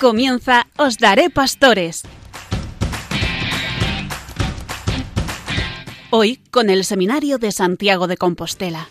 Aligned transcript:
Comienza 0.00 0.68
Os 0.76 0.98
Daré 0.98 1.28
Pastores. 1.28 2.04
Hoy 6.10 6.38
con 6.52 6.70
el 6.70 6.84
Seminario 6.84 7.38
de 7.38 7.50
Santiago 7.50 8.06
de 8.06 8.16
Compostela. 8.16 8.86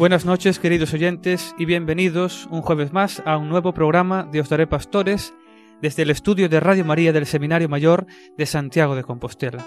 Buenas 0.00 0.24
noches 0.24 0.58
queridos 0.58 0.92
oyentes 0.92 1.54
y 1.58 1.64
bienvenidos 1.64 2.48
un 2.50 2.62
jueves 2.62 2.92
más 2.92 3.22
a 3.24 3.36
un 3.36 3.48
nuevo 3.48 3.72
programa 3.72 4.24
de 4.24 4.40
Os 4.40 4.48
Daré 4.48 4.66
Pastores 4.66 5.32
desde 5.80 6.02
el 6.02 6.10
estudio 6.10 6.48
de 6.48 6.58
Radio 6.58 6.84
María 6.84 7.12
del 7.12 7.26
Seminario 7.26 7.68
Mayor 7.68 8.06
de 8.36 8.46
Santiago 8.46 8.96
de 8.96 9.04
Compostela. 9.04 9.64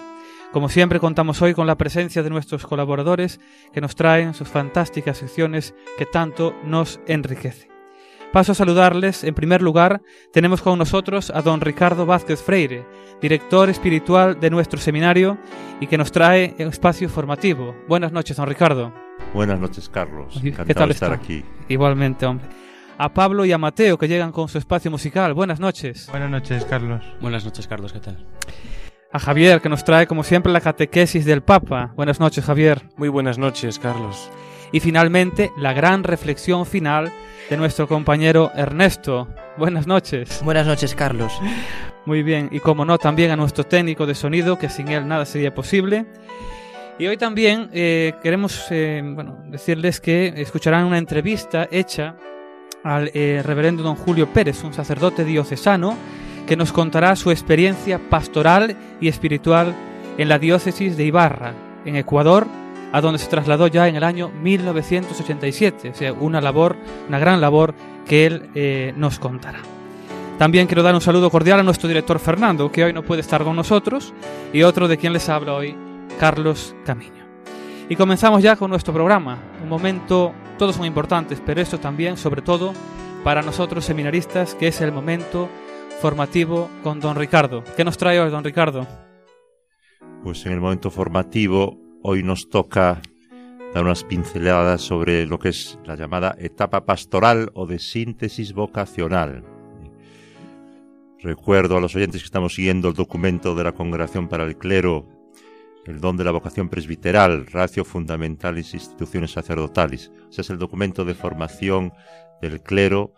Como 0.54 0.68
siempre 0.68 1.00
contamos 1.00 1.42
hoy 1.42 1.52
con 1.52 1.66
la 1.66 1.76
presencia 1.76 2.22
de 2.22 2.30
nuestros 2.30 2.64
colaboradores 2.64 3.40
que 3.72 3.80
nos 3.80 3.96
traen 3.96 4.34
sus 4.34 4.46
fantásticas 4.46 5.18
secciones 5.18 5.74
que 5.98 6.06
tanto 6.06 6.54
nos 6.62 7.00
enriquecen. 7.08 7.68
Paso 8.32 8.52
a 8.52 8.54
saludarles. 8.54 9.24
En 9.24 9.34
primer 9.34 9.62
lugar, 9.62 10.00
tenemos 10.32 10.62
con 10.62 10.78
nosotros 10.78 11.32
a 11.34 11.42
don 11.42 11.60
Ricardo 11.60 12.06
Vázquez 12.06 12.40
Freire, 12.40 12.86
director 13.20 13.68
espiritual 13.68 14.38
de 14.38 14.50
nuestro 14.50 14.78
seminario 14.78 15.38
y 15.80 15.88
que 15.88 15.98
nos 15.98 16.12
trae 16.12 16.54
un 16.60 16.68
espacio 16.68 17.08
formativo. 17.08 17.74
Buenas 17.88 18.12
noches, 18.12 18.36
don 18.36 18.46
Ricardo. 18.46 18.94
Buenas 19.34 19.58
noches, 19.58 19.88
Carlos. 19.88 20.36
Encantado 20.36 20.66
¿Qué 20.68 20.74
tal 20.74 20.88
de 20.88 20.94
estar 20.94 21.12
aquí. 21.12 21.44
Igualmente, 21.68 22.26
hombre. 22.26 22.46
A 22.96 23.12
Pablo 23.12 23.44
y 23.44 23.50
a 23.50 23.58
Mateo 23.58 23.98
que 23.98 24.06
llegan 24.06 24.30
con 24.30 24.46
su 24.46 24.58
espacio 24.58 24.88
musical. 24.88 25.34
Buenas 25.34 25.58
noches. 25.58 26.06
Buenas 26.12 26.30
noches, 26.30 26.64
Carlos. 26.64 27.02
Buenas 27.20 27.44
noches, 27.44 27.66
Carlos. 27.66 27.92
¿Qué 27.92 27.98
tal? 27.98 28.24
A 29.14 29.20
Javier 29.20 29.60
que 29.60 29.68
nos 29.68 29.84
trae 29.84 30.08
como 30.08 30.24
siempre 30.24 30.52
la 30.52 30.60
catequesis 30.60 31.24
del 31.24 31.40
Papa. 31.40 31.92
Buenas 31.94 32.18
noches, 32.18 32.44
Javier. 32.44 32.82
Muy 32.96 33.08
buenas 33.08 33.38
noches, 33.38 33.78
Carlos. 33.78 34.28
Y 34.72 34.80
finalmente 34.80 35.52
la 35.56 35.72
gran 35.72 36.02
reflexión 36.02 36.66
final 36.66 37.12
de 37.48 37.56
nuestro 37.56 37.86
compañero 37.86 38.50
Ernesto. 38.56 39.28
Buenas 39.56 39.86
noches. 39.86 40.40
Buenas 40.42 40.66
noches, 40.66 40.96
Carlos. 40.96 41.32
Muy 42.06 42.24
bien, 42.24 42.48
y 42.50 42.58
como 42.58 42.84
no, 42.84 42.98
también 42.98 43.30
a 43.30 43.36
nuestro 43.36 43.62
técnico 43.62 44.04
de 44.04 44.16
sonido, 44.16 44.58
que 44.58 44.68
sin 44.68 44.88
él 44.88 45.06
nada 45.06 45.26
sería 45.26 45.54
posible. 45.54 46.06
Y 46.98 47.06
hoy 47.06 47.16
también 47.16 47.70
eh, 47.72 48.14
queremos 48.20 48.66
eh, 48.70 49.00
bueno, 49.04 49.44
decirles 49.46 50.00
que 50.00 50.34
escucharán 50.38 50.86
una 50.86 50.98
entrevista 50.98 51.68
hecha 51.70 52.16
al 52.82 53.12
eh, 53.14 53.42
reverendo 53.44 53.84
don 53.84 53.94
Julio 53.94 54.26
Pérez, 54.32 54.64
un 54.64 54.74
sacerdote 54.74 55.24
diocesano, 55.24 55.96
que 56.46 56.56
nos 56.56 56.72
contará 56.72 57.16
su 57.16 57.30
experiencia 57.30 57.98
pastoral 58.10 58.76
y 59.00 59.08
espiritual 59.08 59.74
en 60.18 60.28
la 60.28 60.38
diócesis 60.38 60.96
de 60.96 61.04
Ibarra, 61.04 61.54
en 61.84 61.96
Ecuador, 61.96 62.46
a 62.92 63.00
donde 63.00 63.18
se 63.18 63.28
trasladó 63.28 63.66
ya 63.66 63.88
en 63.88 63.96
el 63.96 64.04
año 64.04 64.28
1987. 64.28 65.90
O 65.90 65.94
sea, 65.94 66.12
una 66.12 66.40
labor, 66.40 66.76
una 67.08 67.18
gran 67.18 67.40
labor 67.40 67.74
que 68.06 68.26
él 68.26 68.94
nos 68.96 69.18
contará. 69.18 69.58
También 70.38 70.66
quiero 70.66 70.82
dar 70.82 70.94
un 70.94 71.00
saludo 71.00 71.30
cordial 71.30 71.60
a 71.60 71.62
nuestro 71.62 71.88
director 71.88 72.18
Fernando, 72.18 72.70
que 72.70 72.84
hoy 72.84 72.92
no 72.92 73.02
puede 73.02 73.20
estar 73.20 73.44
con 73.44 73.56
nosotros, 73.56 74.12
y 74.52 74.62
otro 74.62 74.88
de 74.88 74.96
quien 74.96 75.12
les 75.12 75.28
habla 75.28 75.54
hoy, 75.54 75.76
Carlos 76.18 76.74
Camiño. 76.84 77.24
Y 77.88 77.96
comenzamos 77.96 78.42
ya 78.42 78.56
con 78.56 78.70
nuestro 78.70 78.92
programa. 78.92 79.38
Un 79.62 79.68
momento, 79.68 80.32
todos 80.58 80.76
son 80.76 80.86
importantes, 80.86 81.42
pero 81.44 81.60
esto 81.60 81.78
también, 81.78 82.16
sobre 82.16 82.42
todo, 82.42 82.72
para 83.22 83.42
nosotros 83.42 83.84
seminaristas, 83.84 84.54
que 84.54 84.68
es 84.68 84.80
el 84.80 84.92
momento 84.92 85.48
formativo 86.00 86.70
con 86.82 87.00
don 87.00 87.16
Ricardo. 87.16 87.64
¿Qué 87.76 87.84
nos 87.84 87.96
trae 87.96 88.20
hoy, 88.20 88.30
don 88.30 88.44
Ricardo? 88.44 88.86
Pues 90.22 90.44
en 90.46 90.52
el 90.52 90.60
momento 90.60 90.90
formativo, 90.90 91.78
hoy 92.02 92.22
nos 92.22 92.48
toca 92.48 93.00
dar 93.72 93.84
unas 93.84 94.04
pinceladas 94.04 94.82
sobre 94.82 95.26
lo 95.26 95.38
que 95.38 95.50
es 95.50 95.78
la 95.84 95.96
llamada 95.96 96.36
etapa 96.38 96.84
pastoral 96.84 97.50
o 97.54 97.66
de 97.66 97.78
síntesis 97.78 98.52
vocacional. 98.52 99.44
Recuerdo 101.20 101.76
a 101.76 101.80
los 101.80 101.96
oyentes 101.96 102.22
que 102.22 102.26
estamos 102.26 102.54
siguiendo 102.54 102.88
el 102.88 102.94
documento 102.94 103.54
de 103.54 103.64
la 103.64 103.72
Congregación 103.72 104.28
para 104.28 104.44
el 104.44 104.56
Clero 104.56 105.08
el 105.86 106.00
don 106.00 106.16
de 106.16 106.24
la 106.24 106.30
vocación 106.30 106.68
presbiteral, 106.68 107.46
ratio 107.46 107.84
fundamentalis 107.84 108.74
instituciones 108.74 109.32
sacerdotales. 109.32 110.10
Ese 110.30 110.40
es 110.40 110.50
el 110.50 110.58
documento 110.58 111.04
de 111.04 111.14
formación 111.14 111.92
del 112.40 112.62
clero, 112.62 113.14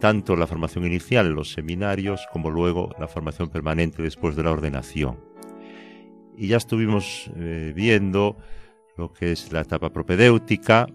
tanto 0.00 0.34
la 0.34 0.46
formación 0.46 0.84
inicial 0.84 1.28
los 1.30 1.52
seminarios 1.52 2.26
como 2.32 2.50
luego 2.50 2.90
la 2.98 3.06
formación 3.06 3.48
permanente 3.48 4.02
después 4.02 4.34
de 4.34 4.42
la 4.42 4.50
ordenación. 4.50 5.20
Y 6.36 6.48
ya 6.48 6.56
estuvimos 6.56 7.30
eh, 7.36 7.72
viendo 7.76 8.36
lo 8.96 9.12
que 9.12 9.32
es 9.32 9.52
la 9.52 9.60
etapa 9.60 9.90
propedéutica, 9.90 10.86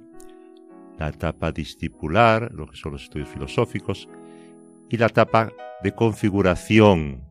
la 0.97 1.09
etapa 1.09 1.51
discipular, 1.51 2.51
lo 2.51 2.67
que 2.67 2.75
son 2.75 2.94
los 2.94 3.03
estudios 3.03 3.29
filosóficos, 3.29 4.09
y 4.89 4.97
la 4.97 5.07
etapa 5.07 5.53
de 5.81 5.94
configuración, 5.94 7.23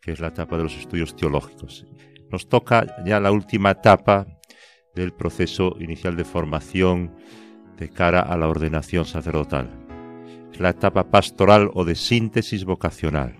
que 0.00 0.12
es 0.12 0.20
la 0.20 0.28
etapa 0.28 0.56
de 0.56 0.64
los 0.64 0.76
estudios 0.76 1.16
teológicos 1.16 1.86
nos 2.34 2.48
toca 2.48 2.84
ya 3.04 3.20
la 3.20 3.30
última 3.30 3.70
etapa 3.70 4.26
del 4.94 5.12
proceso 5.12 5.76
inicial 5.78 6.16
de 6.16 6.24
formación 6.24 7.14
de 7.76 7.88
cara 7.88 8.20
a 8.20 8.36
la 8.36 8.48
ordenación 8.48 9.04
sacerdotal. 9.04 9.83
La 10.58 10.70
etapa 10.70 11.10
pastoral 11.10 11.70
o 11.74 11.84
de 11.84 11.94
síntesis 11.94 12.64
vocacional. 12.64 13.36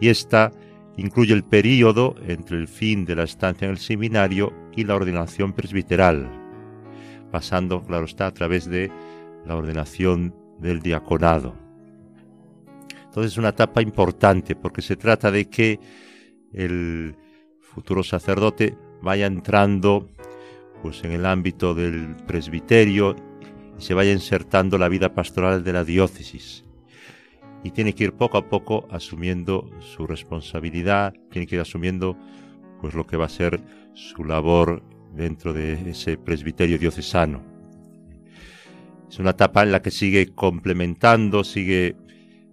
Y 0.00 0.08
esta 0.08 0.52
incluye 0.96 1.34
el 1.34 1.44
período 1.44 2.14
entre 2.26 2.56
el 2.56 2.68
fin 2.68 3.04
de 3.04 3.14
la 3.14 3.24
estancia 3.24 3.66
en 3.66 3.72
el 3.72 3.78
seminario 3.78 4.52
y 4.74 4.84
la 4.84 4.94
ordenación 4.94 5.52
presbiteral, 5.52 6.30
pasando, 7.30 7.82
claro 7.84 8.06
está, 8.06 8.26
a 8.26 8.34
través 8.34 8.66
de 8.66 8.90
la 9.46 9.56
ordenación 9.56 10.34
del 10.58 10.80
diaconado. 10.80 11.54
Entonces 13.04 13.32
es 13.32 13.38
una 13.38 13.48
etapa 13.50 13.82
importante 13.82 14.54
porque 14.54 14.82
se 14.82 14.96
trata 14.96 15.30
de 15.30 15.48
que 15.48 15.80
el 16.52 17.16
futuro 17.60 18.02
sacerdote 18.02 18.76
vaya 19.02 19.26
entrando 19.26 20.08
pues 20.82 21.02
en 21.04 21.12
el 21.12 21.26
ámbito 21.26 21.74
del 21.74 22.16
presbiterio 22.26 23.16
y 23.80 23.82
se 23.82 23.94
vaya 23.94 24.12
insertando 24.12 24.76
la 24.76 24.90
vida 24.90 25.14
pastoral 25.14 25.64
de 25.64 25.72
la 25.72 25.84
diócesis. 25.84 26.66
Y 27.64 27.70
tiene 27.70 27.94
que 27.94 28.04
ir 28.04 28.12
poco 28.12 28.36
a 28.36 28.46
poco 28.48 28.86
asumiendo 28.90 29.70
su 29.80 30.06
responsabilidad, 30.06 31.14
tiene 31.30 31.46
que 31.46 31.54
ir 31.54 31.62
asumiendo 31.62 32.14
pues 32.82 32.92
lo 32.92 33.06
que 33.06 33.16
va 33.16 33.24
a 33.24 33.30
ser 33.30 33.58
su 33.94 34.24
labor 34.24 34.82
dentro 35.14 35.54
de 35.54 35.90
ese 35.90 36.18
presbiterio 36.18 36.78
diocesano. 36.78 37.42
Es 39.08 39.18
una 39.18 39.30
etapa 39.30 39.62
en 39.62 39.72
la 39.72 39.80
que 39.80 39.90
sigue 39.90 40.34
complementando, 40.34 41.42
sigue 41.42 41.96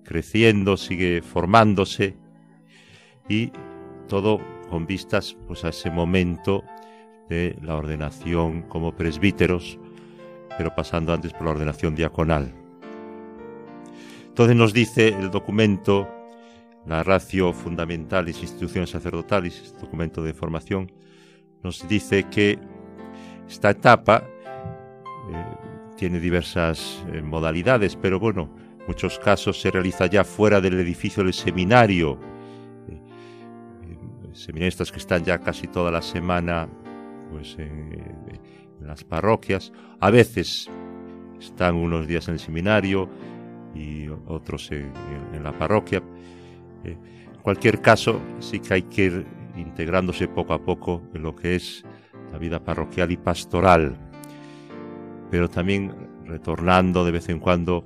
creciendo, 0.04 0.78
sigue 0.78 1.22
formándose 1.22 2.16
y 3.28 3.52
todo 4.08 4.40
con 4.70 4.88
vistas 4.88 5.36
pues, 5.46 5.66
a 5.66 5.70
ese 5.70 5.92
momento 5.92 6.64
de 7.28 7.58
la 7.62 7.76
ordenación 7.76 8.62
como 8.62 8.96
presbíteros, 8.96 9.78
pero 10.58 10.74
pasando 10.76 11.14
antes 11.14 11.34
por 11.34 11.44
la 11.44 11.52
ordenación 11.52 11.96
diaconal. 11.96 12.54
Entonces 14.28 14.56
nos 14.56 14.74
dice 14.74 15.10
el 15.10 15.32
documento, 15.32 16.08
la 16.86 17.04
ratio 17.04 17.54
fundamentalis 17.54 18.42
instituciones 18.42 18.92
sacerdotales, 18.92 19.62
este 19.62 19.80
documento 19.80 20.24
de 20.24 20.34
formación, 20.34 20.92
nos 21.64 21.88
dice 21.88 22.24
que 22.24 22.60
esta 23.48 23.72
etapa 23.72 24.24
eh, 25.32 25.46
tiene 25.96 26.20
diversas 26.20 27.04
eh, 27.12 27.22
modalidades, 27.22 27.96
pero 27.96 28.20
bueno, 28.20 28.50
en 28.80 28.88
muchos 28.88 29.20
casos 29.20 29.60
se 29.60 29.72
realiza 29.72 30.06
ya 30.06 30.24
fuera 30.24 30.62
del 30.62 30.80
edificio 30.80 31.24
del 31.24 31.34
seminario, 31.34 32.20
seminaristas 34.38 34.92
que 34.92 35.00
están 35.00 35.24
ya 35.24 35.40
casi 35.40 35.68
toda 35.68 35.92
la 35.92 36.02
semana 36.02 36.70
pues, 37.32 37.56
en, 37.58 38.17
las 38.88 39.04
parroquias. 39.04 39.72
A 40.00 40.10
veces 40.10 40.70
están 41.40 41.76
unos 41.76 42.08
días 42.08 42.28
en 42.28 42.36
el 42.36 42.40
seminario 42.40 43.10
y 43.76 44.08
otros 44.28 44.72
en, 44.72 45.44
la 45.44 45.52
parroquia. 45.52 46.02
Eh, 46.84 46.98
en 47.34 47.42
cualquier 47.42 47.82
caso, 47.82 48.20
sí 48.40 48.60
que 48.60 48.74
hay 48.74 48.82
que 48.84 49.06
ir 49.06 49.26
integrándose 49.56 50.28
poco 50.28 50.54
a 50.54 50.64
poco 50.64 51.04
en 51.14 51.24
lo 51.24 51.36
que 51.36 51.56
es 51.56 51.84
la 52.32 52.38
vida 52.38 52.64
parroquial 52.64 53.12
y 53.12 53.18
pastoral, 53.18 53.98
pero 55.32 55.50
también 55.50 55.94
retornando 56.26 57.06
de 57.06 57.12
vez 57.12 57.30
en 57.30 57.40
cuando 57.40 57.84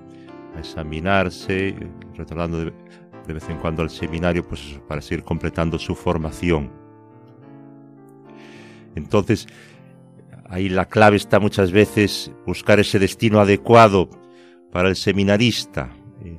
a 0.55 0.59
examinarse, 0.59 1.75
retornando 2.15 2.65
de, 2.65 2.73
de 3.27 3.33
vez 3.33 3.49
en 3.49 3.57
cuando 3.57 3.83
al 3.83 3.89
seminario 3.89 4.47
pues 4.47 4.79
para 4.87 5.01
seguir 5.01 5.23
completando 5.23 5.77
su 5.77 5.95
formación. 5.95 6.71
Entonces, 8.95 9.47
ahí 10.51 10.67
la 10.67 10.85
clave 10.85 11.15
está 11.15 11.39
muchas 11.39 11.71
veces 11.71 12.31
buscar 12.45 12.79
ese 12.79 12.99
destino 12.99 13.39
adecuado 13.39 14.09
para 14.71 14.89
el 14.89 14.97
seminarista, 14.97 15.89
eh, 16.23 16.37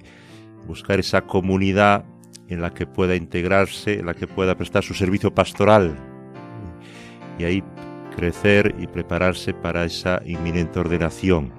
buscar 0.67 1.01
esa 1.01 1.23
comunidad 1.23 2.05
en 2.49 2.61
la 2.61 2.75
que 2.75 2.87
pueda 2.87 3.17
integrarse, 3.17 3.95
en 4.01 4.07
la 4.07 4.15
que 4.15 4.27
pueda 4.27 4.55
prestar 4.55 4.85
su 4.85 4.95
servicio 4.95 5.35
pastoral. 5.35 5.97
y 7.39 7.45
ahí 7.45 7.65
crecer 8.15 8.75
y 8.79 8.87
prepararse 8.87 9.55
para 9.55 9.87
esa 9.87 10.21
inminente 10.27 10.79
ordenación. 10.79 11.51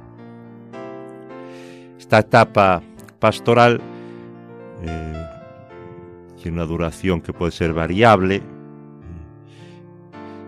Esta 1.98 2.20
etapa 2.20 2.84
pastoral 3.20 3.82
eh, 4.84 5.28
tiene 6.40 6.58
una 6.58 6.68
duración 6.68 7.22
que 7.22 7.34
puede 7.34 7.52
ser 7.52 7.74
variable. 7.74 8.44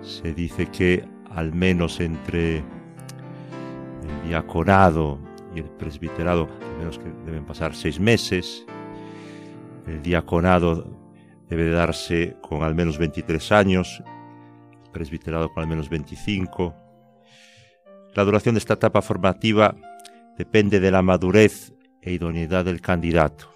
Se 0.04 0.31
dice 0.34 0.68
que 0.68 1.04
al 1.36 1.54
menos 1.54 2.00
entre 2.00 2.58
el 2.58 2.64
diaconado 4.28 5.20
y 5.54 5.60
el 5.60 5.66
presbiterado, 5.66 6.48
al 6.72 6.78
menos 6.78 6.98
que 6.98 7.12
deben 7.26 7.46
pasar 7.46 7.76
seis 7.76 8.00
meses. 8.00 8.66
El 9.86 10.02
diaconado 10.02 10.88
debe 11.50 11.70
darse 11.70 12.38
con 12.42 12.64
al 12.64 12.74
menos 12.74 12.98
23 12.98 13.52
años, 13.52 14.02
el 14.86 14.92
presbiterado 14.92 15.52
con 15.54 15.64
al 15.64 15.70
menos 15.70 15.90
25. 15.90 16.74
La 18.16 18.24
duración 18.24 18.56
de 18.56 18.60
esta 18.60 18.76
etapa 18.76 19.02
formativa 19.02 19.76
depende 20.38 20.80
de 20.80 20.92
la 20.92 21.02
madurez 21.02 21.74
e 22.02 22.14
idoneidad 22.14 22.66
del 22.66 22.82
candidato. 22.82 23.52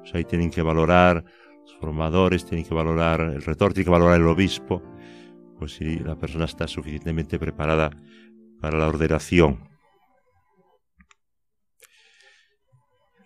Pues 0.00 0.14
ahí 0.14 0.24
tienen 0.24 0.50
que 0.50 0.62
valorar 0.62 1.24
los 1.62 1.74
formadores, 1.80 2.44
tienen 2.44 2.66
que 2.66 2.74
valorar 2.74 3.20
el 3.22 3.42
retor, 3.42 3.72
tiene 3.72 3.86
que 3.86 3.90
valorar 3.90 4.20
el 4.20 4.26
obispo, 4.26 4.82
pues 5.58 5.74
si 5.74 5.98
la 5.98 6.16
persona 6.16 6.44
está 6.44 6.66
suficientemente 6.66 7.38
preparada 7.38 7.90
para 8.60 8.78
la 8.78 8.88
ordenación. 8.88 9.68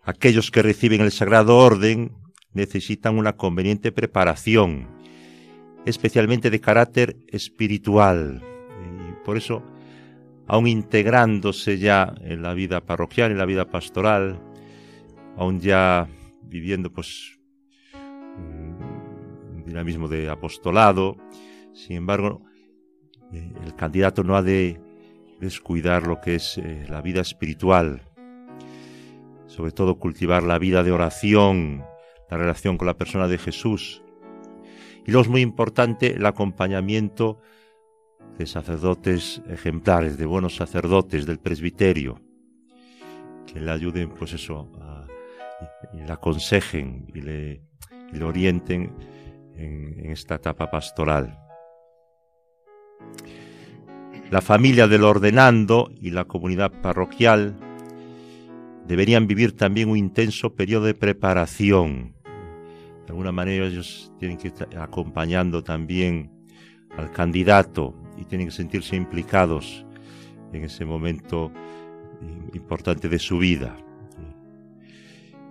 Aquellos 0.02 0.50
que 0.50 0.62
reciben 0.62 1.02
el 1.02 1.12
sagrado 1.12 1.56
orden 1.56 2.12
necesitan 2.52 3.18
una 3.18 3.36
conveniente 3.36 3.92
preparación, 3.92 4.88
especialmente 5.84 6.50
de 6.50 6.60
carácter 6.60 7.16
espiritual. 7.28 8.42
Y 8.80 9.24
por 9.24 9.36
eso, 9.36 9.62
aun 10.48 10.66
integrándose 10.66 11.78
ya 11.78 12.14
en 12.22 12.42
la 12.42 12.54
vida 12.54 12.80
parroquial, 12.80 13.30
en 13.30 13.38
la 13.38 13.44
vida 13.44 13.70
pastoral, 13.70 14.40
aun 15.36 15.60
ya 15.60 16.08
viviendo 16.42 16.92
pues 16.92 17.38
un 18.36 19.62
dinamismo 19.64 20.08
de 20.08 20.28
apostolado, 20.28 21.16
sin 21.72 21.96
embargo, 21.96 22.42
eh, 23.32 23.52
el 23.64 23.74
candidato 23.74 24.24
no 24.24 24.36
ha 24.36 24.42
de 24.42 24.80
descuidar 25.40 26.06
lo 26.06 26.20
que 26.20 26.34
es 26.34 26.58
eh, 26.58 26.84
la 26.88 27.00
vida 27.00 27.20
espiritual, 27.20 28.02
sobre 29.46 29.72
todo 29.72 29.98
cultivar 29.98 30.42
la 30.42 30.58
vida 30.58 30.82
de 30.82 30.92
oración, 30.92 31.84
la 32.30 32.36
relación 32.36 32.76
con 32.76 32.86
la 32.86 32.96
persona 32.96 33.28
de 33.28 33.38
Jesús. 33.38 34.02
Y 35.06 35.10
luego 35.10 35.22
es 35.22 35.28
muy 35.28 35.40
importante 35.40 36.14
el 36.14 36.26
acompañamiento 36.26 37.40
de 38.38 38.46
sacerdotes 38.46 39.42
ejemplares, 39.48 40.18
de 40.18 40.26
buenos 40.26 40.56
sacerdotes 40.56 41.26
del 41.26 41.38
presbiterio, 41.38 42.20
que 43.46 43.60
le 43.60 43.70
ayuden, 43.70 44.10
pues 44.10 44.32
eso, 44.32 44.70
y, 45.92 45.96
le 45.98 46.12
aconsejen 46.12 47.06
y 47.14 47.20
le, 47.20 47.62
orienten 48.22 48.94
en 49.56 50.10
esta 50.10 50.36
etapa 50.36 50.70
pastoral. 50.70 51.49
La 54.30 54.40
familia 54.40 54.86
del 54.86 55.04
ordenando 55.04 55.90
y 56.00 56.10
la 56.10 56.24
comunidad 56.24 56.72
parroquial 56.80 57.56
deberían 58.86 59.26
vivir 59.26 59.56
también 59.56 59.88
un 59.88 59.96
intenso 59.96 60.54
periodo 60.54 60.86
de 60.86 60.94
preparación. 60.94 62.14
De 63.06 63.08
alguna 63.08 63.32
manera 63.32 63.66
ellos 63.66 64.12
tienen 64.18 64.38
que 64.38 64.48
estar 64.48 64.68
acompañando 64.78 65.64
también 65.64 66.30
al 66.96 67.10
candidato 67.10 67.94
y 68.18 68.24
tienen 68.24 68.48
que 68.48 68.54
sentirse 68.54 68.96
implicados 68.96 69.84
en 70.52 70.64
ese 70.64 70.84
momento 70.84 71.52
importante 72.54 73.08
de 73.08 73.18
su 73.18 73.38
vida. 73.38 73.76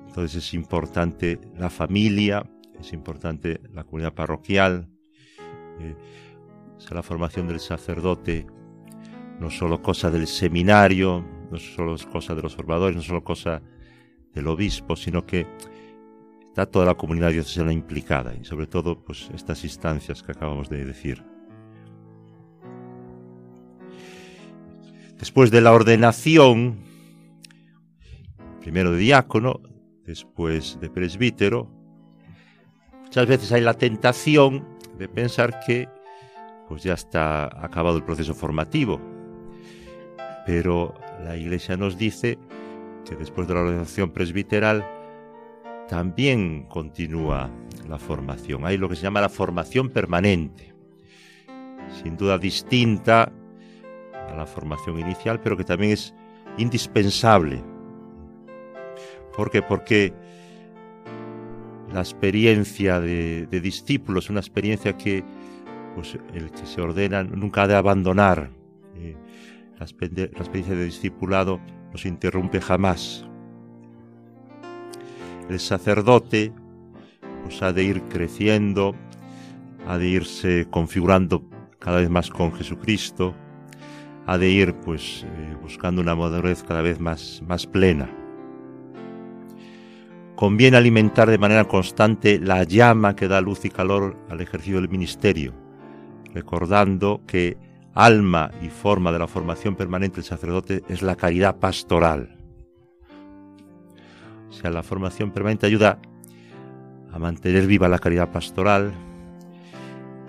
Entonces 0.07 0.43
es 0.43 0.53
importante 0.53 1.39
la 1.57 1.69
familia, 1.69 2.49
es 2.79 2.93
importante 2.93 3.61
la 3.73 3.83
comunidad 3.83 4.13
parroquial, 4.13 4.89
eh, 5.79 5.95
la 6.91 7.03
formación 7.03 7.47
del 7.47 7.59
sacerdote 7.59 8.47
no 9.39 9.49
solo 9.49 9.81
cosa 9.81 10.09
del 10.11 10.27
seminario, 10.27 11.25
no 11.51 11.57
solo 11.57 11.95
cosa 12.11 12.35
de 12.35 12.41
los 12.41 12.55
formadores, 12.55 12.95
no 12.95 13.01
solo 13.01 13.23
cosa 13.23 13.61
del 14.33 14.47
obispo, 14.47 14.95
sino 14.95 15.25
que 15.25 15.47
está 16.47 16.65
toda 16.65 16.85
la 16.85 16.95
comunidad 16.95 17.31
diocesana 17.31 17.71
implicada 17.71 18.35
y 18.35 18.43
sobre 18.43 18.67
todo 18.67 19.03
pues 19.03 19.29
estas 19.33 19.63
instancias 19.63 20.23
que 20.23 20.31
acabamos 20.31 20.69
de 20.69 20.83
decir. 20.83 21.23
Después 25.17 25.51
de 25.51 25.61
la 25.61 25.73
ordenación, 25.73 26.79
primero 28.61 28.91
de 28.91 28.97
diácono, 28.97 29.61
después 30.05 30.79
de 30.79 30.89
presbítero, 30.89 31.69
muchas 33.03 33.27
veces 33.27 33.51
hay 33.51 33.61
la 33.61 33.73
tentación 33.73 34.65
de 34.97 35.09
pensar 35.09 35.59
que 35.65 35.87
pues 36.69 36.83
ya 36.83 36.93
está 36.93 37.45
acabado 37.65 37.97
el 37.97 38.03
proceso 38.03 38.35
formativo. 38.35 39.01
Pero 40.45 40.93
la 41.23 41.35
Iglesia 41.35 41.75
nos 41.75 41.97
dice 41.97 42.37
que 43.03 43.15
después 43.15 43.47
de 43.47 43.55
la 43.55 43.61
ordenación 43.61 44.11
presbiteral 44.11 44.87
también 45.89 46.67
continúa 46.69 47.49
la 47.89 47.97
formación. 47.97 48.65
Hay 48.65 48.77
lo 48.77 48.87
que 48.87 48.95
se 48.95 49.01
llama 49.01 49.19
la 49.19 49.29
formación 49.29 49.89
permanente, 49.89 50.73
sin 52.03 52.15
duda 52.15 52.37
distinta 52.37 53.31
a 54.13 54.35
la 54.35 54.45
formación 54.45 54.99
inicial, 54.99 55.41
pero 55.41 55.57
que 55.57 55.63
también 55.63 55.93
es 55.93 56.13
indispensable. 56.57 57.63
¿Por 59.35 59.49
qué? 59.49 59.63
Porque 59.63 60.13
la 61.91 62.01
experiencia 62.01 62.99
de, 62.99 63.47
discípulos 63.47 64.25
es 64.25 64.29
una 64.29 64.39
experiencia 64.39 64.95
que 64.95 65.23
pues, 65.95 66.17
el 66.33 66.51
que 66.51 66.65
se 66.65 66.81
ordena 66.81 67.23
nunca 67.23 67.63
ha 67.63 67.67
de 67.67 67.75
abandonar. 67.75 68.51
Eh, 68.95 69.15
la, 69.77 69.85
experiencia 69.85 70.75
de 70.75 70.85
discipulado 70.85 71.59
no 71.91 71.97
se 71.97 72.07
interrumpe 72.07 72.61
jamás. 72.61 73.25
El 75.49 75.59
sacerdote 75.59 76.53
pues, 77.43 77.61
ha 77.63 77.73
de 77.73 77.83
ir 77.83 78.03
creciendo, 78.03 78.95
ha 79.87 79.97
de 79.97 80.07
irse 80.07 80.67
configurando 80.69 81.43
cada 81.79 81.97
vez 81.97 82.09
más 82.09 82.29
con 82.29 82.53
Jesucristo, 82.53 83.33
ha 84.27 84.37
de 84.37 84.49
ir 84.49 84.75
pues 84.75 85.25
eh, 85.25 85.55
buscando 85.61 86.01
una 86.01 86.15
madurez 86.15 86.61
cada 86.63 86.81
vez 86.81 86.99
más, 86.99 87.41
más 87.47 87.65
plena. 87.65 88.09
Conviene 90.35 90.77
alimentar 90.77 91.29
de 91.29 91.37
manera 91.37 91.65
constante 91.65 92.39
la 92.39 92.63
llama 92.63 93.15
que 93.15 93.27
da 93.27 93.41
luz 93.41 93.65
y 93.65 93.69
calor 93.69 94.15
al 94.29 94.39
ejercicio 94.39 94.79
del 94.79 94.89
ministerio, 94.89 95.53
recordando 96.33 97.21
que 97.25 97.57
alma 97.93 98.51
y 98.61 98.69
forma 98.69 99.11
de 99.11 99.19
la 99.19 99.27
formación 99.27 99.75
permanente 99.75 100.17
del 100.17 100.25
sacerdote 100.25 100.83
es 100.87 101.01
la 101.01 101.15
caridad 101.15 101.57
pastoral. 101.57 102.37
O 104.49 104.53
sea, 104.53 104.71
la 104.71 104.83
formación 104.83 105.31
permanente 105.31 105.65
ayuda 105.65 105.99
a 107.11 107.19
mantener 107.19 107.67
viva 107.67 107.87
la 107.87 107.99
caridad 107.99 108.31
pastoral 108.31 108.93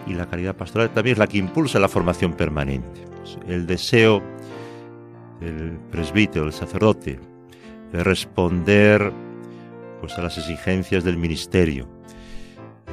y 0.07 0.14
la 0.14 0.26
caridad 0.26 0.57
pastoral 0.57 0.90
también 0.90 1.14
es 1.14 1.19
la 1.19 1.26
que 1.26 1.38
impulsa 1.38 1.78
la 1.78 1.88
formación 1.88 2.33
permanente. 2.33 3.04
Pues, 3.16 3.38
el 3.47 3.66
deseo 3.66 4.23
del 5.40 5.78
presbítero, 5.90 6.45
del 6.45 6.54
sacerdote, 6.54 7.19
de 7.92 8.04
responder 8.04 9.12
pues, 10.00 10.19
a 10.19 10.23
las 10.23 10.38
exigencias 10.38 11.04
del 11.04 11.16
ministerio, 11.16 11.88
eh, 12.87 12.90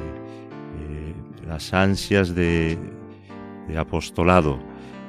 eh, 0.80 1.14
las 1.46 1.72
ansias 1.72 2.34
de 2.34 2.78
de 3.68 3.78
apostolado 3.78 4.58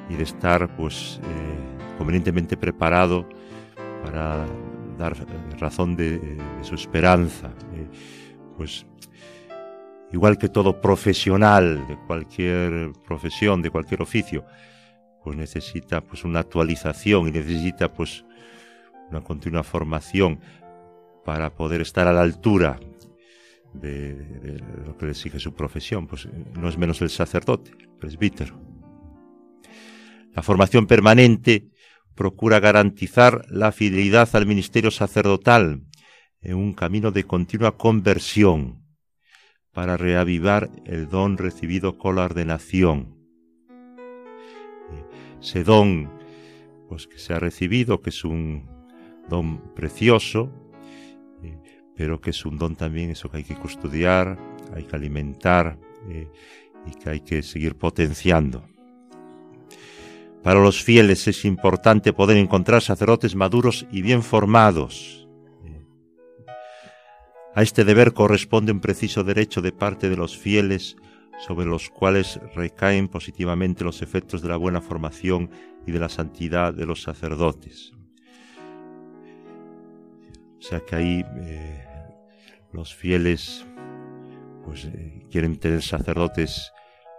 y 0.08 0.14
de 0.14 0.24
estar 0.24 0.76
pues 0.76 1.20
eh, 1.22 1.96
convenientemente 1.98 2.56
preparado 2.56 3.28
para 4.04 4.46
dar 4.98 5.16
razón 5.58 5.96
de, 5.96 6.38
su 6.62 6.74
esperanza. 6.74 7.48
Eh, 7.74 7.88
pues 8.56 8.86
igual 10.12 10.36
que 10.36 10.48
todo 10.48 10.80
profesional 10.80 11.86
de 11.88 11.96
cualquier 12.06 12.92
profesión, 13.06 13.62
de 13.62 13.70
cualquier 13.70 14.02
oficio, 14.02 14.44
pues 15.24 15.36
necesita 15.36 16.02
pues 16.02 16.24
una 16.24 16.40
actualización 16.40 17.28
y 17.28 17.30
necesita 17.30 17.92
pues 17.92 18.24
una 19.10 19.22
continua 19.22 19.62
formación 19.62 20.40
para 21.24 21.50
poder 21.50 21.80
estar 21.80 22.06
a 22.06 22.12
la 22.12 22.22
altura 22.22 22.78
de, 23.72 24.60
lo 24.84 24.96
que 24.96 25.06
le 25.06 25.12
exige 25.12 25.38
su 25.38 25.54
profesión, 25.54 26.06
pues 26.06 26.28
no 26.58 26.68
es 26.68 26.76
menos 26.76 27.00
el 27.02 27.10
sacerdote, 27.10 27.72
el 27.78 27.88
presbítero. 27.88 28.60
La 30.34 30.42
formación 30.42 30.86
permanente 30.86 31.68
procura 32.14 32.60
garantizar 32.60 33.44
la 33.48 33.72
fidelidad 33.72 34.28
al 34.34 34.46
ministerio 34.46 34.90
sacerdotal 34.90 35.82
en 36.42 36.56
un 36.56 36.72
camino 36.72 37.10
de 37.10 37.24
continua 37.24 37.76
conversión 37.76 38.84
para 39.72 39.96
reavivar 39.96 40.70
el 40.84 41.08
don 41.08 41.38
recibido 41.38 41.98
con 41.98 42.16
la 42.16 42.24
ordenación. 42.24 43.16
ese 45.40 45.64
don 45.64 46.10
pues 46.88 47.06
que 47.06 47.18
se 47.18 47.32
ha 47.32 47.38
recibido, 47.38 48.02
que 48.02 48.10
es 48.10 48.24
un 48.24 48.68
don 49.28 49.72
precioso, 49.74 50.52
pero 52.00 52.18
que 52.18 52.30
es 52.30 52.46
un 52.46 52.56
don 52.56 52.76
también 52.76 53.10
eso 53.10 53.30
que 53.30 53.36
hay 53.36 53.44
que 53.44 53.56
custodiar, 53.56 54.38
hay 54.74 54.84
que 54.84 54.96
alimentar 54.96 55.78
eh, 56.08 56.30
y 56.86 56.92
que 56.92 57.10
hay 57.10 57.20
que 57.20 57.42
seguir 57.42 57.74
potenciando. 57.74 58.64
Para 60.42 60.62
los 60.62 60.82
fieles 60.82 61.28
es 61.28 61.44
importante 61.44 62.14
poder 62.14 62.38
encontrar 62.38 62.80
sacerdotes 62.80 63.34
maduros 63.36 63.86
y 63.92 64.00
bien 64.00 64.22
formados. 64.22 65.28
A 67.54 67.60
este 67.60 67.84
deber 67.84 68.14
corresponde 68.14 68.72
un 68.72 68.80
preciso 68.80 69.22
derecho 69.22 69.60
de 69.60 69.72
parte 69.72 70.08
de 70.08 70.16
los 70.16 70.38
fieles 70.38 70.96
sobre 71.38 71.66
los 71.66 71.90
cuales 71.90 72.40
recaen 72.54 73.08
positivamente 73.08 73.84
los 73.84 74.00
efectos 74.00 74.40
de 74.40 74.48
la 74.48 74.56
buena 74.56 74.80
formación 74.80 75.50
y 75.86 75.92
de 75.92 76.00
la 76.00 76.08
santidad 76.08 76.72
de 76.72 76.86
los 76.86 77.02
sacerdotes. 77.02 77.92
O 80.58 80.62
sea 80.62 80.80
que 80.80 80.96
ahí 80.96 81.24
eh, 81.42 81.89
los 82.72 82.94
fieles 82.94 83.66
pues 84.64 84.84
eh, 84.84 85.22
quieren 85.30 85.56
tener 85.56 85.82
sacerdotes 85.82 86.72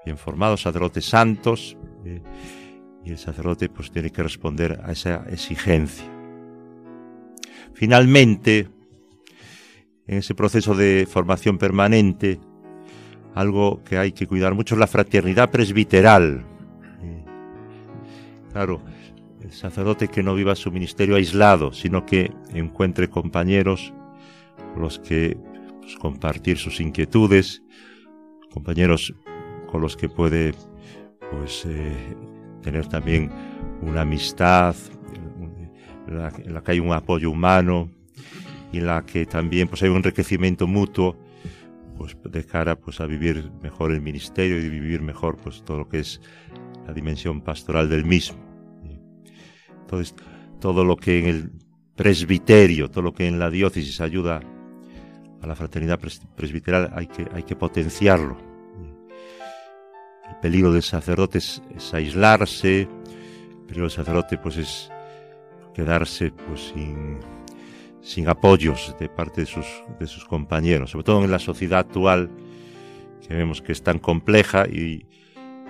bien 0.05 0.17
formados, 0.17 0.61
sacerdotes 0.61 1.05
santos, 1.05 1.77
eh, 2.05 2.21
y 3.03 3.11
el 3.11 3.17
sacerdote 3.17 3.69
pues 3.69 3.91
tiene 3.91 4.11
que 4.11 4.23
responder 4.23 4.79
a 4.83 4.91
esa 4.91 5.25
exigencia. 5.29 6.05
Finalmente, 7.73 8.69
en 10.07 10.17
ese 10.17 10.35
proceso 10.35 10.75
de 10.75 11.07
formación 11.09 11.57
permanente, 11.57 12.39
algo 13.33 13.83
que 13.83 13.97
hay 13.97 14.11
que 14.11 14.27
cuidar 14.27 14.53
mucho 14.53 14.75
es 14.75 14.79
la 14.79 14.87
fraternidad 14.87 15.49
presbiteral. 15.49 16.45
Claro, 18.51 18.81
el 19.41 19.53
sacerdote 19.53 20.09
que 20.09 20.23
no 20.23 20.35
viva 20.35 20.55
su 20.55 20.71
ministerio 20.71 21.15
aislado, 21.15 21.71
sino 21.71 22.05
que 22.05 22.33
encuentre 22.53 23.09
compañeros 23.09 23.93
los 24.75 24.99
que 24.99 25.37
pues, 25.81 25.95
compartir 25.95 26.57
sus 26.57 26.79
inquietudes, 26.79 27.61
compañeros 28.51 29.13
con 29.71 29.81
los 29.81 29.95
que 29.95 30.09
puede 30.09 30.53
pues 31.31 31.65
eh, 31.65 32.15
tener 32.61 32.87
también 32.87 33.31
una 33.81 34.01
amistad, 34.01 34.75
en 36.07 36.53
la, 36.53 36.61
que 36.61 36.71
hay 36.71 36.79
un 36.79 36.91
apoyo 36.91 37.29
humano 37.31 37.89
y 38.71 38.79
en 38.79 38.87
la 38.87 39.05
que 39.05 39.25
también 39.25 39.67
pues 39.67 39.81
hay 39.83 39.89
un 39.89 39.97
enriquecimiento 39.97 40.67
mutuo 40.67 41.17
pues 41.97 42.17
de 42.23 42.43
cara 42.45 42.75
pues 42.75 42.99
a 42.99 43.05
vivir 43.05 43.51
mejor 43.61 43.91
el 43.91 44.01
ministerio 44.01 44.59
y 44.59 44.69
vivir 44.69 45.01
mejor 45.01 45.37
pues 45.37 45.63
todo 45.63 45.79
lo 45.79 45.89
que 45.89 45.99
es 45.99 46.21
la 46.85 46.93
dimensión 46.93 47.41
pastoral 47.41 47.89
del 47.89 48.05
mismo. 48.05 48.39
Entonces, 49.81 50.15
todo 50.59 50.83
lo 50.83 50.95
que 50.95 51.19
en 51.19 51.25
el 51.25 51.51
presbiterio, 51.95 52.89
todo 52.89 53.03
lo 53.03 53.13
que 53.13 53.27
en 53.27 53.39
la 53.39 53.49
diócesis 53.49 54.01
ayuda 54.01 54.41
a 55.41 55.47
la 55.47 55.55
fraternidad 55.55 55.99
presbiteral 56.35 56.91
hay 56.95 57.07
que, 57.07 57.27
hay 57.33 57.43
que 57.43 57.55
potenciarlo. 57.55 58.37
El 60.29 60.35
peligro 60.41 60.71
del 60.71 60.83
sacerdote 60.83 61.39
es, 61.39 61.61
aislarse, 61.93 62.81
el 62.81 63.65
peligro 63.67 63.83
del 63.83 63.91
sacerdote 63.91 64.37
pues 64.37 64.57
es 64.57 64.91
quedarse 65.73 66.31
pues 66.31 66.71
sin, 66.73 67.19
sin 68.01 68.29
apoyos 68.29 68.95
de 68.99 69.09
parte 69.09 69.41
de 69.41 69.47
sus, 69.47 69.65
de 69.99 70.07
sus 70.07 70.25
compañeros, 70.25 70.91
sobre 70.91 71.03
todo 71.03 71.23
en 71.23 71.31
la 71.31 71.39
sociedad 71.39 71.79
actual 71.79 72.29
que 73.27 73.33
vemos 73.35 73.61
que 73.61 73.71
es 73.71 73.83
tan 73.83 73.99
compleja 73.99 74.67
y 74.67 75.05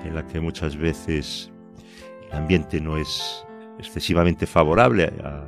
en 0.06 0.16
la 0.16 0.26
que 0.26 0.40
muchas 0.40 0.76
veces 0.76 1.52
el 2.28 2.38
ambiente 2.38 2.80
no 2.80 2.98
es 2.98 3.46
excesivamente 3.78 4.46
favorable 4.46 5.12
a, 5.24 5.48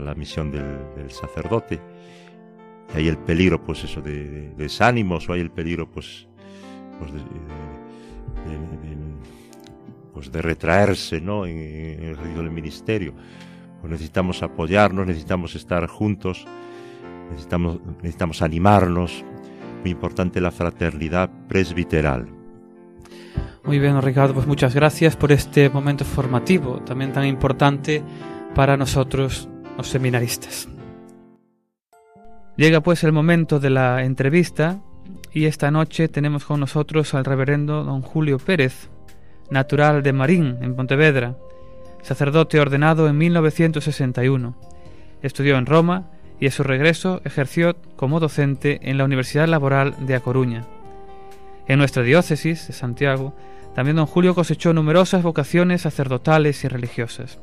la 0.00 0.14
misión 0.14 0.52
del, 0.52 1.10
sacerdote. 1.10 1.80
Hay 2.94 3.08
el 3.08 3.18
peligro, 3.18 3.62
pues 3.62 3.84
eso, 3.84 4.00
de, 4.00 4.24
de, 4.24 4.54
desánimos, 4.54 5.28
o 5.28 5.32
hay 5.32 5.40
el 5.40 5.50
peligro, 5.50 5.90
pues, 5.90 6.26
pues 6.98 7.12
de, 7.12 7.18
de, 7.18 7.24
pues 10.14 10.32
de 10.32 10.40
retraerse, 10.40 11.20
¿no? 11.20 11.46
En, 11.46 11.58
en 11.58 12.02
el 12.04 12.12
ejercicio 12.12 12.42
del 12.42 12.50
ministerio. 12.50 13.14
Pues 13.80 13.90
necesitamos 13.90 14.42
apoyarnos, 14.42 15.06
necesitamos 15.06 15.54
estar 15.54 15.86
juntos, 15.86 16.46
necesitamos, 17.30 17.80
necesitamos 17.98 18.42
animarnos. 18.42 19.24
Muy 19.82 19.90
importante 19.90 20.40
la 20.40 20.50
fraternidad 20.50 21.30
presbiteral. 21.48 22.28
Muy 23.64 23.78
bien, 23.80 24.00
Ricardo, 24.00 24.32
pues 24.32 24.46
muchas 24.46 24.74
gracias 24.74 25.16
por 25.16 25.32
este 25.32 25.68
momento 25.70 26.04
formativo, 26.04 26.80
también 26.86 27.12
tan 27.12 27.26
importante 27.26 28.02
para 28.54 28.76
nosotros 28.76 29.48
los 29.76 29.88
seminaristas. 29.88 30.68
Llega 32.56 32.80
pues 32.80 33.04
el 33.04 33.12
momento 33.12 33.60
de 33.60 33.68
la 33.68 34.02
entrevista 34.04 34.80
y 35.30 35.44
esta 35.44 35.70
noche 35.70 36.08
tenemos 36.08 36.46
con 36.46 36.58
nosotros 36.60 37.12
al 37.12 37.26
reverendo 37.26 37.84
don 37.84 38.00
Julio 38.00 38.38
Pérez, 38.38 38.88
natural 39.50 40.02
de 40.02 40.14
Marín, 40.14 40.56
en 40.62 40.74
Pontevedra, 40.74 41.36
sacerdote 42.02 42.58
ordenado 42.58 43.08
en 43.08 43.18
1961. 43.18 44.56
Estudió 45.20 45.58
en 45.58 45.66
Roma 45.66 46.10
y 46.40 46.46
a 46.46 46.50
su 46.50 46.62
regreso 46.62 47.20
ejerció 47.26 47.76
como 47.94 48.20
docente 48.20 48.80
en 48.82 48.96
la 48.96 49.04
Universidad 49.04 49.48
Laboral 49.48 49.94
de 50.06 50.14
A 50.14 50.20
Coruña. 50.20 50.64
En 51.68 51.78
nuestra 51.78 52.04
diócesis 52.04 52.68
de 52.68 52.72
Santiago, 52.72 53.34
también 53.74 53.96
don 53.96 54.06
Julio 54.06 54.34
cosechó 54.34 54.72
numerosas 54.72 55.22
vocaciones 55.22 55.82
sacerdotales 55.82 56.64
y 56.64 56.68
religiosas. 56.68 57.38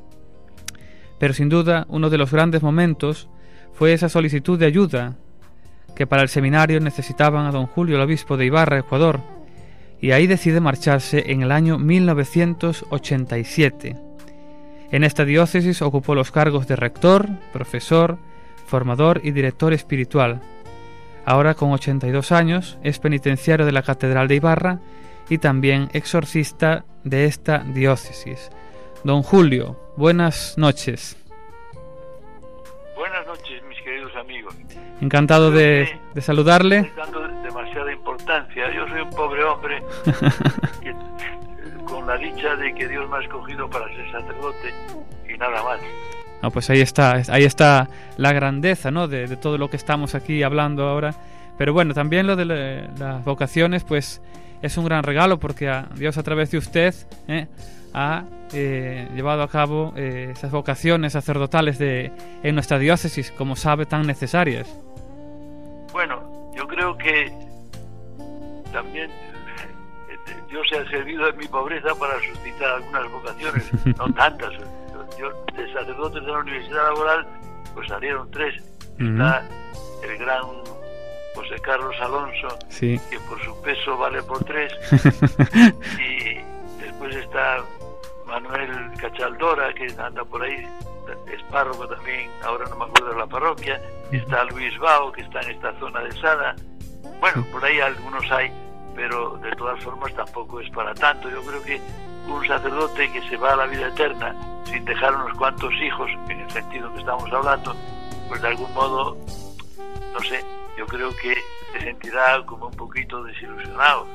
Pero 1.20 1.36
sin 1.36 1.50
duda, 1.50 1.86
uno 1.89 2.10
de 2.10 2.17
los 2.17 2.32
grandes 2.32 2.63
momentos 2.63 3.29
fue 3.73 3.93
esa 3.93 4.09
solicitud 4.09 4.59
de 4.59 4.65
ayuda 4.65 5.15
que 5.95 6.07
para 6.07 6.23
el 6.23 6.29
seminario 6.29 6.79
necesitaban 6.79 7.45
a 7.45 7.51
don 7.51 7.67
Julio, 7.67 7.97
el 7.97 8.01
obispo 8.01 8.37
de 8.37 8.45
Ibarra, 8.45 8.79
Ecuador, 8.79 9.19
y 10.01 10.11
ahí 10.11 10.25
decide 10.27 10.59
marcharse 10.59 11.31
en 11.31 11.43
el 11.43 11.51
año 11.51 11.77
1987. 11.77 13.95
En 14.91 15.03
esta 15.03 15.25
diócesis 15.25 15.81
ocupó 15.81 16.13
los 16.13 16.31
cargos 16.31 16.67
de 16.67 16.75
rector, 16.75 17.29
profesor, 17.51 18.19
formador 18.67 19.21
y 19.23 19.31
director 19.31 19.73
espiritual. 19.73 20.41
Ahora 21.25 21.53
con 21.53 21.71
82 21.71 22.31
años 22.31 22.77
es 22.83 22.99
penitenciario 22.99 23.65
de 23.65 23.71
la 23.71 23.83
Catedral 23.83 24.27
de 24.27 24.35
Ibarra 24.35 24.79
y 25.29 25.37
también 25.37 25.89
exorcista 25.93 26.85
de 27.03 27.25
esta 27.25 27.59
diócesis. 27.59 28.51
Don 29.03 29.23
Julio, 29.23 29.79
buenas 29.95 30.57
noches. 30.57 31.17
Buenas 32.95 33.25
noches. 33.25 33.42
Encantado 35.03 35.51
de, 35.51 36.00
de, 36.13 36.22
saludarle. 36.22 36.89
Dando 36.95 37.27
demasiada 37.43 37.91
importancia. 37.91 38.74
Yo 38.74 38.88
soy 38.88 39.01
un 39.01 39.10
pobre 39.10 39.43
hombre 39.43 39.83
que, 40.81 40.95
con 41.83 42.07
la 42.07 42.15
dicha 42.15 42.55
de 42.55 42.74
que 42.74 42.88
Dios 42.88 43.10
me 43.10 43.17
ha 43.17 43.19
escogido 43.19 43.69
para 43.69 43.86
ser 43.88 44.10
sacerdote 44.10 44.74
y 45.27 45.38
nada 45.38 45.62
más. 45.62 45.79
No, 46.41 46.51
pues 46.51 46.69
ahí 46.69 46.79
está, 46.79 47.22
ahí 47.27 47.43
está 47.43 47.89
la 48.15 48.31
grandeza, 48.31 48.91
¿no? 48.91 49.10
De, 49.10 49.27
de 49.27 49.36
todo 49.36 49.57
lo 49.57 49.69
que 49.69 49.75
estamos 49.75 50.15
aquí 50.15 50.41
hablando 50.41 50.88
ahora. 50.88 51.13
Pero 51.57 51.74
bueno, 51.74 51.93
también 51.93 52.25
lo 52.25 52.38
de 52.38 52.45
la, 52.45 52.88
las 52.98 53.25
vocaciones, 53.25 53.83
pues 53.83 54.22
es 54.62 54.77
un 54.77 54.86
gran 54.86 55.03
regalo 55.03 55.38
porque 55.38 55.67
a 55.67 55.89
Dios 55.95 56.17
a 56.17 56.24
través 56.24 56.50
de 56.50 56.60
usted 56.60 56.95
¿eh? 57.27 57.48
Ha 57.93 58.25
eh, 58.53 59.07
llevado 59.13 59.43
a 59.43 59.47
cabo 59.47 59.93
eh, 59.95 60.29
esas 60.31 60.51
vocaciones 60.51 61.13
sacerdotales 61.13 61.77
de, 61.77 62.12
en 62.43 62.55
nuestra 62.55 62.79
diócesis, 62.79 63.31
como 63.31 63.55
sabe, 63.55 63.85
tan 63.85 64.05
necesarias. 64.07 64.67
Bueno, 65.91 66.51
yo 66.55 66.67
creo 66.67 66.97
que 66.97 67.31
también 68.71 69.12
Dios 70.50 70.67
se 70.69 70.77
ha 70.77 70.89
servido 70.89 71.25
de 71.25 71.33
mi 71.33 71.47
pobreza 71.47 71.95
para 71.95 72.13
suscitar 72.19 72.71
algunas 72.75 73.12
vocaciones, 73.12 73.71
no 73.97 74.13
tantas. 74.13 74.51
Yo, 75.19 75.29
de 75.55 75.73
sacerdotes 75.73 76.25
de 76.25 76.31
la 76.31 76.39
Universidad 76.39 76.83
Laboral, 76.89 77.27
pues 77.73 77.88
salieron 77.88 78.29
tres. 78.31 78.62
Uh 79.00 79.03
-huh. 79.03 79.12
Está 79.13 79.43
el 80.03 80.17
gran 80.17 80.43
José 81.35 81.55
Carlos 81.63 81.95
Alonso, 82.00 82.59
sí. 82.67 83.00
que 83.09 83.19
por 83.21 83.39
su 83.43 83.62
peso 83.62 83.97
vale 83.97 84.21
por 84.23 84.43
tres. 84.43 84.71
y 86.00 86.38
después 86.83 87.15
está 87.15 87.63
Manuel 88.33 88.91
Cachaldora, 88.99 89.71
que 89.75 89.85
anda 90.01 90.25
por 90.25 90.41
ahí, 90.41 90.67
es 91.31 91.43
párroco 91.51 91.87
también, 91.87 92.31
ahora 92.43 92.65
no 92.67 92.77
me 92.77 92.85
acuerdo 92.85 93.09
de 93.09 93.19
la 93.19 93.27
parroquia. 93.27 93.79
Está 94.11 94.43
Luis 94.45 94.75
Bao, 94.79 95.11
que 95.11 95.21
está 95.21 95.41
en 95.41 95.51
esta 95.51 95.71
zona 95.79 95.99
de 96.01 96.11
Sada. 96.13 96.55
Bueno, 97.19 97.45
por 97.51 97.63
ahí 97.63 97.79
algunos 97.79 98.31
hay, 98.31 98.51
pero 98.95 99.37
de 99.37 99.51
todas 99.51 99.83
formas 99.83 100.11
tampoco 100.15 100.59
es 100.61 100.69
para 100.71 100.95
tanto. 100.95 101.29
Yo 101.29 101.43
creo 101.43 101.63
que 101.63 101.79
un 102.27 102.47
sacerdote 102.47 103.11
que 103.11 103.21
se 103.29 103.37
va 103.37 103.53
a 103.53 103.55
la 103.55 103.65
vida 103.67 103.89
eterna 103.89 104.35
sin 104.65 104.83
dejar 104.83 105.13
unos 105.13 105.37
cuantos 105.37 105.71
hijos, 105.75 106.09
en 106.27 106.39
el 106.39 106.49
sentido 106.49 106.91
que 106.91 107.01
estamos 107.01 107.31
hablando, 107.31 107.75
pues 108.29 108.41
de 108.41 108.47
algún 108.47 108.73
modo, 108.73 109.15
no 110.11 110.19
sé, 110.21 110.43
yo 110.75 110.87
creo 110.87 111.15
que 111.17 111.35
se 111.73 111.81
sentirá 111.81 112.43
como 112.47 112.65
un 112.65 112.73
poquito 112.73 113.23
desilusionado. 113.23 114.07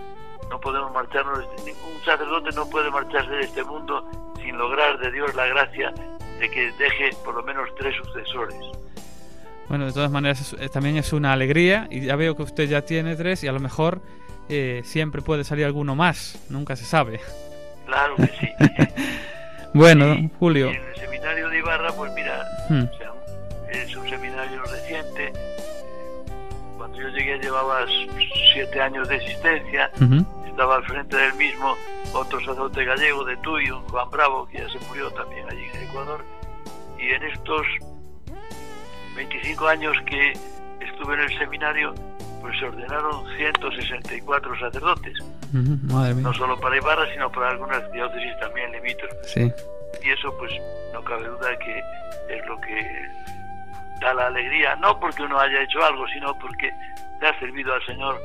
No 0.50 0.60
podemos 0.60 0.92
marcharnos, 0.92 1.40
ningún 1.64 2.02
sacerdote 2.04 2.50
no 2.54 2.68
puede 2.68 2.90
marcharse 2.90 3.30
de 3.32 3.40
este 3.42 3.62
mundo 3.64 4.08
sin 4.42 4.56
lograr 4.56 4.98
de 4.98 5.10
Dios 5.12 5.34
la 5.34 5.46
gracia 5.46 5.92
de 6.40 6.50
que 6.50 6.72
deje 6.72 7.10
por 7.24 7.34
lo 7.34 7.42
menos 7.42 7.68
tres 7.78 7.94
sucesores. 7.96 8.56
Bueno, 9.68 9.86
de 9.86 9.92
todas 9.92 10.10
maneras 10.10 10.40
es- 10.40 10.60
eh, 10.60 10.68
también 10.70 10.96
es 10.96 11.12
una 11.12 11.32
alegría 11.32 11.86
y 11.90 12.00
ya 12.00 12.16
veo 12.16 12.34
que 12.36 12.42
usted 12.42 12.68
ya 12.68 12.82
tiene 12.82 13.16
tres 13.16 13.44
y 13.44 13.48
a 13.48 13.52
lo 13.52 13.60
mejor 13.60 14.00
eh, 14.48 14.80
siempre 14.84 15.20
puede 15.20 15.44
salir 15.44 15.66
alguno 15.66 15.94
más, 15.94 16.42
nunca 16.48 16.74
se 16.76 16.84
sabe. 16.86 17.20
Claro 17.86 18.16
que 18.16 18.26
sí. 18.28 18.48
Bueno, 19.74 20.14
Y- 20.14 20.30
Julio. 20.38 20.70
y 20.70 20.76
en 20.76 20.82
el 20.82 20.96
seminario 20.96 21.48
de 21.50 21.58
Ibarra, 21.58 21.92
pues 21.92 22.10
mira, 22.14 22.42
Hmm, 22.70 22.84
o 22.84 22.96
sea, 22.96 23.12
es 23.70 23.94
un 23.94 24.08
seminario 24.08 24.62
reciente. 24.62 25.17
Llegué 27.18 27.36
llevaba 27.38 27.84
siete 28.54 28.80
años 28.80 29.08
de 29.08 29.16
existencia. 29.16 29.90
ujú, 30.00 30.24
Estaba 30.46 30.76
al 30.76 30.84
frente 30.84 31.16
del 31.16 31.34
mismo 31.34 31.76
otro 32.14 32.38
sacerdote 32.38 32.84
gallego 32.84 33.24
de 33.24 33.36
un 33.72 33.82
Juan 33.88 34.08
Bravo, 34.10 34.46
que 34.46 34.58
ya 34.58 34.68
se 34.68 34.78
murió 34.86 35.10
también 35.10 35.44
allí 35.50 35.64
en 35.74 35.82
Ecuador. 35.88 36.24
Y 36.96 37.10
en 37.10 37.22
estos 37.24 37.66
25 39.16 39.66
años 39.66 39.96
que 40.06 40.32
estuve 40.80 41.14
en 41.14 41.20
el 41.22 41.38
seminario, 41.38 41.92
pues 42.40 42.56
se 42.60 42.66
ordenaron 42.66 43.24
164 43.36 44.58
sacerdotes, 44.60 45.18
ujú, 45.20 45.92
madre 45.92 46.14
mía. 46.14 46.22
no 46.22 46.34
solo 46.34 46.58
para 46.60 46.76
Ibarra, 46.76 47.04
sino 47.12 47.32
para 47.32 47.50
algunas 47.50 47.90
diócesis 47.90 48.30
también 48.40 48.70
limítrofes. 48.70 49.18
Sí, 49.32 49.52
Y 50.04 50.10
eso, 50.10 50.32
pues, 50.38 50.52
no 50.92 51.02
cabe 51.02 51.26
duda 51.26 51.58
que 51.58 51.78
es 52.32 52.46
lo 52.46 52.60
que 52.60 53.06
da 54.00 54.14
la 54.14 54.26
alegría, 54.26 54.76
no 54.76 54.98
porque 54.98 55.22
uno 55.22 55.38
haya 55.38 55.62
hecho 55.62 55.84
algo, 55.84 56.06
sino 56.08 56.34
porque 56.38 56.70
le 57.20 57.28
ha 57.28 57.38
servido 57.38 57.74
al 57.74 57.84
Señor, 57.84 58.20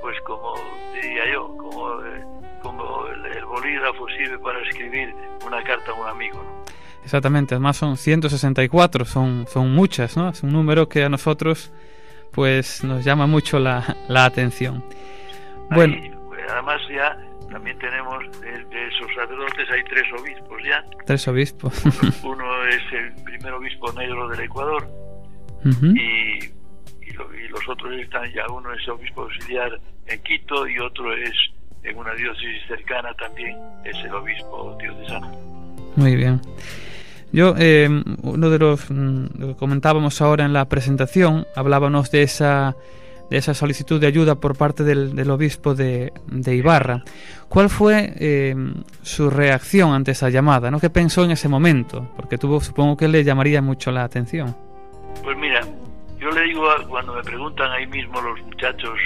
pues 0.00 0.18
como 0.22 0.54
diría 0.94 1.32
yo, 1.32 1.56
como, 1.56 2.02
eh, 2.02 2.24
como 2.62 3.06
el, 3.08 3.26
el 3.26 3.44
bolígrafo 3.44 4.08
sirve 4.08 4.38
para 4.38 4.60
escribir 4.60 5.14
una 5.46 5.62
carta 5.62 5.90
a 5.90 5.94
un 5.94 6.08
amigo. 6.08 6.42
¿no? 6.42 6.64
exactamente. 7.04 7.54
Además 7.54 7.76
son 7.76 7.96
164, 7.96 9.04
son, 9.04 9.46
son 9.46 9.72
muchas, 9.72 10.16
¿no? 10.16 10.30
Es 10.30 10.42
un 10.42 10.52
número 10.52 10.88
que 10.88 11.04
a 11.04 11.08
nosotros 11.08 11.72
pues 12.32 12.82
nos 12.82 13.04
llama 13.04 13.26
mucho 13.26 13.60
la, 13.60 13.96
la 14.08 14.24
atención. 14.24 14.84
Bueno, 15.70 15.94
Ahí, 15.94 16.12
pues, 16.28 16.40
además 16.50 16.80
ya 16.90 17.16
también 17.54 17.78
tenemos 17.78 18.18
de, 18.40 18.50
de 18.50 18.88
esos 18.88 19.06
sacerdotes 19.14 19.70
hay 19.70 19.82
tres 19.84 20.02
obispos 20.20 20.62
ya. 20.64 20.84
tres 21.06 21.28
obispos. 21.28 21.82
Uno 22.24 22.66
es 22.66 22.82
el 22.92 23.14
primer 23.24 23.52
obispo 23.54 23.92
negro 23.92 24.28
del 24.28 24.40
Ecuador 24.40 24.86
y, 25.64 26.44
y, 27.08 27.12
lo- 27.14 27.34
y 27.34 27.48
los 27.48 27.66
otros 27.68 27.92
están 27.94 28.30
ya 28.32 28.46
uno 28.52 28.72
es 28.74 28.86
obispo 28.88 29.22
auxiliar 29.22 29.80
en 30.06 30.20
Quito 30.22 30.66
y 30.68 30.78
otro 30.78 31.14
es 31.14 31.32
en 31.84 31.96
una 31.96 32.12
diócesis 32.14 32.62
cercana 32.68 33.14
también 33.14 33.56
es 33.84 33.96
el 34.04 34.12
obispo 34.14 34.76
diocesano. 34.80 35.30
Muy 35.96 36.16
bien. 36.16 36.40
Yo, 37.32 37.54
eh, 37.58 37.88
uno 38.22 38.50
de 38.50 38.58
los 38.58 38.90
mm, 38.90 39.26
lo 39.38 39.46
que 39.48 39.56
comentábamos 39.56 40.20
ahora 40.20 40.44
en 40.44 40.52
la 40.52 40.66
presentación, 40.68 41.46
hablábamos 41.56 42.10
de 42.10 42.22
esa, 42.22 42.74
de 43.30 43.36
esa 43.38 43.54
solicitud 43.54 44.00
de 44.00 44.06
ayuda 44.06 44.34
por 44.36 44.56
parte 44.56 44.84
del, 44.84 45.14
del 45.16 45.30
obispo 45.30 45.74
de, 45.74 46.12
de 46.26 46.54
Ibarra. 46.54 47.02
¿Cuál 47.48 47.70
fue 47.70 48.12
eh, 48.18 48.54
su 49.02 49.30
reacción 49.30 49.92
ante 49.92 50.10
esa 50.12 50.28
llamada? 50.30 50.70
¿no? 50.70 50.78
¿Qué 50.80 50.90
pensó 50.90 51.24
en 51.24 51.30
ese 51.32 51.48
momento? 51.48 52.08
Porque 52.16 52.38
tuvo, 52.38 52.60
supongo 52.60 52.96
que 52.96 53.08
le 53.08 53.24
llamaría 53.24 53.62
mucho 53.62 53.90
la 53.90 54.04
atención. 54.04 54.54
Pues 55.22 55.36
mira, 55.38 55.60
yo 56.18 56.30
le 56.30 56.42
digo 56.42 56.68
a- 56.70 56.86
cuando 56.86 57.14
me 57.14 57.22
preguntan 57.22 57.70
ahí 57.72 57.86
mismo 57.86 58.20
los 58.20 58.40
muchachos, 58.42 58.98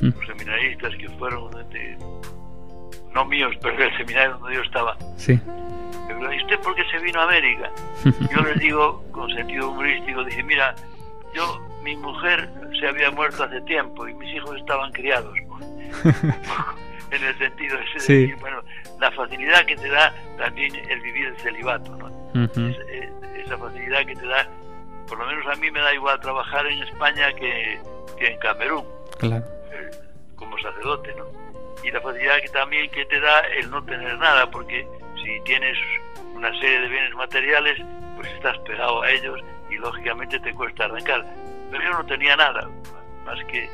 Mm. 0.00 0.06
los 0.08 0.26
seminaristas 0.26 0.90
que 0.98 1.08
fueron 1.18 1.50
de- 1.70 1.96
no 3.14 3.24
míos, 3.26 3.54
pero 3.62 3.76
del 3.76 3.94
seminario 3.96 4.38
donde 4.38 4.56
yo 4.56 4.62
estaba, 4.62 4.96
Sí. 5.16 5.32
¿y 5.32 6.42
usted 6.42 6.58
por 6.64 6.74
qué 6.74 6.82
se 6.90 6.98
vino 7.04 7.20
a 7.20 7.24
América? 7.24 7.70
Yo 8.34 8.42
les 8.42 8.58
digo 8.58 9.04
con 9.12 9.30
sentido 9.30 9.70
humorístico, 9.70 10.24
dije, 10.24 10.42
mira, 10.42 10.74
yo, 11.34 11.60
mi 11.84 11.94
mujer 11.96 12.50
se 12.82 12.88
había 12.88 13.10
muerto 13.12 13.44
hace 13.44 13.60
tiempo 13.62 14.08
y 14.08 14.14
mis 14.14 14.34
hijos 14.34 14.56
estaban 14.56 14.90
criados. 14.92 15.32
en 17.12 17.24
el 17.24 17.38
sentido 17.38 17.78
ese 17.78 17.92
de 17.94 18.00
Sí. 18.00 18.14
decir, 18.22 18.36
bueno, 18.40 18.62
la 18.98 19.10
facilidad 19.12 19.64
que 19.66 19.76
te 19.76 19.88
da 19.88 20.12
también 20.38 20.74
el 20.74 21.00
vivir 21.00 21.26
el 21.28 21.36
celibato, 21.36 21.96
Es- 22.34 22.56
es- 22.56 23.46
esa 23.46 23.58
facilidad 23.58 24.04
que 24.06 24.16
te 24.16 24.26
da, 24.26 24.48
por 25.06 25.18
lo 25.18 25.26
menos 25.26 25.46
a 25.46 25.54
mí 25.60 25.70
me 25.70 25.78
da 25.80 25.92
igual 25.94 26.18
trabajar 26.20 26.66
en 26.66 26.82
España 26.82 27.32
que, 27.34 27.78
que 28.18 28.26
en 28.32 28.38
Camerún, 28.40 28.84
Claro. 29.18 29.44
eh, 29.72 29.90
como 30.36 30.58
sacerdote, 30.58 31.14
¿no? 31.16 31.26
Y 31.84 31.90
la 31.90 32.00
facilidad 32.00 32.40
que 32.40 32.48
también 32.48 32.90
que 32.90 33.04
te 33.06 33.20
da 33.20 33.40
el 33.58 33.70
no 33.70 33.84
tener 33.84 34.16
nada, 34.18 34.50
porque 34.50 34.86
si 35.22 35.40
tienes 35.44 35.76
una 36.34 36.50
serie 36.58 36.80
de 36.80 36.88
bienes 36.88 37.14
materiales, 37.14 37.78
pues 38.16 38.28
estás 38.32 38.56
pegado 38.60 39.02
a 39.02 39.10
ellos 39.10 39.38
y 39.70 39.76
lógicamente 39.76 40.40
te 40.40 40.52
cuesta 40.54 40.84
arrancar. 40.86 41.24
Pero 41.72 41.84
yo 41.84 41.90
no 41.90 42.06
tenía 42.06 42.36
nada, 42.36 42.68
más 43.24 43.42
que 43.46 43.68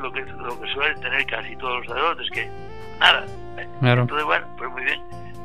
lo 0.00 0.12
que, 0.12 0.22
lo 0.22 0.60
que 0.60 0.72
suelen 0.72 1.00
tener 1.00 1.26
casi 1.26 1.54
todos 1.56 1.78
los 1.78 1.86
sacerdotes, 1.86 2.30
que 2.30 2.50
nada. 2.98 3.26
Claro. 3.80 4.02
Entonces, 4.02 4.26
bueno, 4.26 4.46
pues 4.56 4.70
muy 4.70 4.82
bien. 4.82 5.00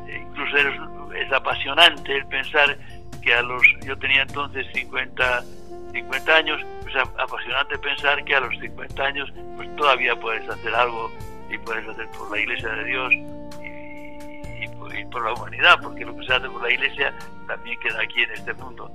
Eh, 0.08 0.26
incluso 0.30 0.58
es, 0.58 1.26
es 1.26 1.34
apasionante 1.34 2.16
el 2.16 2.26
pensar 2.28 2.78
que 3.22 3.34
a 3.34 3.42
los. 3.42 3.62
Yo 3.86 3.98
tenía 3.98 4.22
entonces 4.22 4.66
50, 4.74 5.44
50 5.92 6.36
años, 6.36 6.62
pues 6.84 6.96
apasionante 6.96 7.78
pensar 7.80 8.24
que 8.24 8.36
a 8.36 8.40
los 8.40 8.58
50 8.60 9.04
años, 9.04 9.32
pues 9.58 9.76
todavía 9.76 10.16
puedes 10.16 10.48
hacer 10.50 10.74
algo 10.74 11.12
y 11.50 11.58
puedes 11.58 11.86
hacer 11.90 12.08
por 12.18 12.32
la 12.32 12.40
Iglesia 12.40 12.70
de 12.70 12.84
Dios 12.86 13.14
y, 13.14 14.64
y 14.64 14.68
por, 14.70 14.96
y 14.96 15.06
por 15.06 15.26
la 15.26 15.34
humanidad, 15.34 15.80
porque 15.82 16.06
lo 16.06 16.16
que 16.16 16.26
se 16.26 16.34
hace 16.34 16.50
por 16.50 16.62
la 16.64 16.72
Iglesia 16.72 17.14
también 17.46 17.78
queda 17.82 18.02
aquí 18.02 18.24
en 18.24 18.32
este 18.32 18.54
mundo, 18.54 18.90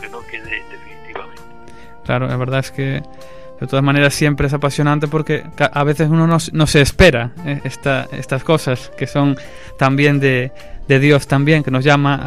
aunque 0.00 0.08
no 0.08 0.20
quede 0.30 0.62
definitivamente. 0.70 1.42
Claro, 2.04 2.26
la 2.26 2.36
verdad 2.36 2.60
es 2.60 2.70
que 2.70 3.02
de 3.60 3.66
todas 3.66 3.84
maneras 3.84 4.14
siempre 4.14 4.46
es 4.46 4.54
apasionante 4.54 5.06
porque 5.06 5.44
a 5.58 5.84
veces 5.84 6.08
uno 6.08 6.26
no, 6.26 6.38
no 6.52 6.66
se 6.66 6.80
espera 6.80 7.32
eh, 7.44 7.60
esta, 7.64 8.08
estas 8.12 8.42
cosas 8.42 8.90
que 8.96 9.06
son 9.06 9.36
también 9.78 10.18
de, 10.20 10.50
de 10.88 10.98
Dios 10.98 11.26
también, 11.26 11.62
que 11.62 11.70
nos 11.70 11.84
llama 11.84 12.18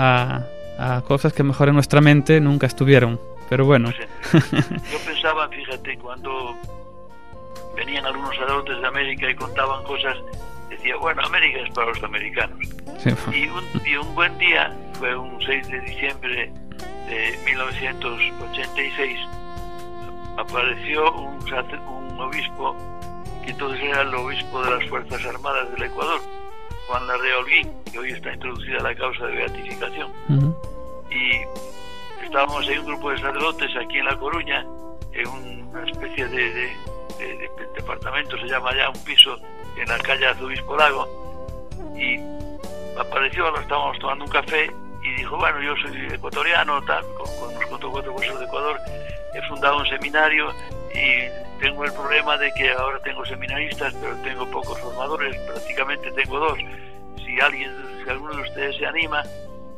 a, 0.78 0.96
a 0.98 1.02
cosas 1.02 1.34
que 1.34 1.44
mejor 1.44 1.70
en 1.70 1.74
nuestra 1.76 2.02
mente 2.02 2.40
nunca 2.40 2.68
estuvieron. 2.68 3.20
Pero 3.50 3.66
bueno, 3.66 3.92
Pues, 4.32 4.52
yo 4.52 4.98
pensaba, 5.06 5.48
fíjate, 5.50 5.98
cuando 5.98 6.56
venían 7.76 8.06
algunos 8.06 8.36
sacerdotes 8.36 8.80
de 8.82 8.88
América 8.88 9.30
y 9.30 9.36
contaban 9.36 9.84
cosas, 9.84 10.16
decía, 10.70 10.96
bueno, 10.98 11.22
América 11.26 11.60
es 11.68 11.74
para 11.74 11.88
los 11.88 12.04
americanos. 12.04 12.58
sí, 13.00 13.10
Y 13.34 13.48
un, 13.48 13.64
y 13.86 13.96
un 13.96 14.14
buen 14.16 14.38
día, 14.38 14.72
fue 15.00 15.16
un 15.16 15.42
6 15.44 15.68
de 15.68 15.80
diciembre 15.82 16.52
de 17.08 17.38
1986, 17.46 19.20
apareció 20.38 21.12
un, 21.14 21.38
un 21.44 22.20
obispo, 22.22 22.76
que 23.44 23.52
entonces 23.52 23.82
era 23.84 24.02
el 24.02 24.14
obispo 24.16 24.62
de 24.64 24.72
las 24.72 24.90
Fuerzas 24.90 25.24
Armadas 25.26 25.72
del 25.74 25.84
Ecuador, 25.84 26.20
Juan 26.88 27.08
Larrea 27.08 27.38
Holguín, 27.40 27.72
que 27.92 28.00
hoy 28.00 28.12
está 28.12 28.34
introducida 28.34 28.80
la 28.80 28.96
causa 28.96 29.26
de 29.28 29.36
beatificación. 29.36 30.12
Ujú, 30.30 30.56
y 31.12 31.42
estábamos 32.26 32.68
en 32.68 32.80
un 32.80 32.86
grupo 32.88 33.12
de 33.12 33.18
sacerdotes 33.18 33.70
aquí 33.78 33.98
en 34.00 34.06
La 34.06 34.18
Coruña, 34.18 34.66
en 35.14 35.28
una 35.28 35.84
especie 35.86 36.28
de, 36.28 36.38
de- 36.54 36.78
de- 37.20 37.38
de 37.38 37.68
departamento, 37.76 38.38
se 38.40 38.48
llama 38.48 38.76
ya 38.76 38.90
un 38.90 39.04
piso 39.04 39.38
en 39.78 39.88
la 39.88 39.98
calle 40.00 40.26
Arzobispo 40.28 40.76
Lago, 40.76 41.08
y 41.96 42.18
apareció, 43.00 43.50
lo 43.52 43.60
estábamos 43.60 43.98
tomando 44.00 44.26
un 44.26 44.32
café 44.32 44.72
y 45.04 45.16
dijo, 45.16 45.38
bueno, 45.38 45.62
yo 45.62 45.76
soy 45.78 46.08
ecuatoriano, 46.14 46.82
tal, 46.84 47.04
con, 47.18 47.26
con- 47.40 47.54
nos 47.54 47.66
contó 47.68 47.92
cuatro 47.92 48.14
cosas 48.14 48.40
de 48.40 48.46
Ecuador, 48.46 48.80
he 49.34 49.42
fundado 49.48 49.78
un 49.80 49.86
seminario 49.88 50.54
y 50.94 51.60
tengo 51.62 51.86
el 51.86 51.94
problema 51.94 52.38
de 52.38 52.52
que 52.54 52.72
ahora 52.72 53.00
tengo 53.04 53.26
seminaristas, 53.26 53.94
pero 54.02 54.16
tengo 54.18 54.50
pocos 54.50 54.80
formadores, 54.80 55.36
prácticamente 55.48 56.12
tengo 56.12 56.40
dos. 56.40 56.58
Si 57.26 57.40
alguien, 57.40 57.74
si 58.04 58.10
alguno 58.10 58.36
de 58.36 58.42
ustedes 58.44 58.78
se 58.78 58.86
anima, 58.86 59.24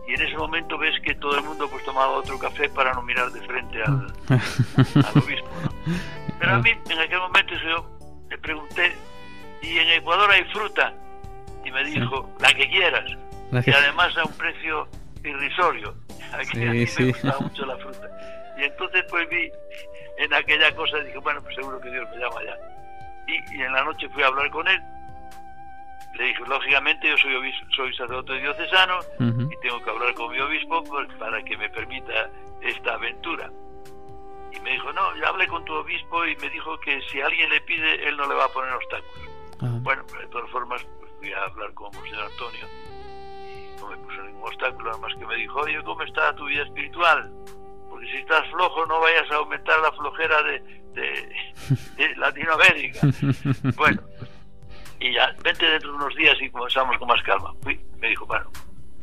y 0.08 0.14
en 0.14 0.22
ese 0.22 0.38
momento 0.38 0.78
ves 0.78 0.94
que 1.02 1.16
todo 1.16 1.36
el 1.38 1.44
mundo 1.44 1.68
pues 1.70 1.84
tomaba 1.84 2.10
otro 2.12 2.38
café 2.38 2.70
para 2.70 2.94
no 2.94 3.02
mirar 3.02 3.32
de 3.32 3.42
frente 3.42 3.82
al, 3.84 4.14
al 4.30 5.24
obispo. 5.24 5.48
¿no? 5.64 5.96
Pero 6.40 6.52
a 6.52 6.58
mí 6.60 6.70
en 6.90 7.00
aquel 7.00 7.20
momento 7.20 7.54
yo 7.56 7.90
le 8.30 8.38
pregunté, 8.38 8.94
¿y 9.64 9.78
en 9.80 9.90
Ecuador 9.90 10.30
hay 10.32 10.44
fruta? 10.46 10.94
Y 11.64 11.72
me 11.72 11.84
dijo, 11.86 12.30
la 12.40 12.54
que 12.54 12.70
quieras. 12.70 13.06
Y 13.66 13.72
además 13.72 14.16
a 14.18 14.26
un 14.26 14.34
precio 14.34 14.88
irrisorio. 15.30 15.96
Aquí 16.34 16.58
Sí, 16.60 16.68
a 16.68 16.72
mí 16.72 16.88
sí. 16.88 17.04
me 17.04 17.12
gustaba 17.12 17.40
mucho 17.40 17.66
la 17.66 17.78
fruta. 17.84 18.10
Y 18.58 18.64
entonces 18.64 19.04
pues 19.10 19.30
vi 19.30 19.52
en 20.18 20.34
aquella 20.34 20.74
cosa, 20.76 20.98
dije, 21.00 21.18
bueno, 21.18 21.42
pues 21.42 21.56
seguro 21.56 21.80
que 21.82 21.90
Dios 21.90 22.08
me 22.12 22.18
llama 22.18 22.42
ya. 22.44 22.58
Y, 23.28 23.58
y 23.58 23.62
en 23.64 23.74
la 23.74 23.84
noche 23.84 24.08
fui 24.10 24.24
a 24.24 24.28
hablar 24.28 24.50
con 24.52 24.68
él. 24.68 24.82
Le 26.18 26.24
dije, 26.26 26.44
lógicamente 26.48 27.10
yo 27.10 27.18
soy, 27.18 27.34
obis- 27.34 27.76
soy 27.76 27.92
sacerdote 27.94 28.34
diocesano 28.40 29.00
y 29.20 29.60
tengo 29.62 29.84
que 29.84 29.90
hablar 29.90 30.14
con 30.14 30.32
mi 30.32 30.40
obispo 30.40 30.82
para 31.20 31.44
que 31.44 31.58
me 31.58 31.70
permita 31.70 32.30
esta 32.62 32.94
aventura. 32.94 33.50
Y 34.54 34.60
me 34.62 34.72
dijo, 34.72 34.94
no, 34.94 35.14
yo 35.18 35.28
hablé 35.28 35.46
con 35.48 35.66
tu 35.66 35.74
obispo 35.74 36.26
y 36.26 36.36
me 36.38 36.50
dijo 36.50 36.80
que 36.80 37.02
si 37.12 37.20
alguien 37.20 37.50
le 37.50 37.60
pide, 37.62 38.08
él 38.08 38.16
no 38.16 38.28
le 38.30 38.36
va 38.36 38.46
a 38.46 38.50
poner 38.50 38.72
obstáculos. 38.74 39.30
Bueno, 39.82 40.04
pero 40.08 40.22
de 40.22 40.28
todas 40.28 40.50
formas, 40.52 40.86
pues 41.00 41.12
fui 41.20 41.34
a 41.34 41.44
hablar 41.44 41.74
con 41.74 41.94
Monseñor 41.94 42.24
Antonio 42.32 42.66
no 43.86 43.92
me 43.92 43.98
puso 44.06 44.22
ningún 44.24 44.48
obstáculo, 44.48 44.92
nada 44.92 45.02
más 45.02 45.14
que 45.16 45.26
me 45.26 45.36
dijo, 45.36 45.60
oye, 45.60 45.82
¿cómo 45.84 46.02
está 46.04 46.36
tu 46.36 46.46
vida 46.46 46.64
espiritual? 46.64 47.32
Porque 47.90 48.08
si 48.08 48.18
estás 48.18 48.48
flojo 48.50 48.86
no 48.86 49.00
vayas 49.00 49.30
a 49.32 49.36
aumentar 49.36 49.80
la 49.80 49.92
flojera 49.92 50.42
de, 50.44 50.60
de, 50.94 51.36
de 51.98 52.16
Latinoamérica. 52.16 53.00
bueno, 53.76 54.02
y 55.00 55.14
ya, 55.14 55.36
vente 55.44 55.66
dentro 55.66 55.92
de 55.92 55.96
unos 55.98 56.16
días 56.16 56.36
y 56.42 56.50
comenzamos 56.50 56.98
con 56.98 57.08
más 57.08 57.22
calma. 57.24 57.54
Fui, 57.62 57.80
me 58.00 58.10
dijo, 58.10 58.26
bueno, 58.26 58.50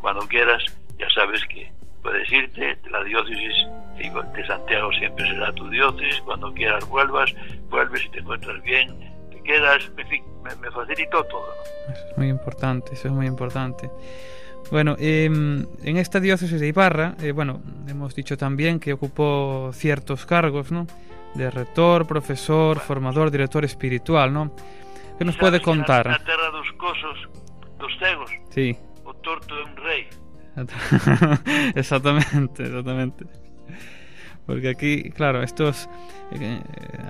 cuando 0.01 0.27
quieras, 0.27 0.63
ya 0.99 1.09
sabes 1.11 1.45
que 1.47 1.71
puedes 2.03 2.31
irte, 2.33 2.79
la 2.91 3.05
diócesis 3.05 3.67
de 3.97 4.47
Santiago 4.47 4.91
siempre 4.93 5.27
será 5.29 5.53
tu 5.53 5.69
diócesis, 5.69 6.21
cuando 6.23 6.53
quieras 6.53 6.87
vuelvas, 6.89 7.33
vuelves 7.69 8.05
y 8.05 8.09
te 8.11 8.19
encuentras 8.19 8.61
bien, 8.63 8.99
te 9.31 9.41
quedas, 9.43 9.91
en 9.97 10.09
fin, 10.09 10.25
me, 10.43 10.55
me 10.57 10.71
facilitó 10.71 11.23
todo. 11.25 11.55
Eso 11.89 12.07
es 12.11 12.19
muy 12.19 12.29
importante, 12.29 12.95
eso 12.95 13.09
es 13.09 13.15
muy 13.15 13.27
importante. 13.27 13.91
Bueno, 14.73 14.97
eh, 14.99 15.27
en 15.27 15.97
esta 15.99 16.19
diócesis 16.19 16.59
de 16.59 16.67
Ibarra, 16.69 17.15
eh, 17.21 17.33
bueno, 17.33 17.61
hemos 17.87 18.15
dicho 18.15 18.39
también 18.39 18.81
que 18.81 18.95
ocupó 18.95 19.71
ciertos 19.75 20.25
cargos, 20.25 20.73
¿no? 20.73 20.87
De 21.35 21.51
rector, 21.51 22.07
profesor, 22.07 22.81
formador, 22.81 23.31
director 23.31 23.67
espiritual, 23.67 24.33
¿no? 24.33 24.57
¿Qué 25.19 25.27
nos 25.27 25.37
puede 25.37 25.61
contar? 25.61 26.07
Na 26.09 26.19
terra 26.25 26.49
dos 26.51 26.67
cosos, 26.81 27.19
dos 27.79 27.93
cegos, 28.01 28.31
Sí, 28.49 28.75
o 29.05 29.13
torto 29.21 29.53
é 29.61 29.65
un 29.69 29.77
rei. 29.77 30.09
exactamente, 31.77 32.63
exactamente. 32.65 33.27
Porque 34.47 34.71
aquí, 34.71 35.11
claro, 35.11 35.43
estos 35.43 35.87
eh, 36.33 36.61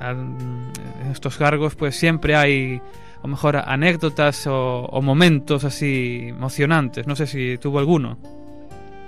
al- 0.01 0.72
estos 1.12 1.37
cargos, 1.38 1.77
pues 1.77 1.94
siempre 1.94 2.35
hay, 2.35 2.83
a 3.23 3.27
lo 3.27 3.29
mejor, 3.29 3.57
anécdotas 3.57 4.47
o, 4.49 4.85
o 4.87 5.01
momentos 5.03 5.65
así 5.65 6.29
emocionantes. 6.31 7.07
No 7.07 7.15
sé 7.15 7.27
si 7.29 7.57
tuvo 7.59 7.79
alguno. 7.79 8.19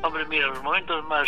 Hombre, 0.02 0.24
mira, 0.28 0.46
los 0.48 0.62
momentos 0.62 1.04
más 1.06 1.26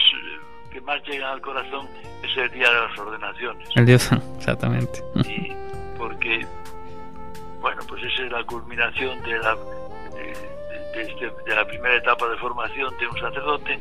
que 0.70 0.80
más 0.82 1.02
llegan 1.06 1.30
al 1.32 1.40
corazón 1.40 1.88
es 2.22 2.36
el 2.36 2.50
día 2.50 2.68
de 2.70 2.80
las 2.80 2.98
ordenaciones. 2.98 3.68
El 3.74 3.86
Dios, 3.86 4.10
exactamente. 4.38 5.00
y 5.28 5.52
porque 5.98 6.46
bueno 7.60 7.80
pues 7.88 8.02
esa 8.04 8.22
es 8.24 8.30
la 8.30 8.44
culminación 8.44 9.20
de 9.22 9.38
la 9.38 9.54
de, 10.14 10.32
de 10.94 11.02
este- 11.02 11.32
de 11.46 11.54
la 11.56 11.66
primera 11.66 11.96
etapa 11.96 12.28
de 12.28 12.36
formación 12.36 12.94
de 12.98 13.06
un 13.08 13.18
sacerdote 13.18 13.78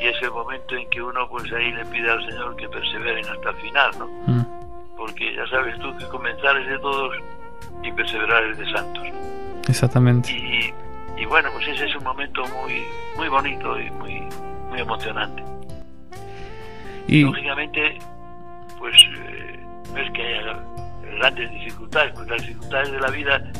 y 0.00 0.06
es 0.08 0.20
el 0.22 0.30
momento 0.32 0.74
en 0.74 0.90
que 0.90 1.00
uno 1.00 1.26
pues 1.28 1.50
ahí 1.52 1.72
le 1.72 1.84
pide 1.86 2.10
al 2.10 2.20
Señor 2.28 2.56
que 2.56 2.68
perseveren 2.68 3.24
hasta 3.28 3.50
el 3.50 3.56
final 3.56 3.90
¿no? 3.98 4.06
Mm, 4.26 4.96
porque 4.96 5.34
ya 5.34 5.46
sabes 5.46 5.78
tú 5.78 5.96
que 5.96 6.04
comenzar 6.08 6.56
es 6.58 6.68
de 6.68 6.78
todos 6.80 7.14
y 7.82 7.92
perseverar 7.92 8.44
es 8.44 8.58
de 8.58 8.70
santos. 8.70 9.04
Exactamente. 9.68 10.30
y, 10.32 10.72
y 11.20 11.24
bueno 11.26 11.48
pues 11.52 11.66
ese 11.68 11.86
es 11.86 11.96
un 11.96 12.04
momento 12.04 12.42
muy 12.62 12.82
muy 13.16 13.28
bonito 13.28 13.80
y 13.80 13.90
muy 13.92 14.22
muy 14.68 14.80
emocionante 14.80 15.42
Y 17.08 17.22
lógicamente, 17.22 17.98
pues 18.78 18.94
eh, 19.18 19.60
no 19.92 19.98
es 19.98 20.10
que 20.12 20.22
haya 20.22 20.58
grandes 21.18 21.50
dificultades, 21.50 22.12
porque 22.14 22.30
las 22.32 22.42
dificultades 22.42 22.92
de 22.92 23.00
la 23.00 23.10
vida 23.10 23.52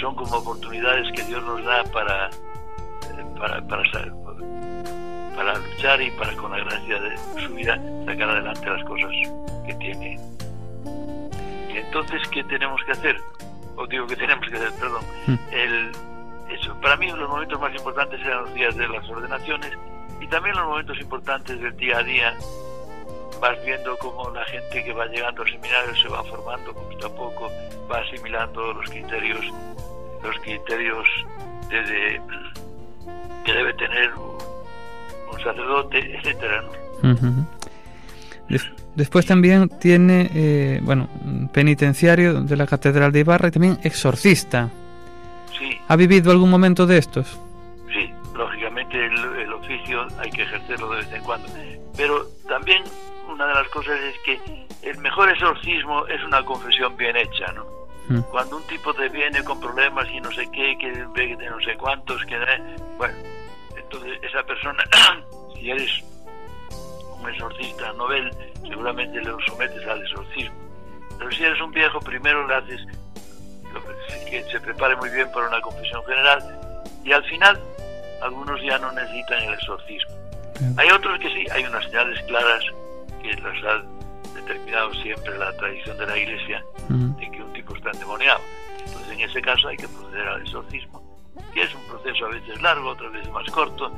son 0.00 0.14
como 0.14 0.36
oportunidades 0.36 1.10
que 1.12 1.22
Dios 1.24 1.42
nos 1.44 1.64
da 1.64 1.82
para, 1.84 2.28
eh, 2.28 3.24
para, 3.38 3.66
para, 3.66 3.82
para 5.34 5.58
luchar 5.58 6.00
y 6.02 6.10
para 6.12 6.32
con 6.36 6.50
la 6.52 6.58
gracia 6.58 7.00
de 7.00 7.16
su 7.40 7.54
vida 7.54 7.80
sacar 8.06 8.30
adelante 8.30 8.66
las 8.66 8.84
cosas 8.84 9.10
que 9.66 9.74
tiene. 9.74 10.33
Entonces, 11.94 12.26
¿qué 12.30 12.42
tenemos 12.44 12.82
que 12.84 12.90
hacer? 12.90 13.20
O 13.76 13.86
digo 13.86 14.04
que 14.08 14.16
tenemos 14.16 14.44
que 14.48 14.56
hacer, 14.56 14.72
perdón. 14.80 15.02
Mm. 15.28 15.34
El, 15.52 15.92
eso, 16.50 16.74
para 16.80 16.96
mí 16.96 17.06
los 17.12 17.28
momentos 17.28 17.60
más 17.60 17.72
importantes 17.72 18.20
eran 18.20 18.42
los 18.42 18.54
días 18.54 18.76
de 18.76 18.88
las 18.88 19.08
ordenaciones 19.08 19.70
y 20.20 20.26
también 20.26 20.56
los 20.56 20.66
momentos 20.66 20.98
importantes 21.00 21.60
del 21.60 21.76
día 21.76 21.98
a 21.98 22.02
día 22.02 22.34
vas 23.40 23.64
viendo 23.64 23.96
cómo 23.98 24.28
la 24.30 24.44
gente 24.46 24.82
que 24.82 24.92
va 24.92 25.06
llegando 25.06 25.42
al 25.42 25.48
seminario 25.48 25.94
se 26.02 26.08
va 26.08 26.24
formando 26.24 26.72
poco 26.72 27.06
a 27.06 27.14
poco, 27.14 27.52
va 27.90 27.98
asimilando 27.98 28.72
los 28.74 28.90
criterios, 28.90 29.44
los 30.24 30.36
criterios 30.40 31.06
de, 31.68 31.80
de- 31.82 32.20
que 33.44 33.52
debe 33.52 33.72
tener 33.74 34.12
un, 34.14 34.36
un 35.32 35.40
sacerdote, 35.40 36.16
etcétera. 36.18 36.62
¿no? 37.02 37.16
Después 38.94 39.26
también 39.26 39.68
tiene, 39.68 40.30
eh, 40.34 40.80
bueno, 40.82 41.08
penitenciario 41.52 42.42
de 42.42 42.56
la 42.56 42.66
Catedral 42.66 43.10
de 43.10 43.20
Ibarra 43.20 43.48
y 43.48 43.50
también 43.50 43.78
exorcista. 43.82 44.70
Sí, 45.58 45.78
¿Ha 45.88 45.96
vivido 45.96 46.30
algún 46.30 46.50
momento 46.50 46.86
de 46.86 46.98
estos? 46.98 47.38
sí, 47.92 48.12
lógicamente 48.34 49.04
el, 49.04 49.12
el 49.40 49.52
oficio 49.52 50.06
hay 50.18 50.30
que 50.30 50.42
ejercerlo 50.42 50.90
de 50.90 50.96
vez 50.98 51.12
en 51.12 51.22
cuando. 51.22 51.48
Pero 51.96 52.26
también 52.48 52.82
una 53.28 53.46
de 53.46 53.54
las 53.54 53.68
cosas 53.68 53.98
es 54.00 54.16
que 54.24 54.40
el 54.82 54.98
mejor 54.98 55.30
exorcismo 55.30 56.06
es 56.06 56.22
una 56.24 56.44
confesión 56.44 56.96
bien 56.96 57.16
hecha, 57.16 57.50
¿no? 57.52 57.64
Mm, 58.08 58.20
cuando 58.30 58.58
un 58.58 58.62
tipo 58.64 58.92
te 58.92 59.08
viene 59.08 59.42
con 59.42 59.58
problemas 59.60 60.06
y 60.10 60.20
no 60.20 60.30
sé 60.32 60.46
qué, 60.52 60.76
que 60.78 60.90
de 60.92 61.50
no 61.50 61.60
sé 61.60 61.74
cuántos, 61.76 62.22
que 62.26 62.36
bueno, 62.98 63.14
entonces 63.76 64.18
esa 64.22 64.42
persona, 64.42 64.84
si 65.54 65.70
eres 65.70 66.04
un 67.24 67.30
exorcista 67.30 67.92
novel, 67.94 68.30
seguramente 68.68 69.20
le 69.20 69.30
sometes 69.46 69.86
al 69.86 70.02
exorcismo. 70.02 70.54
Pero 71.18 71.30
si 71.32 71.44
eres 71.44 71.60
un 71.60 71.70
viejo, 71.72 72.00
primero 72.00 72.46
le 72.46 72.54
haces 72.54 72.80
lo- 73.72 73.82
que 74.30 74.44
se 74.50 74.60
prepare 74.60 74.96
muy 74.96 75.10
bien 75.10 75.30
para 75.32 75.48
una 75.48 75.60
confesión 75.60 76.04
general 76.04 76.40
y 77.04 77.12
al 77.12 77.24
final 77.24 77.60
algunos 78.22 78.60
ya 78.62 78.78
no 78.78 78.92
necesitan 78.92 79.42
el 79.44 79.54
exorcismo. 79.54 80.14
Hay 80.76 80.88
otros 80.90 81.18
que 81.18 81.28
sí, 81.30 81.46
hay 81.52 81.64
unas 81.64 81.84
señales 81.84 82.20
claras 82.26 82.64
que 83.22 83.32
las 83.34 83.64
ha 83.64 83.82
determinado 84.34 84.92
siempre 84.94 85.36
la 85.38 85.52
tradición 85.56 85.96
de 85.98 86.06
la 86.06 86.16
Iglesia 86.16 86.64
de 87.16 87.30
que 87.30 87.42
un 87.42 87.52
tipo 87.52 87.74
está 87.76 87.90
endemoniado. 87.90 88.40
Entonces, 88.84 89.12
en 89.12 89.20
ese 89.22 89.40
caso 89.42 89.68
hay 89.68 89.76
que 89.76 89.88
proceder 89.88 90.28
al 90.28 90.42
exorcismo, 90.42 91.02
que 91.52 91.62
es 91.62 91.74
un 91.74 91.82
proceso 91.86 92.26
a 92.26 92.28
veces 92.28 92.60
largo, 92.62 92.90
otras 92.90 93.12
veces 93.12 93.30
más 93.32 93.48
corto, 93.50 93.90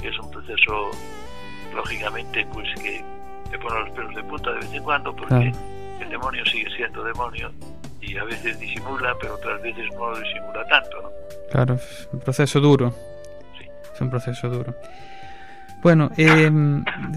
que 0.00 0.08
es 0.08 0.18
un 0.18 0.30
proceso, 0.30 0.90
lógicamente, 1.74 2.46
pues 2.52 2.68
que 2.82 3.04
te 3.50 3.58
pone 3.58 3.80
los 3.80 3.90
pelos 3.90 4.14
de 4.14 4.22
punta 4.24 4.50
de 4.52 4.58
vez 4.58 4.72
en 4.72 4.82
cuando, 4.82 5.14
porque 5.14 5.28
Claro. 5.34 5.52
el 6.00 6.08
demonio 6.10 6.44
sigue 6.46 6.68
siendo 6.76 7.04
demonio 7.04 7.52
y 8.00 8.16
a 8.16 8.24
veces 8.24 8.58
disimula, 8.60 9.14
pero 9.20 9.34
otras 9.34 9.60
veces 9.62 9.84
no 9.94 10.10
lo 10.10 10.18
disimula 10.18 10.66
tanto, 10.68 11.02
¿no? 11.02 11.08
Claro, 11.50 11.74
es 11.74 12.08
un 12.12 12.20
proceso 12.20 12.60
duro. 12.60 12.94
Sí. 13.58 13.66
Es 13.94 14.00
un 14.00 14.10
proceso 14.10 14.48
duro. 14.48 14.74
Bueno, 15.82 16.10
eh, 16.16 16.50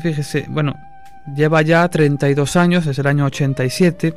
fíjese, 0.02 0.46
bueno, 0.50 0.76
lleva 1.36 1.62
ya 1.62 1.88
32 1.88 2.56
años, 2.56 2.86
desde 2.86 3.02
el 3.02 3.08
año 3.08 3.26
87, 3.26 4.13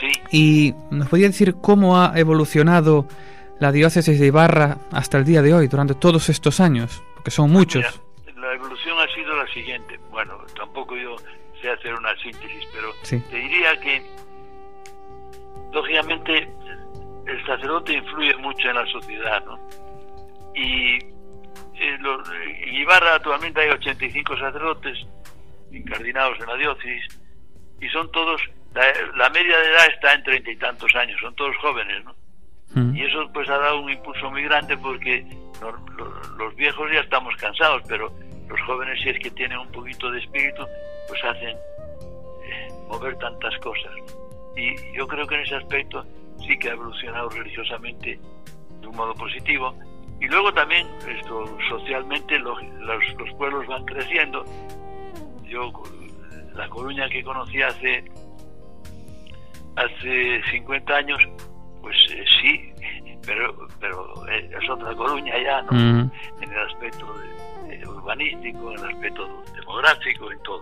Sí, 0.00 0.20
y 0.32 0.74
nos 0.90 1.08
podría 1.08 1.28
decir 1.28 1.54
cómo 1.60 1.96
ha 2.00 2.12
evolucionado 2.18 3.06
la 3.60 3.70
diócesis 3.70 4.18
de 4.18 4.26
Ibarra 4.26 4.78
hasta 4.90 5.18
el 5.18 5.24
día 5.24 5.42
de 5.42 5.54
hoy, 5.54 5.68
durante 5.68 5.94
todos 5.94 6.28
estos 6.28 6.58
años, 6.58 7.00
porque 7.14 7.30
son 7.30 7.50
muchos. 7.52 7.82
Mira, 7.84 7.92
siguiente. 9.52 9.98
Bueno, 10.10 10.38
tampoco 10.56 10.96
yo 10.96 11.16
sé 11.60 11.70
hacer 11.70 11.94
una 11.94 12.14
síntesis, 12.16 12.66
pero 12.72 12.92
Sí. 13.02 13.20
te 13.30 13.36
diría 13.36 13.78
que, 13.80 14.02
lógicamente, 15.72 16.48
el 17.26 17.46
sacerdote 17.46 17.92
influye 17.94 18.36
mucho 18.36 18.68
en 18.68 18.76
la 18.76 18.86
sociedad, 18.86 19.44
¿no? 19.44 19.58
Y 20.54 20.96
eh, 21.74 21.98
en 22.64 22.74
Ibarra 22.74 23.14
actualmente 23.16 23.60
hay 23.60 23.70
85 23.70 24.36
sacerdotes 24.36 24.98
incardinados 25.70 26.38
en 26.40 26.46
la 26.46 26.56
diócesis 26.56 27.20
y 27.80 27.88
son 27.88 28.10
todos, 28.12 28.40
la, 28.74 28.84
la 29.16 29.30
media 29.30 29.58
de 29.58 29.66
edad 29.70 29.86
está 29.94 30.12
en 30.12 30.22
treinta 30.24 30.50
y 30.50 30.56
tantos 30.56 30.94
años, 30.94 31.18
son 31.20 31.34
todos 31.34 31.56
jóvenes, 31.58 32.04
¿no? 32.04 32.14
Mm, 32.74 32.96
Y 32.96 33.02
eso 33.04 33.30
pues 33.32 33.48
ha 33.48 33.58
dado 33.58 33.80
un 33.80 33.90
impulso 33.90 34.30
muy 34.30 34.42
grande 34.44 34.76
porque 34.76 35.24
lo- 35.60 35.72
lo- 35.96 36.22
los 36.36 36.54
viejos 36.56 36.90
ya 36.92 37.00
estamos 37.00 37.34
cansados, 37.36 37.82
pero 37.88 38.12
los 38.52 38.60
jóvenes 38.66 39.00
si 39.02 39.08
es 39.08 39.18
que 39.18 39.30
tienen 39.30 39.58
un 39.58 39.72
poquito 39.72 40.10
de 40.10 40.18
espíritu, 40.20 40.62
pues 41.08 41.24
hacen 41.24 41.56
eh, 42.44 42.68
mover 42.88 43.16
tantas 43.16 43.56
cosas. 43.58 43.92
Y 44.56 44.74
yo 44.96 45.06
creo 45.08 45.26
que 45.26 45.36
en 45.36 45.40
ese 45.40 45.56
aspecto 45.56 46.04
sí 46.46 46.58
que 46.58 46.68
ha 46.68 46.72
evolucionado 46.72 47.30
religiosamente 47.30 48.20
de 48.80 48.86
un 48.86 48.94
modo 48.96 49.14
positivo. 49.14 49.74
Y 50.20 50.26
luego 50.26 50.52
también 50.52 50.86
esto 51.08 51.58
socialmente 51.68 52.38
los, 52.38 52.62
los, 52.80 53.02
los 53.18 53.34
pueblos 53.36 53.66
van 53.66 53.84
creciendo. 53.86 54.44
Yo 55.44 55.72
la 56.54 56.68
Coruña 56.68 57.08
que 57.08 57.24
conocí 57.24 57.62
hace 57.62 58.04
hace 59.76 60.42
50 60.50 60.94
años, 60.94 61.18
pues 61.80 61.96
eh, 62.10 62.24
sí, 62.42 62.72
pero 63.26 63.66
pero 63.80 64.28
eh, 64.28 64.50
es 64.60 64.70
otra 64.70 64.94
Coruña 64.94 65.34
ya, 65.42 65.62
¿no? 65.62 65.72
mm, 65.72 66.10
En 66.42 66.52
el 66.52 66.58
aspecto 66.68 67.06
de 67.14 67.41
urbanístico, 68.02 68.72
en 68.72 68.78
el 68.78 68.90
aspecto 68.94 69.42
demográfico, 69.54 70.30
en 70.32 70.38
todo. 70.42 70.60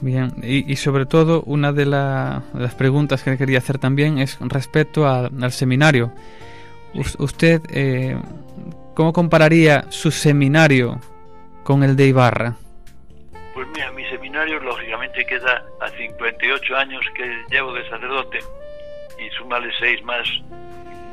Bien, 0.00 0.32
y, 0.42 0.70
y 0.72 0.76
sobre 0.76 1.04
todo 1.04 1.42
una 1.42 1.72
de, 1.72 1.84
la- 1.84 2.42
de 2.54 2.60
las 2.60 2.74
preguntas 2.74 3.22
que 3.22 3.36
quería 3.36 3.58
hacer 3.58 3.78
también 3.78 4.18
es 4.18 4.38
respecto 4.40 5.06
a- 5.06 5.26
al 5.26 5.52
seminario. 5.52 6.12
us- 6.94 7.16
usted, 7.20 7.60
eh, 7.70 8.16
¿cómo 8.94 9.12
compararía 9.12 9.84
su 9.90 10.10
seminario 10.10 10.98
con 11.64 11.82
el 11.84 11.94
de 11.96 12.06
Ibarra? 12.06 12.56
Pues 13.54 13.68
mira, 13.74 13.92
mi 13.92 14.04
seminario 14.06 14.58
lógicamente 14.60 15.24
queda 15.26 15.62
a 15.80 15.88
58 15.90 16.76
años 16.76 17.02
que 17.14 17.44
llevo 17.50 17.72
de 17.74 17.88
sacerdote 17.90 18.38
y 19.18 19.28
sumarle 19.36 19.70
seis 19.78 20.02
más 20.02 20.26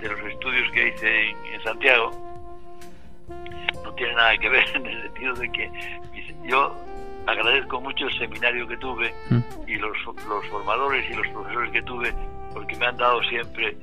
de 0.01 0.07
los 0.09 0.19
estudios 0.31 0.71
que 0.71 0.87
hice 0.87 1.29
en, 1.29 1.37
en 1.53 1.63
Santiago. 1.63 2.11
Tiene 3.97 4.13
nada 4.15 4.37
que 4.37 4.49
ver 4.49 4.63
en 4.75 4.85
el 4.85 5.01
sentido 5.03 5.33
de 5.33 5.51
que 5.51 5.71
yo 6.45 6.75
agradezco 7.25 7.81
mucho 7.81 8.05
el 8.07 8.17
seminario 8.17 8.67
que 8.67 8.77
tuve 8.77 9.13
Mm. 9.29 9.39
y 9.67 9.75
los, 9.75 9.97
los 10.27 10.45
formadores 10.47 11.09
y 11.09 11.13
los 11.13 11.27
profesores 11.27 11.71
que 11.71 11.81
tuve 11.81 12.13
porque 12.53 12.75
me 12.77 12.85
han 12.85 12.95
dado 12.97 13.21
siempre 13.23 13.75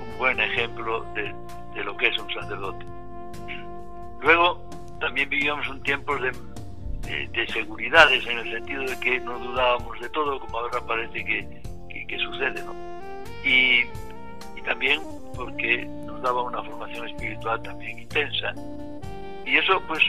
un 0.00 0.18
buen 0.18 0.38
ejemplo 0.38 1.04
de, 1.14 1.34
de 1.74 1.84
lo 1.84 1.96
que 1.96 2.06
es 2.06 2.18
un 2.18 2.32
sacerdote. 2.32 2.84
Luego 4.20 4.62
también 5.00 5.28
vivíamos 5.28 5.66
un 5.68 5.82
tiempo 5.82 6.16
de, 6.16 6.30
de, 7.02 7.26
de 7.28 7.46
seguridades 7.48 8.24
en 8.26 8.38
el 8.38 8.52
sentido 8.52 8.82
de 8.84 9.00
que 9.00 9.18
no 9.20 9.38
dudábamos 9.38 9.98
de 10.00 10.08
todo 10.10 10.38
como 10.38 10.58
ahora 10.58 10.80
parece 10.86 11.24
que, 11.24 11.60
que- 11.90 12.06
que 12.06 12.18
sucede, 12.18 12.62
¿no? 12.62 12.72
Y, 13.44 13.80
y 14.56 14.62
también 14.64 15.00
porque 15.34 15.84
nos 16.06 16.22
daba 16.22 16.42
una 16.42 16.62
formación 16.62 17.08
espiritual 17.08 17.60
también 17.62 17.98
intensa 17.98 18.52
y 19.46 19.56
eso 19.58 19.80
pues 19.86 20.02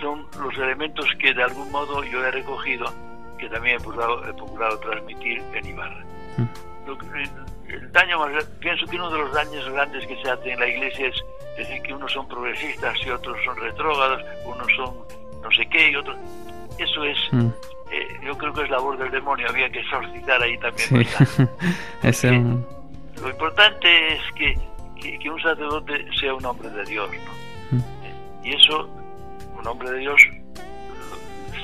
son 0.00 0.26
los 0.42 0.56
elementos 0.58 1.06
que 1.20 1.32
de 1.34 1.42
algún 1.42 1.70
modo 1.70 2.02
yo 2.04 2.24
he 2.24 2.30
recogido 2.30 2.86
que 3.38 3.48
también 3.48 3.76
he 3.76 3.80
procurado, 3.80 4.28
he 4.28 4.32
procurado 4.34 4.78
transmitir 4.80 5.42
en 5.54 5.66
Ibarra. 5.66 6.04
Mm. 6.36 6.44
Lo 6.86 6.98
el, 7.16 7.30
el 7.68 7.92
daño 7.92 8.18
más, 8.18 8.44
pienso 8.60 8.86
que 8.86 8.96
uno 8.96 9.10
de 9.10 9.18
los 9.18 9.32
daños 9.32 9.68
grandes 9.70 10.06
que 10.06 10.20
se 10.22 10.30
hace 10.30 10.52
en 10.52 10.60
la 10.60 10.68
iglesia 10.68 11.08
es 11.08 11.16
decir 11.56 11.82
que 11.82 11.94
unos 11.94 12.12
son 12.12 12.26
progresistas 12.28 12.96
y 13.06 13.10
otros 13.10 13.36
son 13.44 13.56
retrógrados, 13.56 14.22
unos 14.44 14.66
son 14.76 14.94
no 15.42 15.50
sé 15.52 15.66
qué 15.68 15.90
y 15.90 15.96
otros... 15.96 16.16
Eso 16.78 17.04
es, 17.04 17.16
Mm, 17.30 17.48
eh, 17.92 18.08
yo 18.24 18.36
creo 18.36 18.52
que 18.52 18.62
es 18.62 18.70
labor 18.70 18.98
del 18.98 19.10
demonio, 19.10 19.48
había 19.48 19.70
que 19.70 19.78
exorcizar 19.80 20.42
ahí 20.42 20.58
también. 20.58 20.88
Sí, 20.88 20.94
bastante. 21.18 21.52
es 22.02 22.24
un- 22.24 22.66
Lo 23.22 23.28
importante 23.30 24.14
es 24.14 24.22
que, 24.34 24.58
que, 25.00 25.18
que 25.20 25.30
un 25.30 25.40
sacerdote 25.40 26.04
sea 26.18 26.34
un 26.34 26.44
hombre 26.44 26.68
de 26.70 26.84
Dios, 26.84 27.08
¿no? 27.10 27.44
Y 28.44 28.54
eso, 28.54 28.88
un 29.56 29.66
hombre 29.66 29.90
de 29.90 29.98
Dios, 30.00 30.22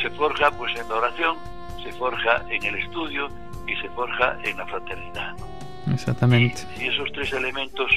se 0.01 0.11
forja 0.11 0.51
pues 0.53 0.75
en 0.79 0.89
la 0.89 0.95
oración, 0.97 1.37
se 1.83 1.93
forja 1.93 2.43
en 2.51 2.65
el 2.65 2.75
estudio 2.77 3.29
y 3.67 3.77
se 3.77 3.89
forja 3.91 4.39
en 4.43 4.57
la 4.57 4.67
fraternidad. 4.67 5.37
¿no? 5.87 5.95
exactamente. 5.95 6.63
Y 6.79 6.89
esos 6.89 7.11
tres 7.13 7.33
elementos 7.33 7.91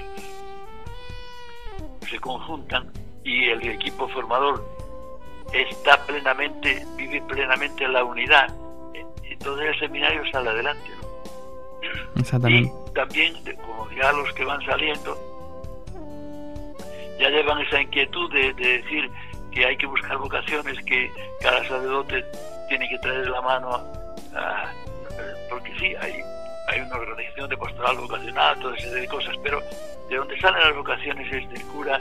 se 2.09 2.19
conjuntan 2.19 2.91
y 3.23 3.45
el 3.49 3.65
equipo 3.67 4.07
formador 4.09 4.63
está 5.53 5.97
plenamente, 6.05 6.85
vive 6.97 7.21
plenamente 7.21 7.87
la 7.87 8.03
unidad. 8.03 8.53
Entonces 9.23 9.67
el 9.69 9.79
seminario 9.79 10.21
sale 10.31 10.49
adelante. 10.49 10.89
¿no? 11.01 12.21
Exactamente. 12.21 12.71
Y 12.89 12.93
también, 12.93 13.33
como 13.61 13.89
ya 13.91 14.11
los 14.11 14.31
que 14.33 14.43
van 14.43 14.63
saliendo, 14.65 15.17
ya 17.19 17.29
llevan 17.29 17.59
esa 17.61 17.81
inquietud 17.81 18.31
de, 18.33 18.53
de 18.53 18.77
decir 18.81 19.09
que 19.51 19.65
hay 19.65 19.77
que 19.77 19.85
buscar 19.85 20.17
vocaciones, 20.17 20.77
que 20.85 21.11
cada 21.41 21.59
sacerdote 21.59 22.25
tiene 22.69 22.87
que 22.89 22.97
traer 22.99 23.27
la 23.29 23.41
mano, 23.41 23.69
a- 24.35 24.71
porque 25.49 25.71
sí, 25.79 25.93
hay, 26.01 26.13
hay 26.69 26.79
una 26.81 26.95
organización 26.95 27.49
de 27.49 27.57
pastoral 27.57 27.97
vocacional, 27.97 28.59
toda 28.59 28.75
esa 28.75 28.85
serie 28.87 29.01
de 29.01 29.07
cosas, 29.07 29.35
pero 29.43 29.61
de 30.09 30.15
donde 30.15 30.39
salen 30.39 30.61
las 30.61 30.75
vocaciones 30.75 31.31
es 31.31 31.49
del 31.51 31.61
cura 31.67 31.99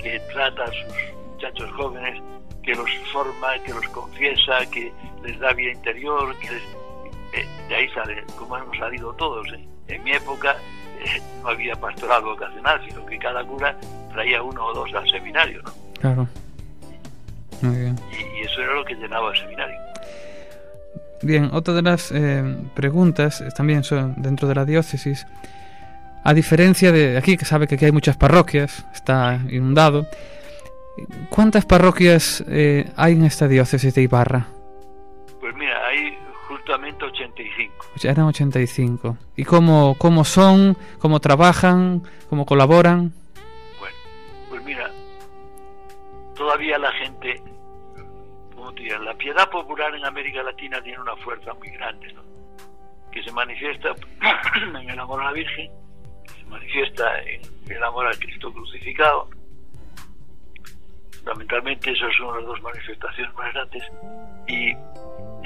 que 0.00 0.20
trata 0.32 0.64
a 0.64 0.66
sus 0.68 0.94
muchachos 1.32 1.70
jóvenes, 1.72 2.22
que 2.62 2.74
los 2.74 2.88
forma, 3.12 3.58
que 3.64 3.72
los 3.74 3.88
confiesa, 3.88 4.64
que 4.70 4.92
les 5.24 5.38
da 5.40 5.52
vida 5.52 5.72
interior, 5.72 6.36
que 6.38 6.50
les, 6.52 6.62
eh, 7.32 7.46
de 7.68 7.74
ahí 7.74 7.88
sale, 7.90 8.22
como 8.38 8.56
hemos 8.56 8.76
salido 8.78 9.12
todos. 9.14 9.46
¿eh? 9.52 9.66
En 9.88 10.04
mi 10.04 10.12
época 10.12 10.56
eh, 11.04 11.20
no 11.42 11.48
había 11.48 11.74
pastoral 11.74 12.22
vocacional, 12.22 12.80
sino 12.88 13.04
que 13.06 13.18
cada 13.18 13.44
cura 13.44 13.76
traía 14.12 14.42
uno 14.42 14.66
o 14.66 14.74
dos 14.74 14.92
al 14.94 15.08
seminario, 15.10 15.62
¿no? 15.62 15.72
Claro. 16.00 16.28
Muy 17.62 17.76
bien. 17.76 17.98
Y, 18.12 18.38
y 18.38 18.42
eso 18.42 18.60
era 18.60 18.74
lo 18.74 18.84
que 18.84 18.94
llenaba 18.94 19.30
el 19.32 19.38
seminario. 19.38 19.78
Bien, 21.22 21.50
otra 21.52 21.72
de 21.74 21.82
las 21.82 22.10
eh, 22.10 22.42
preguntas 22.74 23.44
también 23.56 23.84
son 23.84 24.20
dentro 24.20 24.48
de 24.48 24.56
la 24.56 24.64
diócesis. 24.64 25.24
A 26.24 26.34
diferencia 26.34 26.90
de 26.90 27.16
aquí, 27.16 27.36
que 27.36 27.44
sabe 27.44 27.66
que 27.68 27.76
aquí 27.76 27.84
hay 27.84 27.92
muchas 27.92 28.16
parroquias, 28.16 28.84
está 28.92 29.40
inundado. 29.48 30.06
¿Cuántas 31.30 31.64
parroquias 31.64 32.44
eh, 32.48 32.90
hay 32.96 33.14
en 33.14 33.24
esta 33.24 33.46
diócesis 33.46 33.94
de 33.94 34.02
Ibarra? 34.02 34.46
Pues 35.40 35.54
mira, 35.54 35.86
hay 35.86 36.18
justamente 36.48 37.04
85. 37.04 37.86
Ya 37.96 38.10
eran 38.10 38.26
85. 38.26 39.16
¿Y 39.36 39.44
cómo, 39.44 39.96
cómo 39.98 40.24
son? 40.24 40.76
¿Cómo 40.98 41.20
trabajan? 41.20 42.02
¿Cómo 42.28 42.46
colaboran? 42.46 43.12
Todavía 46.34 46.78
la 46.78 46.92
gente, 46.92 47.40
como 48.54 48.72
te 48.74 48.98
la 48.98 49.14
piedad 49.14 49.48
popular 49.50 49.94
en 49.94 50.04
América 50.04 50.42
Latina 50.42 50.80
tiene 50.82 51.00
una 51.00 51.16
fuerza 51.16 51.52
muy 51.54 51.68
grande, 51.70 52.12
¿no? 52.12 52.22
Que 53.10 53.22
se 53.22 53.32
manifiesta 53.32 53.94
en 54.80 54.90
el 54.90 54.98
amor 54.98 55.20
a 55.20 55.26
la 55.26 55.32
Virgen, 55.32 55.70
se 56.26 56.44
manifiesta 56.46 57.20
en 57.22 57.42
el 57.68 57.82
amor 57.82 58.06
al 58.06 58.18
Cristo 58.18 58.52
crucificado. 58.52 59.28
Fundamentalmente 61.12 61.92
esas 61.92 62.14
son 62.16 62.36
las 62.36 62.46
dos 62.46 62.62
manifestaciones 62.62 63.34
más 63.34 63.52
grandes. 63.52 63.82
Y 64.48 64.72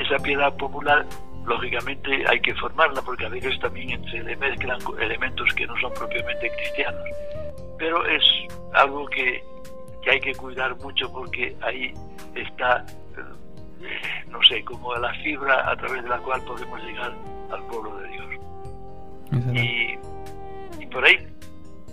esa 0.01 0.17
piedad 0.23 0.57
popular, 0.57 1.05
lógicamente, 1.45 2.25
hay 2.29 2.41
que 2.41 2.55
formarla 2.55 3.03
porque 3.03 3.27
a 3.27 3.29
veces 3.29 3.59
también 3.61 4.03
se 4.11 4.23
le 4.23 4.37
mezclan 4.37 4.79
elementos 5.01 5.53
que 5.55 5.67
no 5.67 5.79
son 5.81 5.93
propiamente 5.93 6.51
cristianos 6.51 7.05
pero 7.79 8.05
es 8.07 8.23
algo 8.73 9.07
que, 9.07 9.43
que 10.07 10.13
hay 10.13 10.21
que 10.21 10.35
cuidar 10.37 10.77
mucho 10.77 11.13
porque 11.13 11.57
ahí 11.63 11.93
está, 12.37 12.87
eh, 13.17 14.25
no 14.31 14.41
sé, 14.45 14.65
como 14.65 14.95
la 14.95 15.13
fibra 15.15 15.69
a 15.69 15.77
través 15.77 16.01
de 16.05 16.09
la 16.09 16.19
cual 16.19 16.41
podemos 16.43 16.81
llegar 16.81 17.13
al 17.51 17.63
pueblo 17.67 17.97
de 17.97 18.09
Dios. 18.09 18.27
Y, 19.53 19.99
y 20.81 20.87
por 20.87 21.05
ahí 21.05 21.27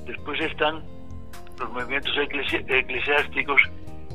después 0.06 0.40
están 0.42 0.84
los 1.60 1.72
movimientos 1.72 2.14
eclesi- 2.16 2.64
eclesiásticos 2.70 3.60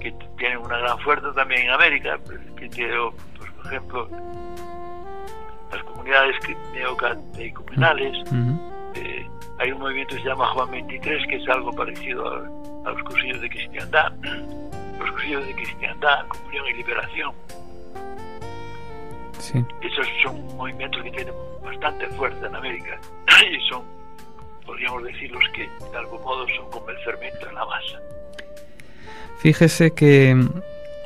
que 0.00 0.12
tienen 0.37 0.58
una 0.58 0.78
gran 0.78 0.96
fuerza 1.00 1.32
también 1.32 1.62
en 1.62 1.70
América, 1.70 2.20
que 2.56 2.68
tiene, 2.68 2.94
pues, 3.37 3.50
por 3.50 3.66
ejemplo, 3.66 4.08
las 5.72 5.82
comunidades 5.82 6.37
neocatecumenales, 6.72 8.16
Ujú. 8.30 8.72
eh, 8.94 9.26
hay 9.58 9.72
un 9.72 9.80
movimiento 9.80 10.14
que 10.14 10.22
se 10.22 10.28
llama 10.28 10.46
Juan 10.54 10.70
23, 10.70 11.26
que 11.26 11.37
es 11.42 11.48
algo 11.48 11.72
parecido 11.72 12.28
a, 12.28 12.48
a 12.88 12.92
los 12.92 13.03
cursillos 13.03 13.40
de 13.40 13.51
cristiandad, 13.51 14.12
los 14.98 15.11
cursillos 15.11 15.46
de 15.46 15.55
cristiandad, 15.55 16.27
comunión 16.29 16.66
y 16.68 16.72
liberación. 16.74 17.33
Sí. 19.38 19.64
Esos 19.81 20.07
son 20.22 20.57
movimientos 20.57 21.03
que 21.03 21.11
tienen 21.11 21.35
bastante 21.64 22.07
fuerza 22.09 22.46
en 22.46 22.55
América 22.55 23.01
y 23.51 23.68
son, 23.68 23.83
podríamos 24.66 25.05
decir, 25.05 25.31
los 25.31 25.44
que 25.55 25.68
de 25.90 25.96
algún 25.96 26.20
modo 26.22 26.46
son 26.57 26.70
como 26.70 26.88
el 26.90 26.98
fermento 26.98 27.48
en 27.48 27.55
la 27.55 27.64
masa. 27.64 27.98
Fíjese 29.38 29.92
que, 29.92 30.37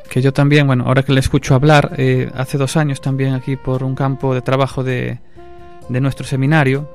que 0.08 0.22
yo 0.22 0.32
también, 0.32 0.66
bueno, 0.66 0.84
ahora 0.86 1.02
que 1.02 1.12
le 1.12 1.20
escucho 1.20 1.54
hablar, 1.54 1.90
eh, 1.98 2.30
hace 2.34 2.56
dos 2.56 2.76
años 2.76 3.00
también 3.00 3.34
aquí 3.34 3.56
por 3.56 3.84
un 3.84 3.94
campo 3.94 4.34
de 4.34 4.40
trabajo 4.40 4.82
de, 4.82 5.18
de 5.88 6.00
nuestro 6.00 6.24
seminario, 6.26 6.88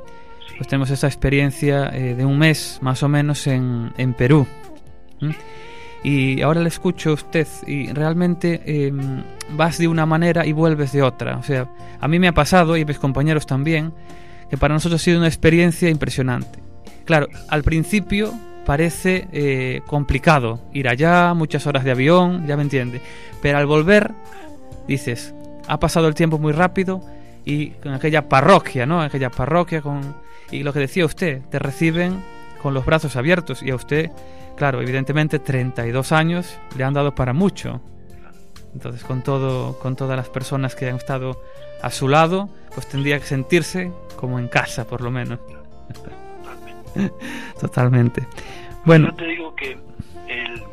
Sí, 0.47 0.55
pues 0.57 0.67
tenemos 0.67 0.89
esa 0.89 1.07
experiencia 1.07 1.89
eh, 1.93 2.15
de 2.15 2.25
un 2.25 2.39
mes 2.39 2.79
más 2.81 3.03
o 3.03 3.09
menos 3.09 3.47
en, 3.47 3.93
en 3.97 4.13
Perú. 4.13 4.47
Y 6.03 6.41
ahora 6.41 6.61
le 6.61 6.69
escucho 6.69 7.09
a 7.09 7.13
usted 7.13 7.47
y 7.65 7.91
realmente 7.91 8.61
eh, 8.65 8.91
vas 9.51 9.77
de 9.77 9.87
una 9.87 10.05
manera 10.05 10.45
y 10.45 10.51
vuelves 10.51 10.91
de 10.91 11.01
otra. 11.01 11.37
O 11.37 11.43
sea, 11.43 11.69
a 11.99 12.07
mí 12.07 12.19
me 12.19 12.27
ha 12.27 12.33
pasado 12.33 12.77
y 12.77 12.81
a 12.81 12.85
mis 12.85 12.99
compañeros 12.99 13.45
también 13.45 13.93
que 14.49 14.57
para 14.57 14.73
nosotros 14.73 15.01
ha 15.01 15.03
sido 15.03 15.17
una 15.17 15.27
experiencia 15.27 15.89
impresionante. 15.89 16.59
Claro, 17.05 17.27
al 17.49 17.63
principio 17.63 18.33
parece 18.65 19.27
eh, 19.31 19.81
complicado 19.87 20.61
ir 20.73 20.87
allá, 20.89 21.33
muchas 21.33 21.65
horas 21.67 21.83
de 21.83 21.91
avión, 21.91 22.45
ya 22.47 22.55
me 22.55 22.63
entiende. 22.63 23.01
Pero 23.41 23.57
al 23.57 23.65
volver 23.65 24.11
dices, 24.87 25.33
ha 25.67 25.79
pasado 25.79 26.07
el 26.07 26.15
tiempo 26.15 26.37
muy 26.37 26.53
rápido 26.53 27.01
y 27.45 27.69
con 27.71 27.93
aquella 27.93 28.27
parroquia, 28.27 28.85
¿no? 28.85 29.01
Aquella 29.01 29.29
parroquia 29.29 29.81
con... 29.81 30.15
Y 30.51 30.63
lo 30.63 30.73
que 30.73 30.79
decía 30.79 31.05
usted, 31.05 31.41
te 31.49 31.59
reciben 31.59 32.21
con 32.61 32.73
los 32.73 32.85
brazos 32.85 33.15
abiertos 33.15 33.61
y 33.63 33.71
a 33.71 33.75
usted, 33.75 34.11
claro, 34.57 34.81
evidentemente 34.81 35.39
32 35.39 36.11
años 36.11 36.59
le 36.75 36.83
han 36.83 36.93
dado 36.93 37.15
para 37.15 37.33
mucho. 37.33 37.81
Entonces, 38.73 39.03
con 39.03 39.23
todo 39.23 39.79
con 39.79 39.95
todas 39.95 40.17
las 40.17 40.29
personas 40.29 40.75
que 40.75 40.89
han 40.89 40.97
estado 40.97 41.41
a 41.81 41.89
su 41.89 42.07
lado, 42.07 42.49
pues 42.75 42.87
tendría 42.87 43.19
que 43.19 43.25
sentirse 43.25 43.91
como 44.17 44.39
en 44.39 44.47
casa, 44.47 44.85
por 44.85 45.01
lo 45.01 45.09
menos. 45.11 45.39
totalmente. 45.93 47.13
Totalmente. 47.59 48.27
Bueno. 48.85 49.07
Yo 49.07 49.15
te 49.15 49.25
digo 49.25 49.55
que 49.55 49.77
el, 50.27 50.63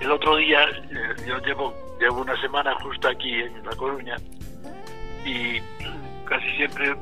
el 0.00 0.10
otro 0.10 0.36
día, 0.36 0.62
eh, 0.64 1.24
yo 1.26 1.38
llevo, 1.38 1.74
llevo 2.00 2.20
una 2.20 2.40
semana 2.40 2.74
justo 2.80 3.08
aquí 3.08 3.34
en 3.34 3.64
La 3.64 3.74
Coruña 3.76 4.16
y 5.24 5.60
casi 6.24 6.50
siempre 6.56 6.94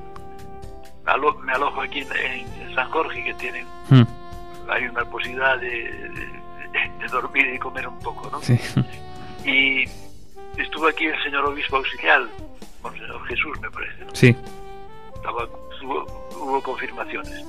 me 1.44 1.52
alojo 1.52 1.80
aquí 1.80 2.00
en, 2.00 2.62
en 2.62 2.74
San 2.74 2.88
Jorge, 2.90 3.24
que 3.24 3.34
tienen, 3.34 3.66
Mm, 3.90 4.02
hay 4.70 4.84
una 4.84 5.04
posibilidad 5.04 5.58
de, 5.58 5.68
de- 5.68 6.40
de 7.00 7.06
dormir 7.10 7.52
y 7.54 7.58
comer 7.58 7.88
un 7.88 7.98
poco, 7.98 8.30
¿no? 8.30 8.40
Sí. 8.42 8.58
Y 9.44 9.84
estuvo 10.60 10.86
aquí 10.86 11.06
el 11.06 11.22
señor 11.22 11.44
obispo 11.46 11.76
auxiliar, 11.76 12.22
Monseñor 12.82 13.26
Jesús, 13.26 13.60
me 13.60 13.70
parece, 13.70 14.04
¿no? 14.04 14.14
Sí. 14.14 14.36
Estaba- 15.14 15.48
hubo, 15.82 16.28
hubo 16.36 16.62
confirmaciones. 16.62 17.44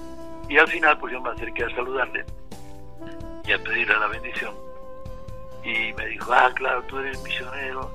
Y 0.49 0.57
al 0.57 0.67
final, 0.67 0.97
pues 0.99 1.13
yo 1.13 1.21
me 1.21 1.29
acerqué 1.29 1.63
a 1.65 1.69
saludarle 1.69 2.25
y 3.45 3.51
a 3.53 3.57
pedirle 3.63 3.97
la 3.99 4.07
bendición. 4.07 4.53
Y 5.63 5.93
me 5.93 6.05
dijo, 6.07 6.33
ah, 6.33 6.51
claro, 6.55 6.81
tú 6.87 6.97
eres 6.97 7.21
misionero, 7.23 7.91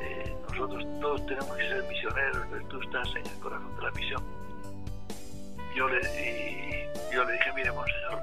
eh, 0.00 0.34
nosotros 0.50 0.84
todos 1.00 1.26
tenemos 1.26 1.56
que 1.56 1.68
ser 1.68 1.84
misioneros, 1.88 2.46
pero 2.50 2.66
tú 2.68 2.80
estás 2.82 3.08
en 3.16 3.26
el 3.26 3.38
corazón 3.40 3.76
de 3.76 3.82
la 3.82 3.90
misión. 3.92 4.22
Yo 5.76 5.88
le, 5.88 6.00
y 6.00 7.14
yo 7.14 7.24
le 7.24 7.32
dije, 7.34 7.52
mire, 7.54 7.70
monseñor, 7.72 8.20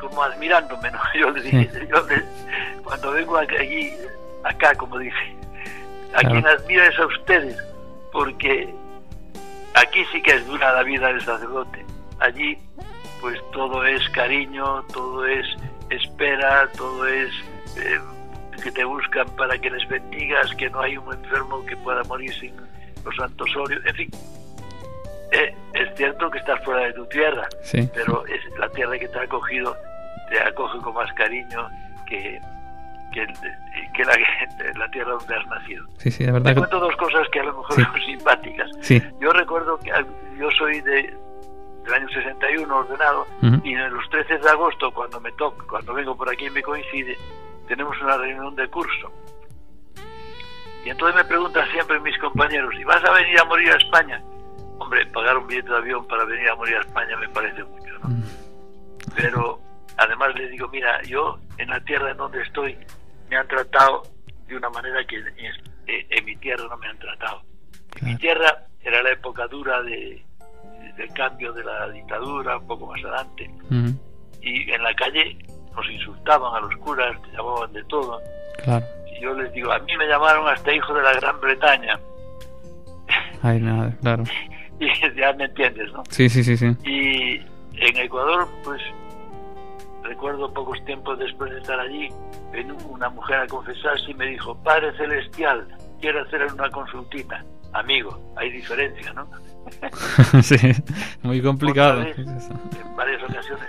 como 0.00 0.22
admirándome, 0.22 0.90
¿no? 0.90 0.98
Yo 1.18 1.30
le 1.30 1.42
dije, 1.42 1.70
yo 1.88 2.06
le- 2.06 2.24
cuando 2.82 3.12
vengo 3.12 3.36
aquí, 3.36 3.92
acá, 4.44 4.74
como 4.74 4.98
dice, 4.98 5.16
a 6.14 6.20
Claro. 6.20 6.30
quien 6.30 6.46
admiro 6.46 6.82
es 6.84 6.98
a 6.98 7.06
ustedes, 7.06 7.56
porque 8.12 8.74
aquí 9.74 10.04
sí 10.12 10.20
que 10.22 10.32
es 10.34 10.46
dura 10.46 10.72
la 10.72 10.82
vida 10.82 11.08
del 11.08 11.20
sacerdote. 11.20 11.84
Allí, 12.18 12.58
pues 13.20 13.38
todo 13.52 13.84
es 13.84 14.06
cariño, 14.10 14.82
todo 14.92 15.26
es 15.26 15.46
espera, 15.90 16.68
todo 16.76 17.06
es 17.06 17.30
eh, 17.76 17.98
que 18.62 18.70
te 18.72 18.84
buscan 18.84 19.26
para 19.36 19.58
que 19.58 19.70
les 19.70 19.86
bendigas, 19.88 20.54
que 20.56 20.68
no 20.70 20.80
hay 20.80 20.96
un 20.96 21.12
enfermo 21.14 21.64
que 21.66 21.76
pueda 21.78 22.02
morir 22.04 22.32
sin 22.34 22.54
los 23.04 23.16
santos 23.16 23.48
óleos, 23.56 23.84
en 23.86 23.94
fin. 23.94 24.10
Eh, 25.32 25.54
es 25.74 25.94
cierto 25.96 26.30
que 26.30 26.38
estás 26.38 26.62
fuera 26.64 26.80
de 26.86 26.92
tu 26.92 27.06
tierra, 27.06 27.46
Sí. 27.62 27.88
pero 27.94 28.24
es 28.26 28.40
la 28.58 28.68
tierra 28.70 28.98
que 28.98 29.08
te 29.08 29.18
ha 29.18 29.22
acogido, 29.22 29.76
te 30.28 30.40
acoge 30.40 30.78
con 30.78 30.94
más 30.94 31.12
cariño 31.14 31.68
que, 32.06 32.40
que, 33.12 33.26
que 33.94 34.04
la, 34.04 34.14
la 34.76 34.90
tierra 34.90 35.12
donde 35.12 35.34
has 35.36 35.46
nacido. 35.46 35.84
Sí, 35.98 36.10
sí, 36.10 36.24
Te 36.24 36.32
verdad 36.32 36.50
que... 36.52 36.58
cuento 36.58 36.80
dos 36.80 36.96
cosas 36.96 37.28
que 37.32 37.40
a 37.40 37.44
lo 37.44 37.52
mejor 37.58 37.74
Sí. 37.76 37.82
son 37.84 38.00
simpáticas. 38.00 38.70
Sí. 38.80 39.02
Yo 39.20 39.30
recuerdo 39.32 39.78
que 39.78 39.92
yo 40.38 40.50
soy 40.58 40.80
de, 40.80 41.14
del 41.84 41.94
año 41.94 42.08
61 42.08 42.76
ordenado 42.76 43.26
Ujú. 43.42 43.60
y 43.64 43.74
en 43.74 43.94
los 43.94 44.08
13 44.10 44.38
de 44.38 44.48
agosto, 44.50 44.90
cuando 44.92 45.20
me 45.20 45.30
toca, 45.32 45.64
cuando 45.68 45.94
vengo 45.94 46.16
por 46.16 46.28
aquí 46.28 46.46
y 46.46 46.50
me 46.50 46.62
coincide, 46.62 47.16
tenemos 47.68 47.96
una 48.02 48.16
reunión 48.16 48.56
de 48.56 48.68
curso. 48.68 49.12
Y 50.84 50.90
entonces 50.90 51.14
me 51.14 51.24
preguntan 51.24 51.70
siempre 51.70 52.00
mis 52.00 52.16
compañeros, 52.18 52.74
¿y 52.78 52.84
vas 52.84 53.04
a 53.04 53.12
venir 53.12 53.38
a 53.38 53.44
morir 53.44 53.70
a 53.70 53.76
España? 53.76 54.20
Hombre, 54.80 55.04
pagar 55.06 55.36
un 55.36 55.46
billete 55.46 55.68
de 55.68 55.76
avión 55.76 56.06
para 56.06 56.24
venir 56.24 56.48
a 56.48 56.56
morir 56.56 56.76
a 56.76 56.80
España 56.80 57.14
me 57.18 57.28
parece 57.28 57.62
mucho, 57.64 57.98
¿no? 58.02 58.08
Mm. 58.08 58.22
Pero 59.14 59.60
además 59.98 60.34
les 60.34 60.50
digo, 60.50 60.68
mira, 60.68 61.02
yo 61.02 61.38
en 61.58 61.68
la 61.68 61.78
tierra 61.80 62.10
en 62.10 62.16
donde 62.16 62.42
estoy 62.42 62.78
me 63.28 63.36
han 63.36 63.46
tratado 63.46 64.02
de 64.48 64.56
una 64.56 64.70
manera 64.70 65.04
que 65.06 65.16
en, 65.16 66.24
mi 66.24 66.34
tierra 66.36 66.64
no 66.68 66.78
me 66.78 66.88
han 66.88 66.98
tratado. 66.98 67.42
En 68.00 68.08
mi 68.08 68.16
tierra 68.16 68.66
era 68.82 69.02
la 69.02 69.10
época 69.10 69.46
dura 69.48 69.82
de, 69.82 70.24
del 70.96 71.12
cambio 71.12 71.52
de 71.52 71.62
la 71.62 71.90
dictadura, 71.90 72.56
un 72.56 72.66
poco 72.66 72.86
más 72.86 73.04
adelante, 73.04 73.50
Ujú. 73.64 73.94
y 74.40 74.70
en 74.72 74.82
la 74.82 74.94
calle 74.94 75.36
nos 75.76 75.90
insultaban 75.90 76.54
a 76.54 76.60
los 76.60 76.74
curas, 76.76 77.20
te 77.20 77.36
llamaban 77.36 77.70
de 77.74 77.84
todo. 77.84 78.18
Claro. 78.64 78.86
Y 79.14 79.22
yo 79.22 79.34
les 79.34 79.52
digo, 79.52 79.70
a 79.70 79.78
mí 79.80 79.94
me 79.98 80.06
llamaron 80.06 80.48
hasta 80.48 80.72
hijo 80.72 80.94
de 80.94 81.02
la 81.02 81.12
Gran 81.12 81.38
Bretaña, 81.38 82.00
Ay, 83.42 83.60
nada, 83.60 83.94
claro. 84.00 84.24
y 84.84 85.16
ya 85.16 85.32
me 85.34 85.44
entiendes, 85.44 85.92
¿no? 85.92 86.02
Sí, 86.08 86.28
sí, 86.28 86.42
sí, 86.42 86.56
sí. 86.56 86.66
Y 86.84 87.36
en 87.80 87.96
Ecuador, 87.96 88.48
pues 88.64 88.80
recuerdo 90.02 90.52
pocos 90.52 90.82
tiempos 90.86 91.18
después 91.18 91.52
de 91.52 91.58
estar 91.58 91.78
allí, 91.78 92.08
vino 92.52 92.76
una 92.88 93.10
mujer 93.10 93.40
a 93.40 93.46
confesarse 93.46 94.10
y 94.10 94.14
me 94.14 94.26
dijo, 94.26 94.56
Padre 94.62 94.96
Celestial, 94.96 95.66
quiero 96.00 96.22
hacer 96.22 96.46
una 96.52 96.70
consultita. 96.70 97.44
Amigo, 97.72 98.18
hay 98.36 98.50
diferencia, 98.50 99.12
¿no? 99.12 99.28
sí. 100.42 100.56
Muy 101.22 101.40
complicado. 101.42 102.00
Vez, 102.00 102.18
en 102.18 102.96
varias 102.96 103.22
ocasiones, 103.22 103.68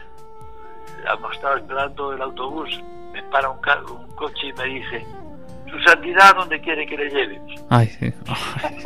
hemos 1.13 1.35
estado 1.35 1.57
esperando 1.57 2.13
el 2.13 2.21
autobús, 2.21 2.81
me 3.11 3.21
para 3.23 3.49
un, 3.49 3.59
un 3.59 4.15
coche 4.15 4.47
y 4.47 4.53
me 4.53 4.65
dice, 4.65 5.05
Su 5.71 5.79
Santidad, 5.79 6.35
¿dónde 6.35 6.59
quiere 6.61 6.85
que 6.85 6.97
le 6.97 7.09
llevemos? 7.09 7.51
Ay, 7.69 7.87
sí. 7.87 8.13
Ay. 8.63 8.83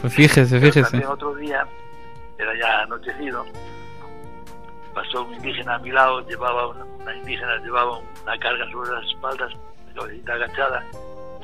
Pues 0.00 0.14
fíjese, 0.14 0.60
fíjese. 0.60 1.04
Otro 1.06 1.34
día, 1.34 1.66
era 2.38 2.52
ya 2.60 2.82
anochecido, 2.82 3.44
pasó 4.94 5.24
un 5.24 5.34
indígena 5.34 5.74
a 5.74 5.78
mi 5.78 5.90
lado, 5.90 6.20
llevaba 6.28 6.68
una, 6.68 6.84
una 6.84 7.16
indígena 7.16 7.56
llevaba 7.58 7.98
una 7.98 8.38
carga 8.38 8.70
sobre 8.70 8.90
las 8.92 9.04
espaldas, 9.06 9.52
cabecita 9.96 10.32
agachada, 10.34 10.84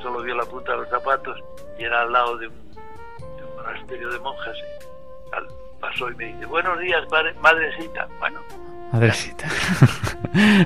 solo 0.01 0.21
vio 0.21 0.35
la 0.35 0.45
punta 0.45 0.71
de 0.71 0.77
los 0.79 0.89
zapatos 0.89 1.37
y 1.77 1.83
era 1.83 2.01
al 2.03 2.11
lado 2.13 2.37
de 2.37 2.47
un, 2.47 2.71
de 2.71 3.43
un 3.43 3.55
monasterio 3.57 4.09
de 4.09 4.19
monjas. 4.19 4.55
al- 5.33 5.47
pasó 5.81 6.09
y 6.09 6.15
me 6.15 6.25
dice, 6.27 6.45
buenos 6.45 6.79
días, 6.79 7.03
padre- 7.09 7.33
madrecita. 7.41 8.07
Bueno, 8.19 8.39
Madrecita. 8.93 9.45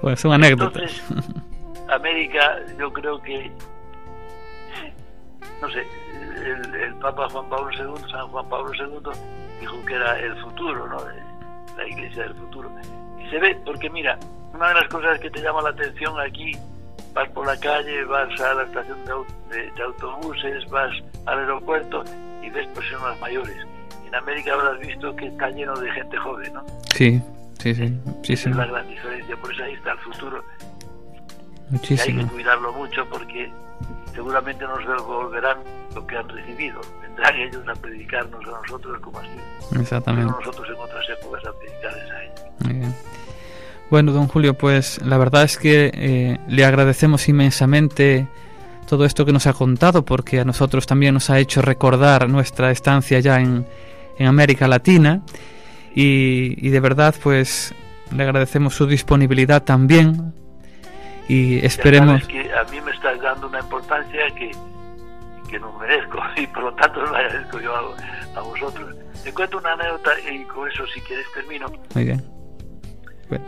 pues 0.00 0.20
son 0.20 0.32
anécdotas. 0.32 0.82
entonces, 1.10 1.45
América, 1.88 2.58
yo 2.78 2.92
creo 2.92 3.20
que, 3.22 3.50
no 5.60 5.68
sé, 5.70 5.86
el, 6.44 6.74
el 6.74 6.94
Papa 6.96 7.28
Juan 7.30 7.48
Pablo 7.48 7.70
II, 7.72 8.10
San 8.10 8.28
Juan 8.28 8.48
Pablo 8.48 8.72
II, 8.74 9.10
dijo 9.60 9.84
que 9.86 9.94
era 9.94 10.18
el 10.18 10.36
futuro, 10.42 10.86
¿no? 10.88 10.98
La 11.76 11.86
iglesia 11.88 12.24
del 12.24 12.34
futuro. 12.34 12.70
Y 13.24 13.28
se 13.30 13.38
ve, 13.38 13.56
porque 13.64 13.88
mira, 13.90 14.18
una 14.54 14.68
de 14.68 14.74
las 14.74 14.88
cosas 14.88 15.18
que 15.20 15.30
te 15.30 15.40
llama 15.40 15.62
la 15.62 15.70
atención 15.70 16.18
aquí, 16.20 16.52
vas 17.12 17.28
por 17.30 17.46
la 17.46 17.58
calle, 17.58 18.04
vas 18.04 18.40
a 18.40 18.54
la 18.54 18.62
estación 18.64 18.98
de, 19.04 19.56
de- 19.56 19.70
de 19.70 19.82
autobuses, 19.82 20.68
vas 20.70 20.92
al 21.26 21.38
aeropuerto 21.40 22.04
y 22.42 22.50
ves 22.50 22.66
personas 22.68 23.18
mayores. 23.20 23.56
En 24.06 24.14
América 24.14 24.54
habrás 24.54 24.78
visto 24.80 25.14
que 25.16 25.26
está 25.26 25.50
lleno 25.50 25.74
de 25.78 25.90
gente 25.92 26.16
joven, 26.18 26.52
¿no? 26.54 26.62
Sí, 26.94 27.20
sí, 27.58 27.74
sí. 27.74 27.88
Sí, 28.22 28.32
Esa 28.34 28.44
sí. 28.44 28.50
es 28.50 28.56
la 28.56 28.66
gran 28.66 28.88
diferencia, 28.88 29.36
por 29.36 29.52
eso 29.52 29.64
ahí 29.64 29.72
está 29.74 29.92
el 29.92 29.98
futuro. 29.98 30.44
Hay 31.72 32.14
que 32.16 32.26
cuidarlo 32.26 32.72
mucho 32.72 33.04
porque 33.10 33.50
seguramente 34.14 34.64
nos 34.64 34.78
devolverán 34.78 35.58
lo 35.94 36.06
que 36.06 36.16
han 36.16 36.28
recibido. 36.28 36.80
Vendrán 37.02 37.36
ellos 37.36 37.66
a 37.68 37.74
predicarnos 37.74 38.44
a 38.46 38.60
nosotros 38.62 39.00
como 39.00 39.18
así, 39.18 39.28
pero 39.70 39.82
Exactamente. 39.82 40.32
nosotros 40.32 40.68
en 40.68 40.82
otras 40.82 41.04
épocas 41.10 41.44
a 41.46 41.52
predicarles 41.58 42.10
a 42.10 42.22
ellos. 42.22 42.40
Muy 42.60 42.72
bien. 42.74 42.94
Bueno, 43.90 44.12
don 44.12 44.26
Julio, 44.26 44.54
pues 44.54 45.00
la 45.02 45.16
verdad 45.16 45.44
es 45.44 45.58
que 45.58 45.90
eh, 45.94 46.38
le 46.48 46.64
agradecemos 46.64 47.28
inmensamente 47.28 48.26
todo 48.88 49.04
esto 49.04 49.24
que 49.24 49.32
nos 49.32 49.46
ha 49.46 49.52
contado, 49.52 50.04
porque 50.04 50.40
a 50.40 50.44
nosotros 50.44 50.86
también 50.86 51.14
nos 51.14 51.30
ha 51.30 51.38
hecho 51.38 51.62
recordar 51.62 52.28
nuestra 52.28 52.70
estancia 52.70 53.20
ya 53.20 53.40
en, 53.40 53.66
en 54.18 54.26
América 54.26 54.68
Latina 54.68 55.22
y, 55.94 56.54
y 56.64 56.70
de 56.70 56.80
verdad, 56.80 57.14
pues 57.22 57.74
le 58.14 58.22
agradecemos 58.22 58.74
su 58.74 58.86
disponibilidad 58.86 59.64
también 59.64 60.32
y 61.28 61.64
esperemos. 61.64 62.26
que 62.28 62.52
a 62.54 62.64
mí 62.64 62.80
me 62.80 62.92
estás 62.92 63.20
dando 63.20 63.48
una 63.48 63.60
importancia 63.60 64.26
que, 64.36 64.52
que 65.48 65.58
no 65.58 65.72
merezco 65.78 66.18
y 66.36 66.46
por 66.48 66.64
lo 66.64 66.74
tanto 66.74 67.02
no 67.02 67.14
agradezco 67.14 67.60
yo 67.60 67.74
a, 67.74 68.38
a 68.38 68.40
vosotros. 68.42 68.94
Te 69.24 69.32
cuento 69.34 69.58
una 69.58 69.72
anécdota 69.72 70.12
y 70.30 70.44
con 70.44 70.68
eso 70.70 70.86
si 70.88 71.00
quieres 71.00 71.26
termino. 71.34 71.66
Muy 71.94 72.04
bien. 72.04 72.24
Bueno, 73.28 73.44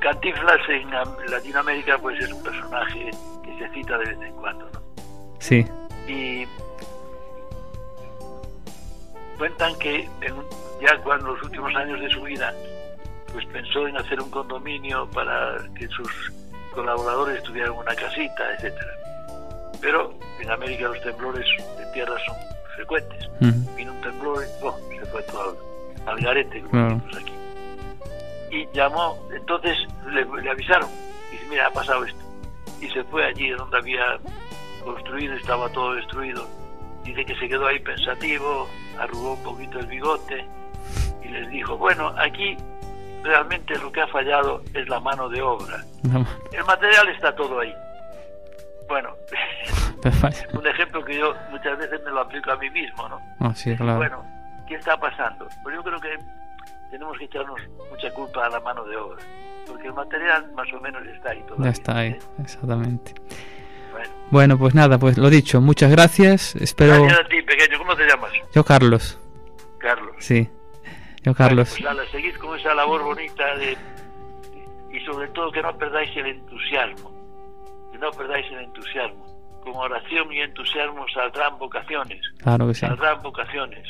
Cantinflas 0.00 0.60
en 0.68 0.94
Am- 0.94 1.16
Latinoamérica 1.28 1.98
pues 1.98 2.20
es 2.22 2.32
un 2.32 2.42
personaje 2.42 3.10
que 3.42 3.58
se 3.58 3.68
cita 3.74 3.98
de 3.98 4.04
vez 4.06 4.18
en 4.20 4.34
cuando, 4.36 4.70
¿no? 4.70 4.80
sí, 5.40 5.66
y 6.06 6.46
cuentan 9.38 9.76
que 9.78 10.08
en- 10.20 10.34
ya 10.80 10.96
cuando 11.02 11.34
los 11.34 11.42
últimos 11.42 11.74
años 11.74 12.00
de 12.00 12.08
su 12.10 12.22
vida 12.22 12.52
pues 13.32 13.44
pensó 13.46 13.88
en 13.88 13.96
hacer 13.96 14.20
un 14.20 14.30
condominio 14.30 15.08
para 15.10 15.56
que 15.76 15.88
sus 15.88 16.32
colaboradores 16.74 17.42
tuvieran 17.42 17.72
una 17.72 17.94
casita, 17.94 18.52
etcétera. 18.54 18.92
Pero 19.80 20.14
en 20.40 20.50
América 20.50 20.88
los 20.88 21.00
temblores 21.02 21.46
de 21.78 21.86
tierra 21.92 22.14
son 22.26 22.36
frecuentes. 22.76 23.26
ujú, 23.40 23.74
Vino 23.76 23.92
un 23.92 24.00
temblor 24.00 24.44
y 24.44 24.60
¡pum! 24.62 24.74
se 24.98 25.06
fue 25.06 25.22
todo 25.24 25.56
al, 26.06 26.08
al 26.08 26.20
garete, 26.20 26.60
como 26.60 26.70
Claro. 26.72 26.94
decimos 27.06 27.16
aquí. 27.16 27.32
Y 28.50 28.68
llamó, 28.76 29.18
entonces 29.34 29.76
le, 30.10 30.24
le 30.42 30.50
avisaron, 30.50 30.88
dice, 31.30 31.44
mira, 31.50 31.66
ha 31.66 31.70
pasado 31.72 32.04
esto. 32.04 32.20
Y 32.80 32.88
se 32.90 33.02
fue 33.04 33.24
allí 33.26 33.50
donde 33.50 33.76
había 33.78 34.18
construido, 34.84 35.34
estaba 35.34 35.68
todo 35.70 35.94
destruido. 35.94 36.46
Dice 37.04 37.24
que 37.24 37.34
se 37.36 37.48
quedó 37.48 37.66
ahí 37.66 37.78
pensativo, 37.80 38.68
arrugó 38.98 39.32
un 39.34 39.42
poquito 39.42 39.78
el 39.78 39.86
bigote 39.86 40.46
y 41.22 41.28
les 41.28 41.48
dijo, 41.50 41.76
bueno, 41.76 42.12
aquí 42.18 42.56
realmente 43.24 43.76
lo 43.78 43.90
que 43.90 44.00
ha 44.02 44.06
fallado 44.08 44.62
es 44.74 44.88
la 44.88 45.00
mano 45.00 45.28
de 45.28 45.42
obra. 45.42 45.82
No, 46.02 46.24
El 46.52 46.64
material 46.64 47.08
está 47.08 47.34
todo 47.34 47.58
ahí. 47.60 47.74
Bueno, 48.86 49.14
un 50.52 50.66
ejemplo 50.66 51.02
que 51.04 51.18
yo 51.18 51.34
muchas 51.50 51.78
veces 51.78 52.00
me 52.04 52.10
lo 52.10 52.20
aplico 52.20 52.52
a 52.52 52.56
mí 52.56 52.68
mismo, 52.70 53.08
¿no? 53.08 53.18
Ah, 53.40 53.54
sí, 53.54 53.74
claro. 53.76 53.96
Bueno, 53.96 54.24
¿qué 54.68 54.74
está 54.74 54.96
pasando? 54.98 55.48
Pues 55.62 55.74
yo 55.74 55.82
creo 55.82 55.98
que 56.00 56.18
tenemos 56.90 57.16
que 57.18 57.24
echarnos 57.24 57.58
mucha 57.90 58.10
culpa 58.12 58.44
a 58.46 58.50
la 58.50 58.60
mano 58.60 58.84
de 58.84 58.96
obra, 58.96 59.22
porque 59.66 59.86
el 59.86 59.94
material 59.94 60.52
más 60.52 60.70
o 60.72 60.80
menos 60.80 61.02
está 61.06 61.30
ahí 61.30 61.42
todavía. 61.48 61.64
ya 61.64 61.70
está 61.70 61.96
ahí, 61.96 62.10
¿eh? 62.10 62.18
exactamente. 62.42 63.14
Bueno, 63.90 64.10
Bueno, 64.30 64.58
pues 64.58 64.74
nada, 64.74 64.98
pues 64.98 65.16
lo 65.16 65.30
dicho, 65.30 65.62
muchas 65.62 65.90
gracias. 65.90 66.54
Espero. 66.56 67.02
gracias 67.04 67.20
a 67.20 67.28
ti, 67.28 67.40
pequeño. 67.42 67.78
¿Cómo 67.78 67.96
te 67.96 68.04
llamas? 68.06 68.30
Yo, 68.52 68.64
Carlos. 68.64 69.18
Carlos. 69.78 70.14
Sí. 70.18 70.50
Yo, 71.24 71.34
Carlos. 71.34 71.76
Bueno, 71.80 71.96
pues, 71.96 72.10
seguid 72.10 72.34
con 72.36 72.58
esa 72.58 72.74
labor 72.74 73.02
bonita 73.02 73.56
de... 73.56 73.76
y 74.92 75.00
sobre 75.04 75.28
todo 75.28 75.50
que 75.50 75.62
no 75.62 75.76
perdáis 75.76 76.14
el 76.16 76.26
entusiasmo, 76.26 77.10
que 77.92 77.98
no 77.98 78.10
perdáis 78.12 78.46
el 78.52 78.60
entusiasmo. 78.60 79.24
Con 79.64 79.74
oración 79.76 80.30
y 80.30 80.40
entusiasmo 80.40 81.06
saldrán 81.14 81.58
vocaciones, 81.58 82.20
Claro 82.42 82.68
que 82.68 82.74
sí. 82.74 82.80
saldrán 82.80 83.22
vocaciones. 83.22 83.88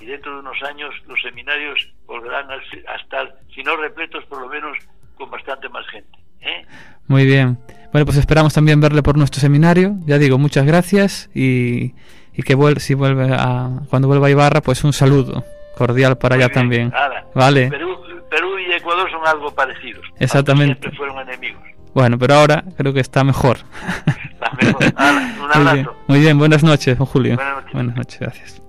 Y 0.00 0.06
dentro 0.06 0.34
de 0.34 0.40
unos 0.40 0.62
años 0.62 0.90
los 1.06 1.20
seminarios 1.22 1.78
volverán 2.06 2.50
a 2.50 2.56
estar, 2.96 3.34
si 3.54 3.62
no 3.62 3.76
repletos, 3.76 4.22
por 4.26 4.42
lo 4.42 4.48
menos 4.48 4.76
con 5.16 5.30
bastante 5.30 5.68
más 5.70 5.86
gente. 5.86 6.18
¿eh? 6.40 6.66
Muy 7.06 7.24
bien. 7.24 7.58
Bueno, 7.92 8.04
pues 8.04 8.18
esperamos 8.18 8.52
también 8.52 8.80
verle 8.80 9.02
por 9.02 9.16
nuestro 9.16 9.40
seminario. 9.40 9.94
Ya 10.04 10.18
digo, 10.18 10.36
muchas 10.36 10.66
gracias 10.66 11.30
y, 11.34 11.94
y 12.34 12.42
que 12.44 12.54
vuel 12.54 12.80
si 12.80 12.92
vuelve 12.92 13.28
a, 13.32 13.70
cuando 13.88 14.08
vuelva 14.08 14.26
a 14.26 14.30
Ibarra, 14.30 14.60
pues 14.60 14.84
un 14.84 14.92
saludo 14.92 15.44
cordial 15.76 16.16
para 16.18 16.36
Muy 16.36 16.42
allá 16.44 16.48
bien, 16.52 16.60
también. 16.60 16.92
ala. 16.94 17.26
Vale. 17.34 17.68
Perú, 17.70 17.96
Perú 18.30 18.58
y 18.58 18.72
Ecuador 18.72 19.10
son 19.10 19.26
algo 19.26 19.54
parecidos. 19.54 20.04
Exactamente. 20.18 20.78
Siempre 20.80 20.96
fueron 20.96 21.18
enemigos. 21.28 21.62
Bueno, 21.94 22.18
pero 22.18 22.34
ahora 22.34 22.64
creo 22.76 22.92
que 22.92 23.00
está 23.00 23.22
mejor. 23.24 23.58
Está 24.06 24.52
mejor. 24.60 24.84
Ala, 24.96 25.20
un 25.20 25.38
Muy 25.38 25.48
bien, 25.48 25.68
abrazo. 25.68 25.96
muy 26.08 26.18
bien, 26.20 26.38
buenas 26.38 26.64
noches, 26.64 26.98
don 26.98 27.06
Julio. 27.06 27.36
Buenas 27.36 27.54
noches. 27.56 27.72
Buenas 27.72 27.96
noches, 27.96 28.20
gracias. 28.20 28.60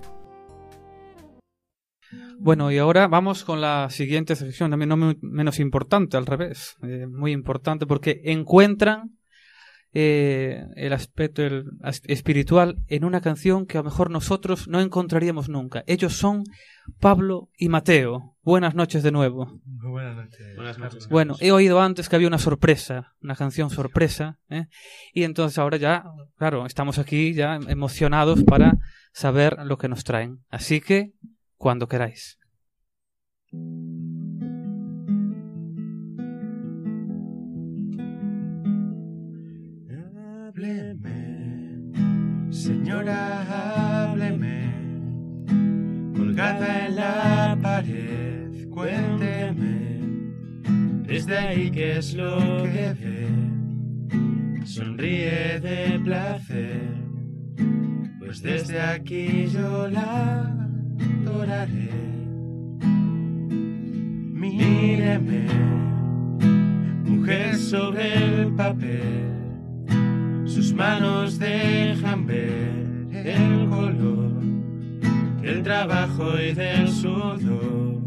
Bueno, 2.38 2.70
y 2.70 2.78
ahora 2.78 3.08
vamos 3.08 3.44
con 3.44 3.60
la 3.60 3.88
siguiente 3.90 4.36
sección, 4.36 4.70
también 4.70 4.90
no 4.90 4.96
me- 4.96 5.16
menos 5.22 5.58
importante, 5.58 6.16
al 6.16 6.26
revés, 6.26 6.76
eh, 6.82 7.06
muy 7.10 7.32
importante 7.32 7.86
porque 7.86 8.20
encuentran 8.24 9.16
eh, 9.98 10.66
el 10.76 10.92
aspecto 10.92 11.42
el 11.42 11.64
as- 11.82 12.02
espiritual 12.04 12.76
en 12.88 13.02
una 13.04 13.22
canción 13.22 13.64
que 13.64 13.78
a 13.78 13.80
lo 13.80 13.84
mejor 13.86 14.10
nosotros 14.10 14.68
no 14.68 14.80
encontraríamos 14.82 15.48
nunca. 15.48 15.84
Ellos 15.86 16.12
son 16.12 16.44
Pablo 17.00 17.48
y 17.56 17.70
Mateo. 17.70 18.36
Buenas 18.42 18.74
noches 18.74 19.02
de 19.02 19.10
nuevo. 19.10 19.58
Muy 19.64 19.90
buenas 19.90 20.14
noches. 20.16 20.54
Buenas 20.54 20.78
noches. 20.78 21.08
Bueno, 21.08 21.36
he 21.40 21.50
oído 21.50 21.80
antes 21.80 22.10
que 22.10 22.16
había 22.16 22.28
una 22.28 22.36
sorpresa, 22.36 23.14
una 23.22 23.36
canción 23.36 23.70
sorpresa, 23.70 24.38
¿eh? 24.50 24.66
y 25.14 25.22
entonces 25.22 25.56
ahora 25.58 25.78
ya, 25.78 26.04
claro, 26.36 26.66
estamos 26.66 26.98
aquí 26.98 27.32
ya 27.32 27.56
emocionados 27.68 28.44
para 28.44 28.74
saber 29.14 29.56
lo 29.64 29.78
que 29.78 29.88
nos 29.88 30.04
traen. 30.04 30.40
Así 30.50 30.82
que, 30.82 31.12
cuando 31.56 31.88
queráis. 31.88 32.36
Señora, 42.66 44.06
hábleme. 44.08 44.74
Colgada 46.16 46.86
en 46.86 46.96
la 46.96 47.56
pared, 47.62 48.68
cuénteme. 48.70 49.76
Desde 51.06 51.38
ahí, 51.38 51.70
¿qué 51.70 51.98
es 51.98 52.14
lo 52.14 52.64
que 52.64 52.86
ve? 53.00 53.28
Sonríe 54.64 55.60
de 55.60 56.00
placer. 56.00 56.80
Pues 58.18 58.42
desde 58.42 58.80
aquí 58.80 59.46
yo 59.46 59.86
la 59.86 60.52
adoraré. 61.22 61.92
Míreme, 64.42 65.46
mujer 67.04 67.54
sobre 67.54 68.42
el 68.42 68.52
papel. 68.56 69.35
Sus 70.56 70.72
manos 70.72 71.38
dejan 71.38 72.24
ver 72.24 72.72
el 73.12 73.68
color 73.68 74.40
del 75.42 75.62
trabajo 75.62 76.40
y 76.40 76.54
del 76.54 76.88
sudor, 76.88 78.00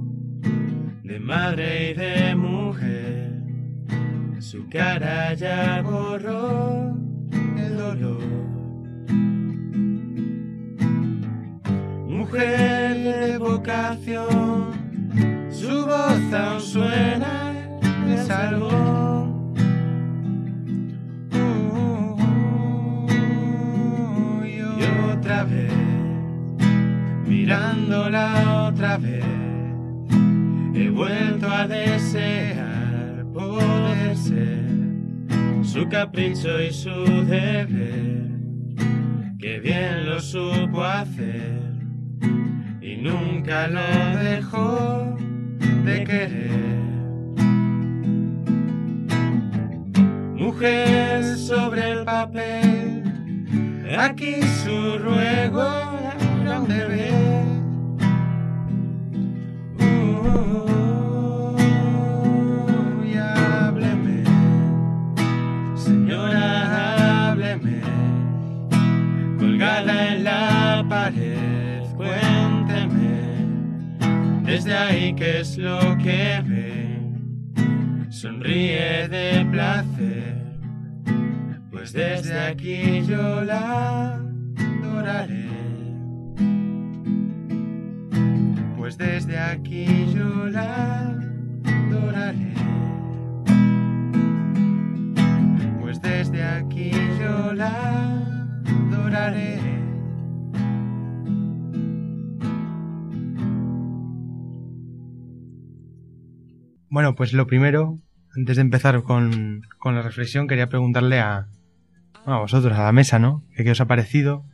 de 1.03 1.19
madre 1.19 1.91
y 1.91 1.93
de 1.93 2.35
mujer. 2.35 3.43
Su 4.39 4.67
cara 4.67 5.35
ya 5.35 5.83
borró 5.83 6.97
el 7.31 7.77
dolor. 7.77 8.23
Mujer 12.07 12.97
de 12.97 13.37
vocación, 13.37 14.71
su 15.51 15.85
voz 15.85 16.33
aún 16.33 16.61
suena 16.61 17.53
en 17.83 18.09
el 18.09 18.25
mirándola 27.99 28.67
otra 28.69 28.97
vez, 28.97 29.25
he 30.73 30.89
vuelto 30.89 31.49
a 31.49 31.67
desear 31.67 33.25
poder 33.33 34.15
ser 34.15 34.65
su 35.63 35.87
capricho 35.89 36.61
y 36.61 36.71
su 36.71 37.05
deber, 37.25 38.31
que 39.39 39.59
bien 39.59 40.05
lo 40.05 40.19
supo 40.19 40.83
hacer 40.83 41.59
y 42.81 42.97
nunca 42.97 43.67
lo 43.67 44.19
dejó 44.23 45.17
de 45.85 46.03
querer. 46.03 46.79
Mujer 50.35 51.37
sobre 51.37 51.91
el 51.91 52.05
papel, 52.05 53.03
aquí 53.97 54.41
su 54.63 54.97
ruego 54.97 55.67
era 56.41 56.61
un 56.61 56.67
deber. 56.67 57.28
En 69.87 70.23
la 70.23 70.85
pared, 70.87 71.83
cuénteme, 71.95 73.45
desde 74.43 74.75
ahí 74.75 75.13
qué 75.15 75.39
es 75.39 75.57
lo 75.57 75.79
que 75.97 76.41
ve, 76.45 76.99
sonríe 78.09 79.07
de 79.07 79.45
placer, 79.51 80.37
pues 81.71 81.93
desde 81.93 82.39
aquí 82.39 83.03
yo 83.07 83.43
la 83.43 84.19
adoraré. 84.81 85.48
Pues 88.89 88.97
desde 88.97 89.37
aquí 89.37 89.85
yo 90.15 90.47
la 90.47 91.15
adoraré. 91.63 92.53
Pues 95.79 96.01
desde 96.01 96.43
aquí 96.43 96.89
yo 97.19 97.53
la 97.53 98.17
adoraré. 98.65 99.59
Bueno, 106.89 107.13
pues 107.13 107.33
lo 107.33 107.45
primero, 107.45 107.99
antes 108.35 108.55
de 108.55 108.63
empezar 108.63 109.03
con, 109.03 109.61
con 109.77 109.93
la 109.93 110.01
reflexión, 110.01 110.47
quería 110.47 110.67
preguntarle 110.67 111.19
a, 111.19 111.47
a 112.25 112.39
vosotros, 112.39 112.75
a 112.75 112.85
la 112.85 112.91
mesa, 112.91 113.19
¿no? 113.19 113.43
¿Qué, 113.55 113.63
qué 113.63 113.69
os 113.69 113.81
ha 113.81 113.85
parecido? 113.85 114.45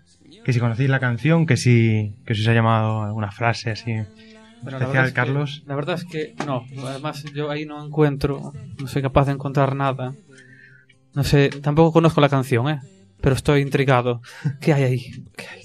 Que 0.45 0.53
si 0.53 0.59
conocéis 0.59 0.89
la 0.89 0.99
canción, 0.99 1.45
que 1.47 1.57
si, 1.57 2.13
que 2.25 2.35
si 2.35 2.41
os 2.43 2.47
ha 2.47 2.53
llamado 2.53 3.01
alguna 3.03 3.31
frase 3.31 3.71
así 3.71 3.91
Bueno, 4.61 4.77
especial, 4.77 4.87
verdad 4.87 5.05
es 5.05 5.09
que- 5.11 5.15
Carlos. 5.15 5.63
la 5.65 5.75
verdad 5.75 5.95
es 5.95 6.05
que 6.05 6.35
no. 6.45 6.63
Además, 6.87 7.23
yo 7.33 7.49
ahí 7.49 7.65
no 7.65 7.83
encuentro, 7.83 8.53
no 8.79 8.87
soy 8.87 9.01
capaz 9.01 9.25
de 9.25 9.31
encontrar 9.33 9.75
nada. 9.75 10.13
No 11.15 11.23
sé, 11.23 11.49
tampoco 11.49 11.91
conozco 11.93 12.21
la 12.21 12.29
canción, 12.29 12.69
¿eh? 12.69 12.79
Pero 13.21 13.35
estoy 13.35 13.61
intrigado. 13.61 14.21
¿Qué 14.61 14.73
hay 14.73 14.83
ahí? 14.83 14.99
¿Qué 15.35 15.45
hay? 15.47 15.61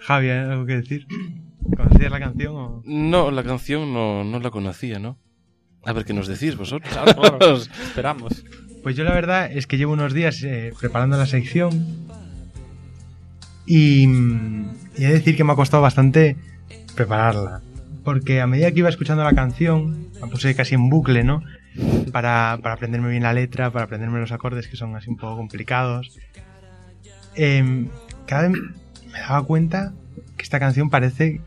Javi, 0.00 0.30
¿hay 0.30 0.38
¿algo 0.38 0.64
que 0.66 0.76
decir? 0.76 1.06
¿Conocías 1.76 2.10
la 2.10 2.18
canción 2.20 2.54
o...? 2.56 2.82
No, 2.84 3.30
la 3.30 3.42
canción 3.44 3.92
no, 3.92 4.24
no 4.24 4.38
la 4.40 4.50
conocía, 4.50 4.98
¿no? 4.98 5.16
A 5.84 5.92
ver 5.92 6.04
qué 6.04 6.12
nos 6.12 6.26
decís 6.28 6.56
vosotros. 6.56 6.92
Claro, 6.92 7.14
claro, 7.20 7.56
esperamos. 7.82 8.44
Pues 8.82 8.94
yo 8.96 9.04
la 9.04 9.12
verdad 9.14 9.50
es 9.50 9.66
que 9.66 9.76
llevo 9.78 9.92
unos 9.92 10.12
días 10.12 10.42
eh, 10.44 10.72
preparando 10.78 11.16
la 11.16 11.26
sección 11.26 12.06
y, 13.66 14.06
mm, 14.06 14.70
y 14.96 15.04
he 15.04 15.08
de 15.08 15.12
decir 15.14 15.36
que 15.36 15.44
me 15.44 15.52
ha 15.52 15.56
costado 15.56 15.82
bastante 15.82 16.36
prepararla. 16.94 17.60
porque 18.04 18.40
a 18.40 18.46
medida 18.48 18.72
que 18.72 18.80
iba 18.80 18.88
escuchando 18.88 19.22
la 19.22 19.32
canción, 19.32 20.08
la 20.20 20.26
puse 20.26 20.54
casi 20.56 20.74
en 20.74 20.88
bucle, 20.90 21.22
¿no? 21.22 21.42
Para, 22.10 22.58
para 22.60 22.74
aprenderme 22.74 23.10
bien 23.10 23.22
la 23.22 23.32
letra, 23.32 23.70
para 23.70 23.84
aprenderme 23.84 24.18
los 24.18 24.32
acordes 24.32 24.66
que 24.66 24.76
son 24.76 24.96
así 24.96 25.08
un 25.08 25.16
poco 25.16 25.36
complicados. 25.36 26.18
Em, 27.34 27.88
cada 28.26 28.48
vez 28.48 28.60
me 29.12 29.20
daba 29.20 29.44
cuenta 29.44 29.92
que 30.36 30.42
esta 30.42 30.58
canción 30.58 30.90
parece 30.90 31.40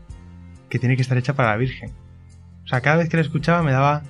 que 0.70 0.78
tiene 0.78 0.96
que 0.96 1.02
estar 1.02 1.18
hecha 1.18 1.34
para 1.34 1.50
la 1.50 1.56
Virgen. 1.58 1.90
O 2.64 2.68
sea, 2.68 2.80
cada 2.80 2.96
vez 2.96 3.08
que 3.08 3.16
la 3.16 3.22
escuchaba 3.22 3.62
me 3.62 3.72
daba... 3.72 4.02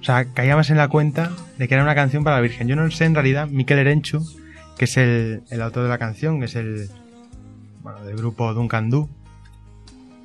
O 0.00 0.04
sea, 0.04 0.26
caía 0.26 0.56
más 0.56 0.68
en 0.70 0.76
la 0.76 0.88
cuenta 0.88 1.32
de 1.58 1.68
que 1.68 1.74
era 1.74 1.82
una 1.82 1.94
canción 1.94 2.22
para 2.22 2.36
la 2.36 2.42
Virgen. 2.42 2.68
Yo 2.68 2.76
no 2.76 2.90
sé 2.90 3.04
en 3.04 3.14
realidad, 3.14 3.48
Miquel 3.48 3.78
Erenchu, 3.78 4.20
que 4.76 4.84
es 4.84 4.96
el, 4.96 5.42
el 5.50 5.62
autor 5.62 5.84
de 5.84 5.88
la 5.88 5.98
canción, 5.98 6.38
que 6.38 6.46
es 6.46 6.54
el... 6.54 6.90
Bueno, 7.82 8.04
del 8.04 8.16
grupo 8.16 8.54
Duncan 8.54 8.90
Du. 8.90 9.08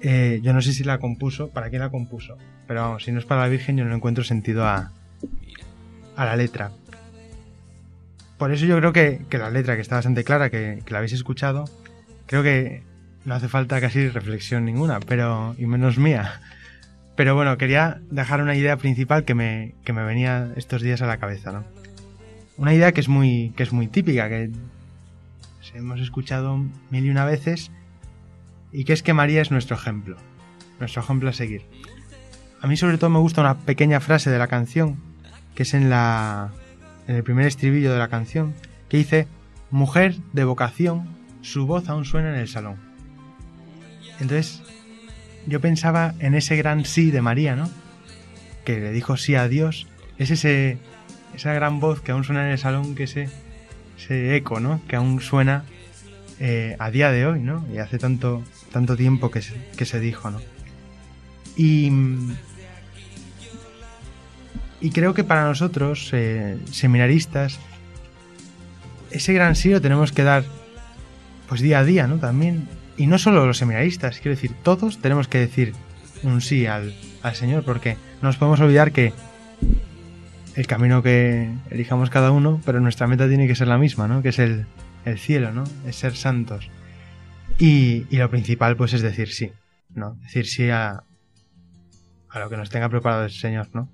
Eh, 0.02 0.40
yo 0.44 0.54
no 0.54 0.62
sé 0.62 0.74
si 0.74 0.84
la 0.84 1.00
compuso, 1.00 1.50
para 1.50 1.70
quién 1.70 1.82
la 1.82 1.90
compuso. 1.90 2.38
Pero 2.68 2.82
vamos, 2.82 3.04
si 3.04 3.12
no 3.12 3.20
es 3.20 3.26
para 3.26 3.42
la 3.42 3.48
Virgen, 3.48 3.78
yo 3.78 3.86
no 3.86 3.96
encuentro 3.96 4.24
sentido 4.24 4.66
a, 4.66 4.92
a 6.16 6.26
la 6.26 6.36
letra. 6.36 6.72
Por 8.38 8.52
eso 8.52 8.66
yo 8.66 8.78
creo 8.78 8.94
que, 8.94 9.22
que 9.30 9.38
la 9.40 9.50
letra, 9.50 9.76
que 9.76 9.82
está 9.82 9.96
bastante 9.96 10.24
clara, 10.24 10.50
que, 10.52 10.84
que 10.86 10.92
la 10.92 11.00
habéis 11.00 11.14
escuchado, 11.14 11.66
creo 12.28 12.44
que 12.44 12.84
no 13.26 13.34
hace 13.34 13.48
falta 13.48 13.82
casi 13.82 14.08
reflexión 14.10 14.64
ninguna, 14.64 15.00
pero 15.00 15.56
y 15.58 15.66
menos 15.66 15.98
mía. 15.98 16.40
Pero 17.16 17.34
bueno, 17.34 17.58
quería 17.58 18.00
dejar 18.12 18.44
una 18.44 18.56
idea 18.56 18.78
principal 18.78 19.24
que 19.24 19.34
me, 19.34 19.74
que 19.84 19.92
me 19.92 20.04
venía 20.04 20.52
estos 20.56 20.84
días 20.84 21.02
a 21.02 21.08
la 21.08 21.18
cabeza, 21.18 21.52
¿no? 21.52 21.64
Una 22.58 22.76
idea 22.76 22.92
que 22.92 23.02
es 23.02 23.08
muy, 23.08 23.54
que 23.58 23.64
es 23.64 23.74
muy 23.74 23.88
típica, 23.88 24.30
que 24.30 24.52
hemos 25.78 26.00
escuchado 26.00 26.58
mil 26.90 27.06
y 27.06 27.10
una 27.10 27.26
veces, 27.26 27.72
y 28.72 28.84
que 28.84 28.94
es 28.94 29.04
que 29.04 29.14
María 29.14 29.42
es 29.42 29.52
nuestro 29.52 29.76
ejemplo, 29.76 30.18
nuestro 30.80 31.02
ejemplo 31.02 31.30
a 31.30 31.34
seguir. 31.34 31.64
A 32.62 32.68
mí 32.68 32.76
sobre 32.76 32.98
todo 32.98 33.10
me 33.10 33.20
gusta 33.20 33.42
una 33.42 33.60
pequeña 33.60 34.00
frase 34.00 34.30
de 34.30 34.40
la 34.40 34.48
canción, 34.48 34.98
que 35.56 35.64
es 35.64 35.74
en 35.74 35.90
la 35.90 36.52
en 37.08 37.16
el 37.16 37.24
primer 37.24 37.46
estribillo 37.46 37.94
de 37.94 38.00
la 38.00 38.10
canción, 38.10 38.54
que 38.90 38.98
dice, 38.98 39.28
mujer 39.72 40.16
de 40.34 40.44
vocación, 40.44 41.08
su 41.42 41.66
voz 41.66 41.88
aún 41.88 42.04
suena 42.04 42.30
en 42.30 42.40
el 42.40 42.50
salón. 42.50 42.76
Entonces, 44.20 44.62
yo 45.46 45.62
pensaba 45.62 46.14
en 46.20 46.36
ese 46.36 46.58
gran 46.58 46.84
sí 46.84 47.12
de 47.12 47.22
María, 47.22 47.56
¿no? 47.56 47.70
Que 48.66 48.80
le 48.80 48.92
dijo 48.92 49.16
sí 49.16 49.36
a 49.36 49.48
Dios. 49.48 49.88
Es 50.18 50.32
ese, 50.32 50.78
esa 51.34 51.54
gran 51.54 51.80
voz 51.80 52.02
que 52.02 52.12
aún 52.12 52.26
suena 52.26 52.46
en 52.46 52.52
el 52.52 52.58
salón, 52.58 52.96
que 52.96 53.04
ese, 53.04 53.30
ese 53.98 54.36
eco, 54.36 54.60
¿no? 54.60 54.82
Que 54.88 54.96
aún 54.96 55.22
suena 55.22 55.64
eh, 56.40 56.76
a 56.80 56.92
día 56.92 57.12
de 57.12 57.26
hoy, 57.26 57.40
¿no? 57.40 57.66
Y 57.74 57.80
hace 57.80 57.98
tanto, 57.98 58.44
tanto 58.72 58.96
tiempo 58.96 59.32
que 59.32 59.42
se, 59.42 59.56
que 59.76 59.86
se 59.86 60.00
dijo, 60.00 60.30
¿no? 60.30 60.40
Y, 61.56 61.92
y 64.80 64.92
creo 64.92 65.14
que 65.14 65.24
para 65.24 65.46
nosotros, 65.46 66.10
eh, 66.14 66.58
seminaristas, 66.72 67.60
ese 69.10 69.34
gran 69.34 69.56
sí 69.56 69.70
lo 69.70 69.82
tenemos 69.82 70.12
que 70.12 70.24
dar 70.24 70.44
pues 71.48 71.62
día 71.62 71.80
a 71.80 71.84
día, 71.84 72.08
¿no? 72.08 72.18
También. 72.18 72.68
Y 72.98 73.08
no 73.08 73.18
solo 73.18 73.46
los 73.46 73.58
seminaristas, 73.58 74.20
quiero 74.20 74.36
decir, 74.36 74.52
todos 74.64 75.00
tenemos 75.00 75.28
que 75.28 75.40
decir 75.40 75.74
un 76.24 76.42
sí 76.42 76.66
al, 76.66 76.96
al 77.24 77.36
Señor, 77.36 77.64
porque 77.64 77.96
no 78.22 78.30
nos 78.30 78.38
podemos 78.38 78.60
olvidar 78.60 78.92
que 78.92 79.14
el 80.58 80.66
camino 80.66 81.04
que 81.04 81.52
elijamos 81.70 82.10
cada 82.10 82.32
uno, 82.32 82.60
pero 82.66 82.80
nuestra 82.80 83.06
meta 83.06 83.28
tiene 83.28 83.48
que 83.48 83.56
ser 83.56 83.68
la 83.68 83.78
misma, 83.78 84.08
¿no? 84.08 84.24
Que 84.24 84.30
es 84.30 84.40
el, 84.40 84.66
el 85.06 85.20
cielo, 85.20 85.52
¿no? 85.52 85.64
Es 85.86 85.98
ser 85.98 86.16
santos. 86.16 86.72
Y, 87.60 88.06
lo 88.10 88.28
principal, 88.32 88.76
pues, 88.76 88.94
es 88.94 89.04
decir 89.04 89.30
sí, 89.30 89.52
¿no? 89.94 90.16
Decir 90.24 90.48
sí 90.48 90.72
a, 90.72 91.04
a 92.30 92.40
lo 92.40 92.50
que 92.50 92.58
nos 92.58 92.72
tenga 92.72 92.90
preparado 92.90 93.26
el 93.26 93.32
Señor, 93.32 93.70
¿no? 93.74 93.92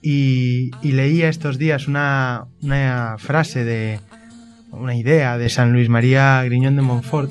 Y, 0.00 0.70
y 0.80 0.92
leía 0.92 1.28
estos 1.28 1.58
días 1.58 1.88
una, 1.88 2.46
una 2.62 3.16
frase 3.18 3.64
de, 3.64 4.00
una 4.70 4.96
idea 4.96 5.36
de 5.36 5.50
San 5.50 5.74
Luis 5.74 5.90
María 5.90 6.42
Griñón 6.42 6.76
de 6.76 6.82
Montfort 6.82 7.30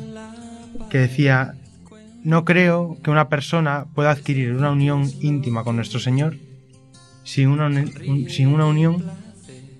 que 0.91 0.99
decía, 0.99 1.55
no 2.23 2.45
creo 2.45 2.99
que 3.03 3.09
una 3.09 3.27
persona 3.27 3.85
pueda 3.95 4.11
adquirir 4.11 4.53
una 4.53 4.69
unión 4.69 5.09
íntima 5.19 5.63
con 5.63 5.77
nuestro 5.77 5.99
Señor 5.99 6.37
sin 7.25 7.49
una, 7.49 7.69
sin 8.29 8.47
una 8.47 8.65
unión 8.65 9.03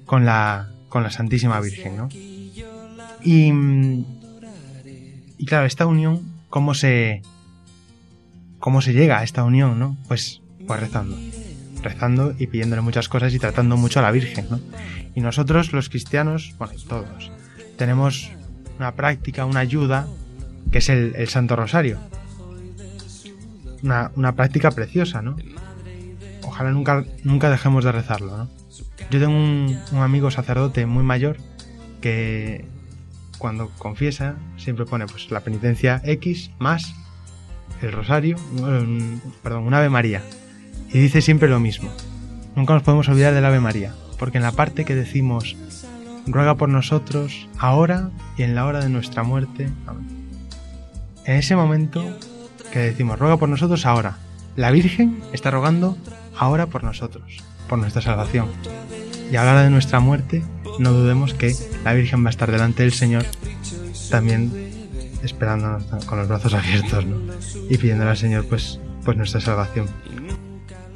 con 0.06 0.26
la, 0.26 0.72
con 0.90 1.04
la 1.04 1.12
Santísima 1.12 1.62
Virgen, 1.62 1.96
¿no? 1.96 2.10
Y, 3.24 3.52
y 5.38 5.46
claro, 5.46 5.66
esta 5.66 5.86
unión, 5.86 6.22
¿cómo 6.50 6.74
se, 6.74 7.22
¿cómo 8.60 8.82
se 8.82 8.94
llega 8.94 9.20
a 9.20 9.24
esta 9.24 9.44
unión, 9.44 9.80
no? 9.80 9.96
Pues, 10.08 10.42
pues 10.68 10.80
rezando. 10.80 11.18
Rezando 11.82 12.36
y 12.38 12.48
pidiéndole 12.48 12.82
muchas 12.82 13.08
cosas 13.08 13.34
y 13.34 13.40
tratando 13.40 13.78
mucho 13.78 14.00
a 14.00 14.02
la 14.02 14.12
Virgen, 14.12 14.48
¿no? 14.50 14.60
Y 15.14 15.22
nosotros, 15.22 15.72
los 15.72 15.90
cristianos, 15.90 16.56
bueno, 16.58 16.74
todos, 16.88 17.32
tenemos 17.78 18.32
una 18.80 18.96
práctica, 18.96 19.46
una 19.46 19.60
ayuda, 19.60 20.08
que 20.72 20.80
es 20.80 20.90
el, 20.90 21.14
el 21.16 21.30
Santo 21.30 21.56
Rosario. 21.56 22.00
Una, 23.84 24.12
una, 24.16 24.36
práctica 24.36 24.72
preciosa, 24.72 25.22
¿no? 25.22 25.38
Ojalá 26.48 26.72
nunca, 26.72 27.04
nunca 27.24 27.50
dejemos 27.50 27.84
de 27.84 27.92
rezarlo, 27.92 28.38
¿no? 28.38 28.50
Yo 29.10 29.20
tengo 29.20 29.36
un, 29.36 29.80
amigo 29.94 30.32
sacerdote 30.32 30.86
muy 30.86 31.04
mayor 31.04 31.38
que 32.02 32.66
cuando 33.38 33.70
confiesa 33.78 34.36
siempre 34.58 34.86
pone 34.86 35.06
pues 35.06 35.32
la 35.32 35.42
penitencia 35.42 36.02
X 36.04 36.52
más 36.60 36.96
el 37.82 37.92
rosario, 37.92 38.38
perdón, 39.44 39.66
un 39.66 39.74
Ave 39.74 39.90
María. 39.90 40.24
Y 40.92 41.00
dice 41.00 41.22
siempre 41.22 41.50
lo 41.50 41.60
mismo. 41.60 41.92
Nunca 42.56 42.74
nos 42.74 42.84
podemos 42.84 43.10
olvidar 43.10 43.34
del 43.34 43.46
Ave 43.46 43.60
María, 43.60 43.94
porque 44.18 44.38
en 44.38 44.44
la 44.44 44.54
parte 44.54 44.86
que 44.86 44.96
decimos 44.96 45.58
ruega 46.26 46.56
por 46.56 46.70
nosotros, 46.70 47.48
ahora 47.58 48.12
y 48.38 48.44
en 48.44 48.56
la 48.56 48.66
hora 48.66 48.80
de 48.80 48.90
nuestra 48.90 49.24
muerte. 49.24 49.70
Amén. 49.86 50.08
En 51.26 51.36
ese 51.36 51.56
momento 51.56 52.04
que 52.72 52.80
decimos, 52.80 53.20
ruega 53.20 53.38
por 53.38 53.50
nosotros 53.50 53.86
ahora, 53.86 54.18
la 54.56 54.72
Virgen 54.72 55.22
está 55.34 55.52
rogando 55.52 55.98
ahora 56.38 56.68
por 56.68 56.84
nosotros, 56.84 57.44
por 57.68 57.80
nuestra 57.80 58.02
salvación. 58.02 58.50
Y 59.32 59.36
a 59.36 59.44
la 59.44 59.52
hora 59.52 59.64
de 59.64 59.70
nuestra 59.70 60.00
muerte, 60.00 60.44
no 60.80 60.92
dudemos 60.92 61.34
que 61.34 61.56
la 61.84 61.94
Virgen 61.94 62.24
va 62.24 62.28
a 62.28 62.30
estar 62.30 62.52
delante 62.52 62.84
del 62.84 62.94
Señor, 62.94 63.26
también 64.10 64.52
esperándonos 65.24 66.06
con 66.06 66.20
los 66.20 66.28
brazos 66.28 66.54
abiertos, 66.54 67.06
¿no? 67.06 67.18
Y 67.70 67.78
pidiéndole 67.78 68.12
al 68.12 68.18
Señor, 68.18 68.46
pues, 68.48 68.80
pues 69.04 69.18
nuestra 69.18 69.42
salvación. 69.42 69.88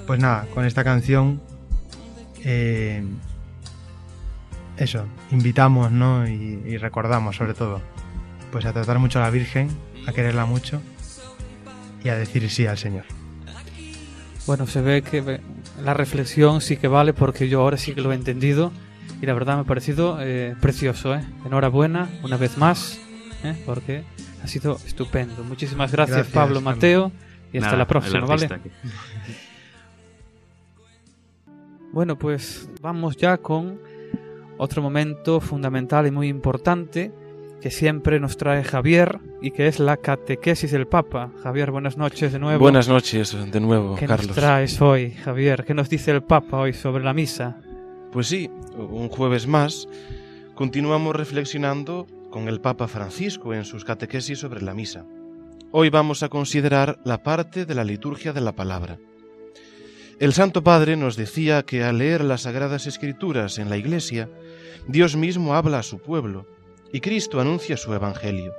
Pues 0.05 0.19
nada, 0.19 0.45
con 0.53 0.65
esta 0.65 0.83
canción 0.83 1.41
eh, 2.43 3.03
eso, 4.77 5.05
invitamos, 5.31 5.91
¿no? 5.91 6.27
Y, 6.27 6.61
y, 6.65 6.77
recordamos 6.77 7.35
sobre 7.35 7.53
todo, 7.53 7.81
pues 8.51 8.65
a 8.65 8.73
tratar 8.73 8.99
mucho 8.99 9.19
a 9.19 9.23
la 9.23 9.29
Virgen, 9.29 9.69
a 10.07 10.13
quererla 10.13 10.45
mucho 10.45 10.81
y 12.03 12.09
a 12.09 12.15
decir 12.15 12.49
sí 12.49 12.65
al 12.65 12.77
Señor. 12.77 13.18
Bueno, 14.49 14.65
se 14.65 14.81
ve 14.81 15.03
que 15.03 15.41
la 15.83 15.93
reflexión 15.93 16.59
sí 16.59 16.75
que 16.77 16.87
vale 16.87 17.13
porque 17.13 17.47
yo 17.47 17.61
ahora 17.61 17.77
sí 17.77 17.93
que 17.93 18.01
lo 18.01 18.11
he 18.11 18.15
entendido 18.15 18.71
y 19.21 19.27
la 19.27 19.35
verdad 19.35 19.57
me 19.57 19.61
ha 19.61 19.63
parecido 19.63 20.17
eh, 20.21 20.55
precioso, 20.59 21.13
¿eh? 21.13 21.23
Enhorabuena 21.45 22.09
una 22.23 22.35
vez 22.35 22.57
más, 22.57 22.99
¿eh? 23.43 23.53
porque 23.67 24.03
ha 24.43 24.47
sido 24.47 24.79
estupendo. 24.87 25.43
Muchísimas 25.43 25.91
gracias, 25.91 26.17
gracias 26.17 26.33
Pablo 26.33 26.61
Mateo 26.61 27.11
y 27.53 27.57
hasta 27.57 27.67
Nada, 27.67 27.77
la 27.77 27.87
próxima, 27.87 28.25
¿vale? 28.25 28.49
Bueno, 31.93 32.17
pues 32.17 32.67
vamos 32.81 33.17
ya 33.17 33.37
con 33.37 33.79
otro 34.57 34.81
momento 34.81 35.41
fundamental 35.41 36.07
y 36.07 36.11
muy 36.11 36.27
importante 36.27 37.11
que 37.61 37.71
siempre 37.71 38.19
nos 38.19 38.37
trae 38.37 38.63
Javier 38.63 39.19
y 39.41 39.51
que 39.51 39.67
es 39.67 39.79
la 39.79 39.97
catequesis 39.97 40.71
del 40.71 40.87
Papa. 40.87 41.31
Javier, 41.43 41.71
buenas 41.71 41.97
noches 41.97 42.31
de 42.31 42.39
nuevo. 42.39 42.59
Buenas 42.59 42.87
noches 42.87 43.35
de 43.51 43.59
nuevo, 43.59 43.95
¿Qué 43.95 44.07
Carlos. 44.07 44.27
nos 44.27 44.35
traes 44.35 44.81
hoy, 44.81 45.11
Javier? 45.11 45.65
¿Qué 45.65 45.73
nos 45.73 45.89
dice 45.89 46.11
el 46.11 46.23
Papa 46.23 46.59
hoy 46.59 46.73
sobre 46.73 47.03
la 47.03 47.13
misa? 47.13 47.57
Pues 48.11 48.27
sí, 48.27 48.49
un 48.77 49.09
jueves 49.09 49.45
más 49.45 49.87
continuamos 50.55 51.15
reflexionando 51.15 52.07
con 52.31 52.47
el 52.47 52.61
Papa 52.61 52.87
Francisco 52.87 53.53
en 53.53 53.65
sus 53.65 53.85
catequesis 53.85 54.39
sobre 54.39 54.61
la 54.61 54.73
misa. 54.73 55.05
Hoy 55.71 55.89
vamos 55.89 56.23
a 56.23 56.29
considerar 56.29 56.99
la 57.05 57.23
parte 57.23 57.65
de 57.65 57.75
la 57.75 57.83
liturgia 57.83 58.33
de 58.33 58.41
la 58.41 58.53
palabra. 58.53 58.97
El 60.19 60.33
Santo 60.33 60.63
Padre 60.63 60.97
nos 60.97 61.15
decía 61.15 61.63
que 61.63 61.83
al 61.83 61.99
leer 61.99 62.23
las 62.23 62.41
Sagradas 62.41 62.87
Escrituras 62.87 63.57
en 63.57 63.69
la 63.69 63.77
Iglesia, 63.77 64.29
Dios 64.87 65.15
mismo 65.15 65.55
habla 65.55 65.79
a 65.79 65.83
su 65.83 65.99
pueblo 65.99 66.45
y 66.91 67.01
Cristo 67.01 67.39
anuncia 67.39 67.77
su 67.77 67.93
Evangelio. 67.93 68.53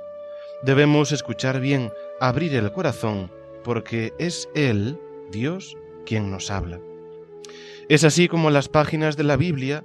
Debemos 0.63 1.11
escuchar 1.11 1.59
bien, 1.59 1.91
abrir 2.19 2.55
el 2.55 2.71
corazón, 2.71 3.31
porque 3.63 4.13
es 4.19 4.49
Él, 4.55 4.99
Dios, 5.31 5.77
quien 6.05 6.31
nos 6.31 6.51
habla. 6.51 6.79
Es 7.89 8.03
así 8.03 8.27
como 8.27 8.49
las 8.49 8.69
páginas 8.69 9.17
de 9.17 9.23
la 9.23 9.37
Biblia 9.37 9.83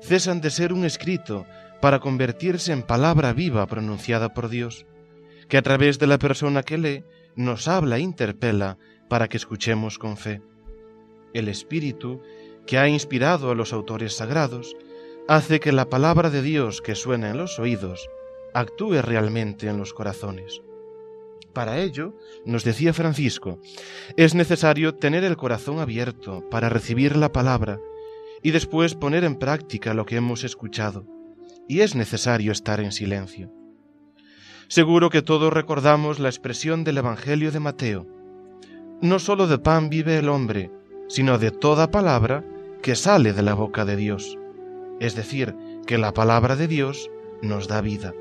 cesan 0.00 0.40
de 0.40 0.50
ser 0.50 0.72
un 0.72 0.84
escrito 0.84 1.46
para 1.80 2.00
convertirse 2.00 2.72
en 2.72 2.82
palabra 2.82 3.32
viva 3.32 3.66
pronunciada 3.66 4.32
por 4.32 4.48
Dios, 4.48 4.86
que 5.48 5.58
a 5.58 5.62
través 5.62 5.98
de 5.98 6.06
la 6.06 6.18
persona 6.18 6.62
que 6.62 6.78
lee 6.78 7.04
nos 7.36 7.68
habla 7.68 7.96
e 7.96 8.00
interpela 8.00 8.78
para 9.08 9.28
que 9.28 9.36
escuchemos 9.36 9.98
con 9.98 10.16
fe. 10.16 10.40
El 11.34 11.48
Espíritu, 11.48 12.22
que 12.66 12.78
ha 12.78 12.88
inspirado 12.88 13.50
a 13.50 13.54
los 13.54 13.72
autores 13.72 14.14
sagrados, 14.14 14.76
hace 15.26 15.58
que 15.58 15.72
la 15.72 15.88
palabra 15.88 16.28
de 16.28 16.42
Dios 16.42 16.82
que 16.82 16.94
suena 16.94 17.30
en 17.30 17.38
los 17.38 17.58
oídos 17.58 18.10
actúe 18.52 19.00
realmente 19.00 19.68
en 19.68 19.78
los 19.78 19.94
corazones. 19.94 20.60
Para 21.54 21.78
ello, 21.78 22.14
nos 22.44 22.64
decía 22.64 22.92
Francisco, 22.92 23.58
es 24.16 24.34
necesario 24.34 24.96
tener 24.96 25.24
el 25.24 25.36
corazón 25.36 25.78
abierto 25.78 26.44
para 26.50 26.68
recibir 26.68 27.16
la 27.16 27.32
palabra 27.32 27.80
y 28.42 28.50
después 28.50 28.94
poner 28.94 29.24
en 29.24 29.36
práctica 29.36 29.94
lo 29.94 30.04
que 30.04 30.16
hemos 30.16 30.44
escuchado, 30.44 31.06
y 31.68 31.80
es 31.80 31.94
necesario 31.94 32.52
estar 32.52 32.80
en 32.80 32.92
silencio. 32.92 33.50
Seguro 34.68 35.08
que 35.08 35.22
todos 35.22 35.52
recordamos 35.52 36.18
la 36.18 36.28
expresión 36.28 36.84
del 36.84 36.98
Evangelio 36.98 37.50
de 37.50 37.60
Mateo. 37.60 38.06
No 39.00 39.18
sólo 39.18 39.46
de 39.46 39.58
pan 39.58 39.88
vive 39.88 40.18
el 40.18 40.28
hombre, 40.28 40.70
sino 41.08 41.38
de 41.38 41.50
toda 41.50 41.90
palabra 41.90 42.44
que 42.82 42.94
sale 42.94 43.32
de 43.32 43.42
la 43.42 43.54
boca 43.54 43.84
de 43.84 43.96
Dios. 43.96 44.38
Es 45.00 45.14
decir, 45.14 45.54
que 45.86 45.98
la 45.98 46.12
palabra 46.12 46.56
de 46.56 46.68
Dios 46.68 47.10
nos 47.42 47.68
da 47.68 47.80
vida. 47.80 48.14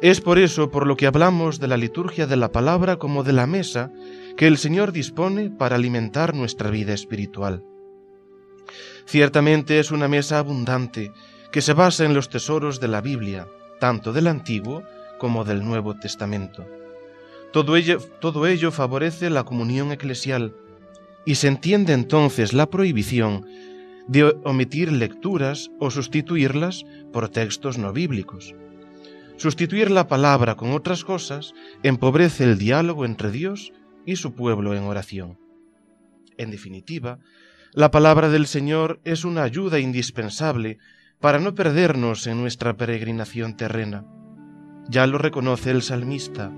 Es 0.00 0.20
por 0.20 0.38
eso 0.38 0.70
por 0.70 0.86
lo 0.86 0.96
que 0.96 1.06
hablamos 1.06 1.60
de 1.60 1.68
la 1.68 1.76
liturgia 1.76 2.26
de 2.26 2.36
la 2.36 2.52
palabra 2.52 2.98
como 2.98 3.22
de 3.22 3.32
la 3.32 3.46
mesa 3.46 3.90
que 4.36 4.46
el 4.46 4.58
Señor 4.58 4.92
dispone 4.92 5.50
para 5.50 5.76
alimentar 5.76 6.34
nuestra 6.34 6.70
vida 6.70 6.92
espiritual. 6.92 7.64
Ciertamente 9.06 9.78
es 9.78 9.90
una 9.90 10.08
mesa 10.08 10.38
abundante 10.38 11.12
que 11.52 11.60
se 11.60 11.72
basa 11.72 12.04
en 12.04 12.14
los 12.14 12.28
tesoros 12.28 12.80
de 12.80 12.88
la 12.88 13.00
Biblia, 13.00 13.46
tanto 13.78 14.12
del 14.12 14.26
Antiguo 14.26 14.82
como 15.18 15.44
del 15.44 15.64
Nuevo 15.64 15.94
Testamento. 15.94 16.66
Todo 17.52 17.76
ello, 17.76 17.98
todo 18.20 18.46
ello 18.46 18.72
favorece 18.72 19.30
la 19.30 19.44
comunión 19.44 19.92
eclesial 19.92 20.54
y 21.24 21.36
se 21.36 21.48
entiende 21.48 21.92
entonces 21.92 22.52
la 22.52 22.66
prohibición 22.66 23.46
de 24.06 24.36
omitir 24.44 24.92
lecturas 24.92 25.70
o 25.80 25.90
sustituirlas 25.90 26.84
por 27.12 27.28
textos 27.28 27.78
no 27.78 27.92
bíblicos. 27.92 28.54
Sustituir 29.36 29.90
la 29.90 30.06
palabra 30.06 30.54
con 30.54 30.72
otras 30.72 31.04
cosas 31.04 31.54
empobrece 31.82 32.44
el 32.44 32.58
diálogo 32.58 33.04
entre 33.04 33.30
Dios 33.30 33.72
y 34.06 34.16
su 34.16 34.34
pueblo 34.34 34.74
en 34.74 34.84
oración. 34.84 35.38
En 36.36 36.50
definitiva, 36.50 37.18
la 37.72 37.90
palabra 37.90 38.28
del 38.28 38.46
Señor 38.46 39.00
es 39.04 39.24
una 39.24 39.42
ayuda 39.42 39.80
indispensable 39.80 40.78
para 41.20 41.40
no 41.40 41.54
perdernos 41.54 42.26
en 42.26 42.40
nuestra 42.40 42.76
peregrinación 42.76 43.56
terrena. 43.56 44.04
Ya 44.88 45.06
lo 45.06 45.18
reconoce 45.18 45.70
el 45.70 45.82
salmista. 45.82 46.52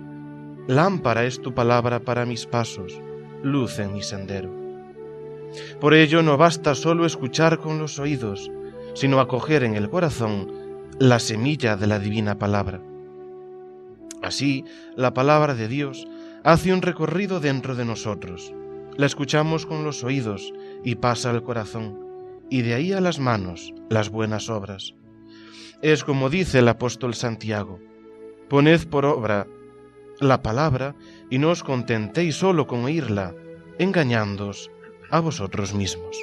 Lámpara 0.67 1.25
es 1.25 1.41
tu 1.41 1.55
palabra 1.55 2.01
para 2.01 2.27
mis 2.27 2.47
pasos, 2.47 3.01
luz 3.43 3.79
en 3.79 3.93
mi 3.95 4.03
sendero. 4.03 4.66
Por 5.81 5.95
ello 5.95 6.23
no 6.23 6.37
basta 6.37 6.75
solo 6.75 7.07
escuchar 7.07 7.59
con 7.59 7.79
los 7.79 7.99
oídos, 7.99 8.51
sino 8.95 9.21
acoger 9.21 9.63
en 9.63 9.75
el 9.75 9.91
corazón 9.91 10.53
la 10.99 11.19
semilla 11.19 11.77
de 11.77 11.87
la 11.87 11.99
divina 11.99 12.39
palabra. 12.39 12.81
Así, 14.23 14.65
la 14.97 15.13
palabra 15.15 15.55
de 15.55 15.69
Dios 15.69 16.07
hace 16.43 16.73
un 16.73 16.83
recorrido 16.83 17.41
dentro 17.41 17.75
de 17.75 17.85
nosotros. 17.85 18.53
La 18.97 19.07
escuchamos 19.07 19.67
con 19.67 19.85
los 19.85 20.03
oídos 20.05 20.53
y 20.85 20.95
pasa 20.95 21.31
al 21.31 21.43
corazón, 21.43 21.99
y 22.49 22.63
de 22.63 22.75
ahí 22.75 22.93
a 22.93 23.01
las 23.01 23.19
manos 23.19 23.75
las 23.91 24.09
buenas 24.09 24.49
obras. 24.49 24.95
Es 25.83 26.03
como 26.03 26.31
dice 26.31 26.61
el 26.61 26.69
apóstol 26.69 27.15
Santiago, 27.15 27.79
poned 28.49 28.89
por 28.89 29.05
obra 29.05 29.47
la 30.21 30.43
palabra 30.43 30.95
y 31.31 31.39
no 31.39 31.51
os 31.51 31.63
contentéis 31.63 32.37
solo 32.37 32.67
con 32.67 32.85
oírla, 32.85 33.35
engañándoos 33.79 34.71
a 35.11 35.21
vosotros 35.21 35.75
mismos. 35.75 36.17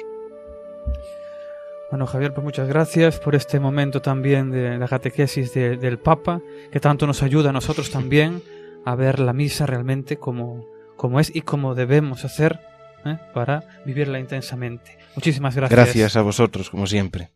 Bueno, 1.90 2.06
Javier, 2.06 2.34
pues 2.34 2.44
muchas 2.44 2.66
gracias 2.66 3.20
por 3.20 3.34
este 3.34 3.60
momento 3.60 4.02
también 4.02 4.50
de 4.50 4.78
la 4.78 4.88
catequesis 4.88 5.54
del 5.54 5.98
Papa, 5.98 6.40
que 6.72 6.80
tanto 6.80 7.06
nos 7.06 7.22
ayuda 7.22 7.50
a 7.50 7.52
nosotros 7.52 7.90
también 7.90 8.42
a 8.84 8.94
ver 8.96 9.20
la 9.20 9.32
misa 9.32 9.66
realmente 9.66 10.16
como, 10.16 10.66
como 10.96 11.20
es 11.20 11.34
y 11.34 11.42
como 11.42 11.74
debemos 11.74 12.24
hacer 12.24 12.58
¿eh? 13.04 13.18
para 13.32 13.62
vivirla 13.84 14.18
intensamente. 14.18 14.98
Muchísimas 15.14 15.54
gracias. 15.54 15.78
Gracias 15.78 16.16
a 16.16 16.22
vosotros, 16.22 16.70
como 16.70 16.86
siempre. 16.86 17.30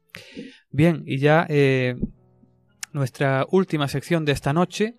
Bien, 0.71 1.03
y 1.07 1.19
ya 1.19 1.47
eh, 1.49 1.97
nuestra 2.93 3.47
última 3.51 3.89
sección 3.89 4.25
de 4.25 4.33
esta 4.33 4.53
noche 4.53 4.97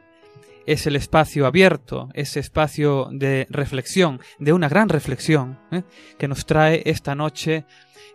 es 0.70 0.86
el 0.86 0.96
espacio 0.96 1.48
abierto, 1.48 2.10
ese 2.14 2.40
espacio 2.40 3.10
de 3.12 3.48
reflexión, 3.50 4.22
de 4.38 4.54
una 4.54 4.70
gran 4.70 4.88
reflexión 4.88 5.60
¿eh? 5.72 5.82
que 6.20 6.28
nos 6.28 6.46
trae 6.46 6.84
esta 6.86 7.16
noche 7.16 7.66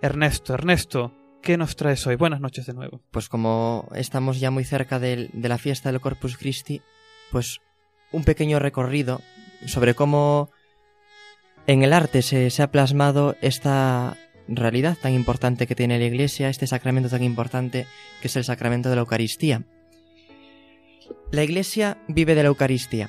Ernesto. 0.00 0.55
Ernesto, 0.55 1.12
¿qué 1.42 1.57
nos 1.57 1.74
traes 1.74 2.07
hoy? 2.07 2.14
Buenas 2.14 2.40
noches 2.40 2.66
de 2.66 2.72
nuevo. 2.72 3.00
Pues 3.11 3.28
como 3.28 3.88
estamos 3.96 4.38
ya 4.38 4.52
muy 4.52 4.62
cerca 4.62 5.00
de, 5.00 5.30
de 5.32 5.48
la 5.48 5.59
fiesta 5.59 5.90
del 5.90 6.00
Corpus 6.00 6.36
Christi, 6.36 6.80
pues 7.32 7.61
un 8.12 8.22
pequeño 8.22 8.61
recorrido 8.61 9.20
sobre 9.66 9.94
cómo 9.94 10.50
en 11.66 11.82
el 11.82 11.92
arte 11.92 12.22
se, 12.22 12.50
se, 12.50 12.62
ha 12.62 12.70
plasmado 12.70 13.34
esta 13.40 14.16
realidad 14.46 14.96
tan 15.02 15.12
importante 15.12 15.66
que 15.66 15.74
tiene 15.74 15.98
la 15.98 16.05
Iglesia, 16.05 16.50
este 16.50 16.68
sacramento 16.68 17.09
tan 17.09 17.24
importante 17.24 17.88
que 18.20 18.28
es 18.28 18.36
el 18.36 18.44
sacramento 18.44 18.90
de 18.90 18.94
la 18.94 19.00
Eucaristía. 19.00 19.64
La 21.31 21.43
Iglesia 21.43 21.99
vive 22.09 22.35
de 22.35 22.43
la 22.43 22.49
Eucaristía. 22.49 23.09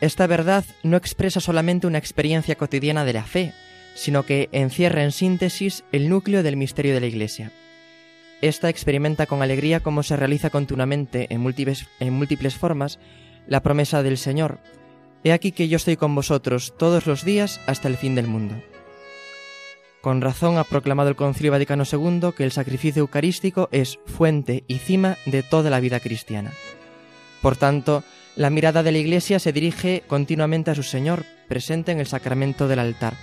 Esta 0.00 0.26
verdad 0.26 0.64
no 0.82 0.96
expresa 0.96 1.40
solamente 1.40 1.86
una 1.86 1.98
experiencia 1.98 2.56
cotidiana 2.56 3.04
de 3.04 3.12
la 3.12 3.24
fe, 3.24 3.52
sino 3.94 4.24
que 4.24 4.48
encierra 4.52 5.04
en 5.04 5.12
síntesis 5.12 5.84
el 5.92 6.08
núcleo 6.08 6.42
del 6.42 6.56
misterio 6.56 6.94
de 6.94 7.00
la 7.00 7.06
Iglesia. 7.06 7.52
Esta 8.40 8.68
experimenta 8.68 9.26
con 9.26 9.42
alegría 9.42 9.80
cómo 9.80 10.02
se 10.02 10.16
realiza 10.16 10.50
continuamente 10.50 11.28
en 11.30 11.40
múltiples, 11.40 11.86
en 12.00 12.12
múltiples 12.12 12.56
formas 12.56 12.98
la 13.46 13.62
promesa 13.62 14.02
del 14.02 14.18
Señor, 14.18 14.60
He 15.24 15.32
aquí 15.32 15.52
que 15.52 15.68
yo 15.68 15.76
estoy 15.76 15.96
con 15.96 16.14
vosotros 16.14 16.74
todos 16.76 17.06
los 17.06 17.24
días 17.24 17.60
hasta 17.66 17.86
el 17.86 17.96
fin 17.96 18.16
del 18.16 18.26
mundo. 18.26 18.56
Con 20.00 20.20
razón 20.20 20.58
ha 20.58 20.64
proclamado 20.64 21.10
el 21.10 21.16
Concilio 21.16 21.52
Vaticano 21.52 21.84
II 21.90 22.32
que 22.36 22.42
el 22.42 22.50
sacrificio 22.50 23.00
eucarístico 23.00 23.68
es 23.70 24.00
fuente 24.04 24.64
y 24.66 24.78
cima 24.78 25.16
de 25.26 25.44
toda 25.44 25.70
la 25.70 25.78
vida 25.78 26.00
cristiana. 26.00 26.50
Por 27.42 27.56
tanto, 27.56 28.04
la 28.36 28.50
mirada 28.50 28.82
de 28.82 28.92
la 28.92 28.98
Iglesia 28.98 29.38
se 29.38 29.52
dirige 29.52 30.04
continuamente 30.06 30.70
a 30.70 30.74
su 30.74 30.84
Señor, 30.84 31.24
presente 31.48 31.92
en 31.92 32.00
el 32.00 32.06
sacramento 32.06 32.68
del 32.68 32.78
altar, 32.78 33.14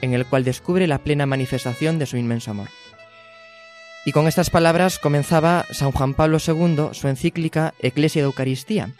en 0.00 0.14
el 0.14 0.26
cual 0.26 0.44
descubre 0.44 0.86
la 0.86 0.98
plena 0.98 1.26
manifestación 1.26 1.98
de 1.98 2.06
su 2.06 2.16
inmenso 2.16 2.50
amor. 2.50 2.68
Y 4.06 4.12
con 4.12 4.26
estas 4.26 4.48
palabras 4.48 4.98
comenzaba 4.98 5.66
San 5.70 5.92
Juan 5.92 6.14
Pablo 6.14 6.38
II 6.44 6.88
su 6.92 7.06
encíclica 7.06 7.74
Ecclesia 7.80 8.22
de 8.22 8.26
Eucaristía, 8.26 8.94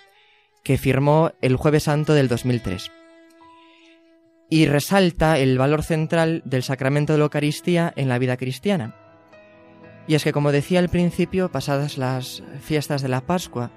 que 0.63 0.77
firmó 0.77 1.33
el 1.41 1.57
jueves 1.57 1.85
santo 1.85 2.13
del 2.13 2.29
2003. 2.29 2.93
Y 4.51 4.67
resalta 4.67 5.39
el 5.39 5.57
valor 5.57 5.83
central 5.83 6.43
del 6.45 6.63
sacramento 6.63 7.15
de 7.15 7.21
la 7.21 7.25
Eucaristía 7.25 7.95
en 7.97 8.11
la 8.11 8.19
vida 8.19 8.37
cristiana. 8.37 8.95
Y 10.07 10.17
es 10.17 10.25
que, 10.25 10.33
como 10.33 10.53
decía 10.53 10.81
al 10.81 10.89
principio, 10.91 11.51
pasadas 11.51 11.97
las 11.97 12.43
fiestas 12.61 13.01
de 13.01 13.09
la 13.09 13.23
Pascua, 13.23 13.71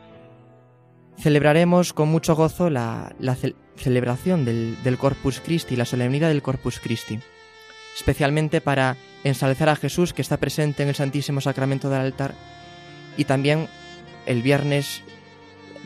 celebraremos 1.17 1.93
con 1.93 2.09
mucho 2.09 2.35
gozo 2.35 2.69
la, 2.69 3.15
la 3.19 3.37
celebración 3.75 4.45
del, 4.45 4.77
del 4.83 4.97
Corpus 4.97 5.39
Christi, 5.39 5.75
la 5.75 5.85
solemnidad 5.85 6.29
del 6.29 6.41
Corpus 6.41 6.79
Christi, 6.79 7.19
especialmente 7.95 8.61
para 8.61 8.97
ensalzar 9.23 9.69
a 9.69 9.75
Jesús 9.75 10.13
que 10.13 10.21
está 10.21 10.37
presente 10.37 10.83
en 10.83 10.89
el 10.89 10.95
Santísimo 10.95 11.41
Sacramento 11.41 11.89
del 11.89 12.01
altar 12.01 12.33
y 13.17 13.25
también 13.25 13.67
el 14.25 14.41
viernes 14.41 15.01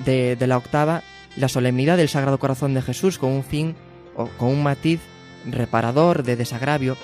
de, 0.05 0.37
la 0.39 0.57
octava 0.57 1.03
la 1.35 1.49
solemnidad 1.49 1.97
del 1.97 2.09
Sagrado 2.09 2.39
Corazón 2.39 2.73
de 2.73 2.81
Jesús 2.81 3.17
con 3.17 3.31
un 3.31 3.43
fin 3.43 3.75
o 4.15 4.27
con 4.37 4.49
un 4.49 4.63
matiz 4.63 4.99
reparador 5.45 6.23
de 6.23 6.35
desagravio. 6.35 6.97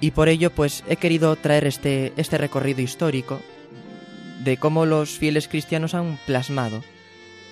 Y 0.00 0.12
por 0.12 0.28
ello 0.28 0.50
pues 0.50 0.84
he 0.88 0.96
querido 0.96 1.34
traer 1.36 1.66
este, 1.66 2.12
este 2.16 2.38
recorrido 2.38 2.82
histórico 2.82 3.40
de 4.40 4.56
cómo 4.56 4.86
los 4.86 5.10
fieles 5.10 5.48
cristianos 5.48 5.94
han 5.94 6.18
plasmado 6.26 6.82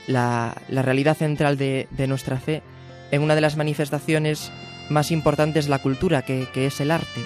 la, 0.07 0.57
realidad 0.69 1.17
central 1.17 1.57
de, 1.57 1.89
nuestra 2.09 2.39
fe 2.39 2.63
en 3.11 3.23
una 3.23 3.35
de 3.35 3.41
las 3.41 3.57
manifestaciones 3.57 4.51
más 4.91 5.11
importantes 5.11 5.67
de 5.67 5.71
la 5.71 5.81
cultura, 5.81 6.23
que, 6.23 6.47
que 6.53 6.67
es 6.67 6.81
el 6.81 6.91
arte. 6.91 7.21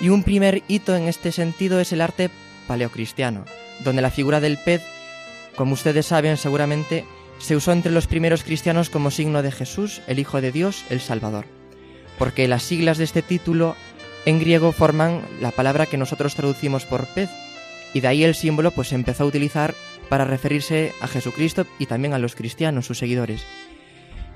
Y 0.00 0.08
un 0.08 0.22
primer 0.22 0.62
hito 0.68 0.96
en 0.96 1.08
este 1.08 1.32
sentido 1.32 1.80
es 1.80 1.92
el 1.92 2.00
arte 2.00 2.30
paleocristiano, 2.66 3.44
donde 3.84 4.02
la 4.02 4.10
figura 4.10 4.40
del 4.40 4.58
pez 4.58 4.82
como 5.56 5.74
ustedes 5.74 6.06
saben 6.06 6.36
seguramente, 6.36 7.04
se 7.38 7.56
usó 7.56 7.72
entre 7.72 7.92
los 7.92 8.06
primeros 8.06 8.42
cristianos 8.42 8.90
como 8.90 9.10
signo 9.10 9.42
de 9.42 9.52
Jesús, 9.52 10.02
el 10.06 10.18
Hijo 10.18 10.40
de 10.40 10.52
Dios, 10.52 10.84
el 10.90 11.00
Salvador, 11.00 11.46
porque 12.18 12.48
las 12.48 12.62
siglas 12.62 12.98
de 12.98 13.04
este 13.04 13.22
título 13.22 13.76
en 14.26 14.40
griego 14.40 14.72
forman 14.72 15.22
la 15.40 15.50
palabra 15.50 15.86
que 15.86 15.96
nosotros 15.96 16.34
traducimos 16.34 16.86
por 16.86 17.06
pez, 17.06 17.30
y 17.94 18.00
de 18.00 18.08
ahí 18.08 18.24
el 18.24 18.34
símbolo 18.34 18.72
pues 18.72 18.88
se 18.88 18.96
empezó 18.96 19.22
a 19.24 19.28
utilizar 19.28 19.74
para 20.10 20.26
referirse 20.26 20.92
a 21.00 21.06
Jesucristo 21.06 21.66
y 21.78 21.86
también 21.86 22.12
a 22.12 22.18
los 22.18 22.34
cristianos, 22.34 22.86
sus 22.86 22.98
seguidores. 22.98 23.42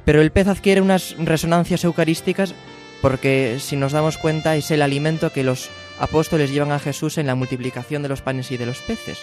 Pero 0.07 0.23
el 0.23 0.33
pez 0.33 0.47
adquiere 0.47 0.81
unas 0.81 1.17
resonancias 1.19 1.85
eucarísticas 1.85 2.55
porque 3.03 3.59
si 3.61 3.77
nos 3.77 3.93
damos 3.93 4.17
cuenta 4.17 4.57
es 4.57 4.71
el 4.71 4.81
alimento 4.81 5.33
que 5.33 5.45
los 5.45 5.69
apóstoles 5.99 6.51
llevan 6.51 6.73
a 6.73 6.79
Jesús 6.79 7.19
en 7.19 7.27
la 7.27 7.35
multiplicación 7.35 8.03
de 8.03 8.09
los 8.09 8.23
panes 8.23 8.51
y 8.51 8.57
de 8.57 8.67
los 8.67 8.79
peces. 8.79 9.19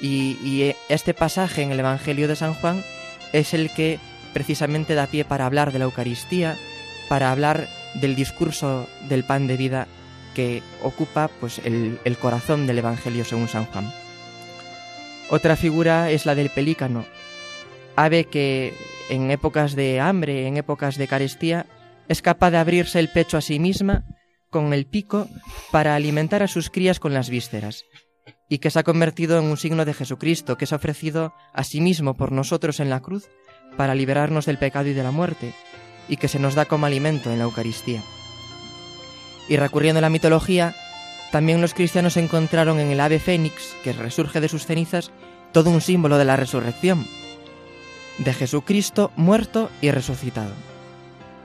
Y, 0.00 0.38
y 0.44 0.74
este 0.88 1.14
pasaje 1.14 1.62
en 1.62 1.72
el 1.72 1.80
Evangelio 1.80 2.28
de 2.28 2.36
San 2.36 2.54
Juan 2.54 2.84
es 3.32 3.54
el 3.54 3.70
que 3.70 3.98
precisamente 4.32 4.94
da 4.94 5.06
pie 5.06 5.24
para 5.24 5.46
hablar 5.46 5.72
de 5.72 5.78
la 5.78 5.86
Eucaristía, 5.86 6.56
para 7.08 7.32
hablar 7.32 7.66
del 7.94 8.14
discurso 8.14 8.86
del 9.08 9.24
pan 9.24 9.46
de 9.46 9.56
vida 9.56 9.88
que 10.34 10.62
ocupa 10.82 11.28
pues, 11.40 11.60
el, 11.64 11.98
el 12.04 12.18
corazón 12.18 12.66
del 12.66 12.78
Evangelio 12.78 13.24
según 13.24 13.48
San 13.48 13.64
Juan. 13.66 13.92
Otra 15.30 15.56
figura 15.56 16.10
es 16.10 16.26
la 16.26 16.34
del 16.34 16.50
pelícano, 16.50 17.06
ave 17.96 18.24
que 18.26 18.74
en 19.08 19.30
épocas 19.30 19.74
de 19.74 20.00
hambre, 20.00 20.46
en 20.46 20.56
épocas 20.56 20.98
de 20.98 21.08
carestía, 21.08 21.66
es 22.08 22.20
capaz 22.20 22.50
de 22.50 22.58
abrirse 22.58 22.98
el 22.98 23.08
pecho 23.08 23.38
a 23.38 23.40
sí 23.40 23.58
misma 23.58 24.04
con 24.50 24.72
el 24.72 24.86
pico 24.86 25.28
para 25.72 25.94
alimentar 25.94 26.42
a 26.42 26.48
sus 26.48 26.70
crías 26.70 27.00
con 27.00 27.14
las 27.14 27.30
vísceras, 27.30 27.84
y 28.48 28.58
que 28.58 28.70
se 28.70 28.78
ha 28.78 28.84
convertido 28.84 29.38
en 29.38 29.46
un 29.46 29.56
signo 29.56 29.84
de 29.84 29.94
Jesucristo, 29.94 30.56
que 30.56 30.66
se 30.66 30.74
ha 30.74 30.76
ofrecido 30.76 31.32
a 31.52 31.64
sí 31.64 31.80
mismo 31.80 32.14
por 32.14 32.30
nosotros 32.30 32.78
en 32.80 32.90
la 32.90 33.00
cruz 33.00 33.28
para 33.76 33.94
liberarnos 33.94 34.46
del 34.46 34.58
pecado 34.58 34.88
y 34.88 34.92
de 34.92 35.02
la 35.02 35.10
muerte, 35.10 35.54
y 36.08 36.18
que 36.18 36.28
se 36.28 36.38
nos 36.38 36.54
da 36.54 36.66
como 36.66 36.86
alimento 36.86 37.32
en 37.32 37.38
la 37.38 37.44
Eucaristía. 37.44 38.02
Y 39.48 39.56
recurriendo 39.56 39.98
a 39.98 40.02
la 40.02 40.10
mitología, 40.10 40.74
también 41.32 41.60
los 41.60 41.74
cristianos 41.74 42.16
encontraron 42.16 42.78
en 42.78 42.90
el 42.90 43.00
ave 43.00 43.18
fénix, 43.18 43.74
que 43.82 43.92
resurge 43.92 44.40
de 44.40 44.48
sus 44.48 44.66
cenizas, 44.66 45.10
todo 45.52 45.70
un 45.70 45.80
símbolo 45.80 46.18
de 46.18 46.24
la 46.24 46.36
resurrección, 46.36 47.06
de 48.18 48.32
Jesucristo 48.32 49.10
muerto 49.16 49.70
y 49.80 49.90
resucitado. 49.90 50.52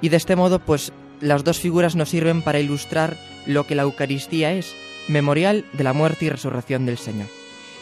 Y 0.02 0.10
de 0.10 0.18
este 0.18 0.36
modo, 0.36 0.60
pues 0.60 0.94
las 1.22 1.44
dos 1.44 1.60
figuras 1.60 1.96
nos 1.96 2.10
sirven 2.10 2.42
para 2.42 2.60
ilustrar 2.60 3.18
lo 3.46 3.66
que 3.66 3.76
la 3.76 3.84
Eucaristía 3.84 4.54
es, 4.54 4.76
memorial 5.08 5.66
de 5.74 5.84
la 5.84 5.94
muerte 5.94 6.26
y 6.26 6.30
resurrección 6.30 6.86
del 6.86 6.98
Señor. 6.98 7.28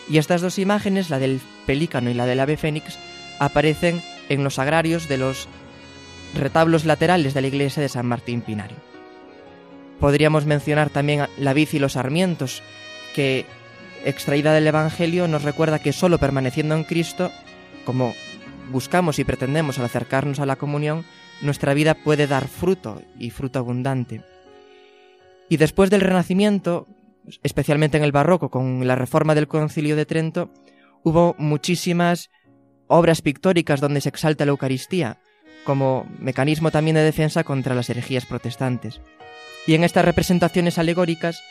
Y 0.09 0.17
estas 0.17 0.41
dos 0.41 0.57
imágenes, 0.59 1.09
la 1.09 1.19
del 1.19 1.41
pelícano 1.65 2.09
y 2.09 2.13
la 2.13 2.25
del 2.25 2.39
ave 2.39 2.57
fénix, 2.57 2.97
aparecen 3.39 4.01
en 4.29 4.43
los 4.43 4.59
agrarios 4.59 5.07
de 5.07 5.17
los 5.17 5.47
retablos 6.35 6.85
laterales 6.85 7.33
de 7.33 7.41
la 7.41 7.47
iglesia 7.47 7.81
de 7.81 7.89
San 7.89 8.05
Martín 8.05 8.41
Pinario. 8.41 8.86
Podríamos 9.99 10.45
mencionar 10.45 10.89
también 10.89 11.27
la 11.37 11.53
vid 11.53 11.69
y 11.73 11.79
los 11.79 11.93
sarmientos, 11.93 12.61
que, 13.15 13.45
extraída 14.05 14.53
del 14.53 14.67
Evangelio, 14.67 15.27
nos 15.27 15.43
recuerda 15.43 15.79
que 15.79 15.93
solo 15.93 16.19
permaneciendo 16.19 16.75
en 16.75 16.83
Cristo, 16.83 17.31
como 17.85 18.13
buscamos 18.71 19.17
y 19.19 19.23
pretendemos 19.23 19.79
al 19.79 19.85
acercarnos 19.85 20.39
a 20.39 20.45
la 20.45 20.55
comunión, 20.55 21.05
nuestra 21.41 21.73
vida 21.73 21.95
puede 21.95 22.27
dar 22.27 22.47
fruto 22.47 23.01
y 23.17 23.31
fruto 23.31 23.59
abundante. 23.59 24.23
Y 25.49 25.57
después 25.57 25.89
del 25.89 26.01
Renacimiento, 26.01 26.87
especialmente 27.43 27.97
en 27.97 28.03
el 28.03 28.11
Barroco, 28.11 28.49
con 28.49 28.85
la 28.85 28.95
reforma 28.95 29.35
del 29.35 29.47
Concilio 29.47 29.95
de 29.95 30.05
Trento, 30.05 30.51
hubo 31.03 31.35
muchísimas 31.37 32.29
obras 32.87 33.21
pictóricas 33.21 33.81
donde 33.81 34.01
se 34.01 34.09
exalta 34.09 34.45
la 34.45 34.51
Eucaristía, 34.51 35.19
como 35.63 36.05
mecanismo 36.19 36.71
también 36.71 36.95
de 36.95 37.03
defensa 37.03 37.43
contra 37.43 37.75
las 37.75 37.89
herejías 37.89 38.25
protestantes. 38.25 39.01
Y 39.67 39.75
en 39.75 39.83
estas 39.83 40.05
representaciones 40.05 40.77
alegóricas 40.77 41.43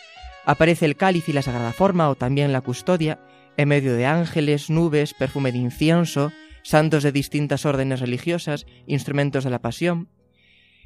aparece 0.46 0.86
el 0.86 0.96
cáliz 0.96 1.28
y 1.28 1.34
la 1.34 1.42
sagrada 1.42 1.72
forma 1.72 2.08
o 2.08 2.14
también 2.14 2.50
la 2.50 2.62
custodia, 2.62 3.20
en 3.58 3.68
medio 3.68 3.94
de 3.94 4.06
ángeles, 4.06 4.70
nubes, 4.70 5.12
perfume 5.12 5.52
de 5.52 5.58
incienso, 5.58 6.32
santos 6.62 7.02
de 7.02 7.12
distintas 7.12 7.66
órdenes 7.66 8.00
religiosas, 8.00 8.66
instrumentos 8.86 9.44
de 9.44 9.50
la 9.50 9.60
pasión. 9.60 10.08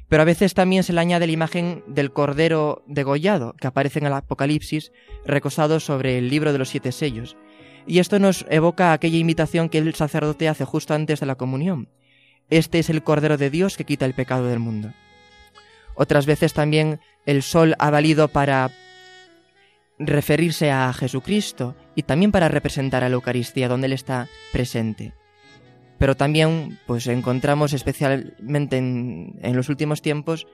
Pero 0.09 0.23
a 0.23 0.25
veces 0.25 0.53
también 0.53 0.83
se 0.83 0.91
le 0.91 0.99
añade 0.99 1.25
la 1.25 1.31
imagen 1.31 1.85
del 1.87 2.11
cordero 2.11 2.83
degollado, 2.85 3.53
que 3.53 3.67
aparece 3.67 3.99
en 3.99 4.07
el 4.07 4.13
Apocalipsis, 4.13 4.91
recostado 5.25 5.79
sobre 5.79 6.17
el 6.17 6.29
libro 6.29 6.51
de 6.51 6.59
los 6.59 6.67
siete 6.67 6.91
sellos. 6.91 7.37
Y 7.87 7.99
esto 7.99 8.19
nos 8.19 8.45
evoca 8.49 8.91
aquella 8.91 9.17
imitación 9.17 9.69
que 9.69 9.77
el 9.77 9.95
sacerdote 9.95 10.49
hace 10.49 10.65
justo 10.65 10.93
antes 10.93 11.21
de 11.21 11.25
la 11.27 11.35
comunión. 11.35 11.87
Este 12.49 12.79
es 12.79 12.89
el 12.89 13.03
Cordero 13.03 13.37
de 13.37 13.49
Dios 13.49 13.77
que 13.77 13.85
quita 13.85 14.05
el 14.05 14.13
pecado 14.13 14.47
del 14.47 14.59
mundo. 14.59 14.91
Otras 15.95 16.25
veces 16.25 16.53
también 16.53 16.99
el 17.25 17.43
sol 17.43 17.75
ha 17.79 17.89
valido 17.89 18.27
para 18.27 18.71
referirse 19.99 20.71
a 20.71 20.91
Jesucristo 20.93 21.75
y 21.95 22.03
también 22.03 22.31
para 22.31 22.47
representar 22.47 23.03
a 23.03 23.09
la 23.09 23.15
Eucaristía, 23.15 23.67
donde 23.67 23.87
Él 23.87 23.93
está 23.93 24.27
presente. 24.51 25.13
Pero 25.99 26.15
también 26.15 26.79
pues 26.87 27.05
encontramos 27.07 27.73
especialmente 27.73 28.77
en, 28.77 29.55
los 29.55 29.69
últimos 29.69 30.01
tiempos 30.01 30.47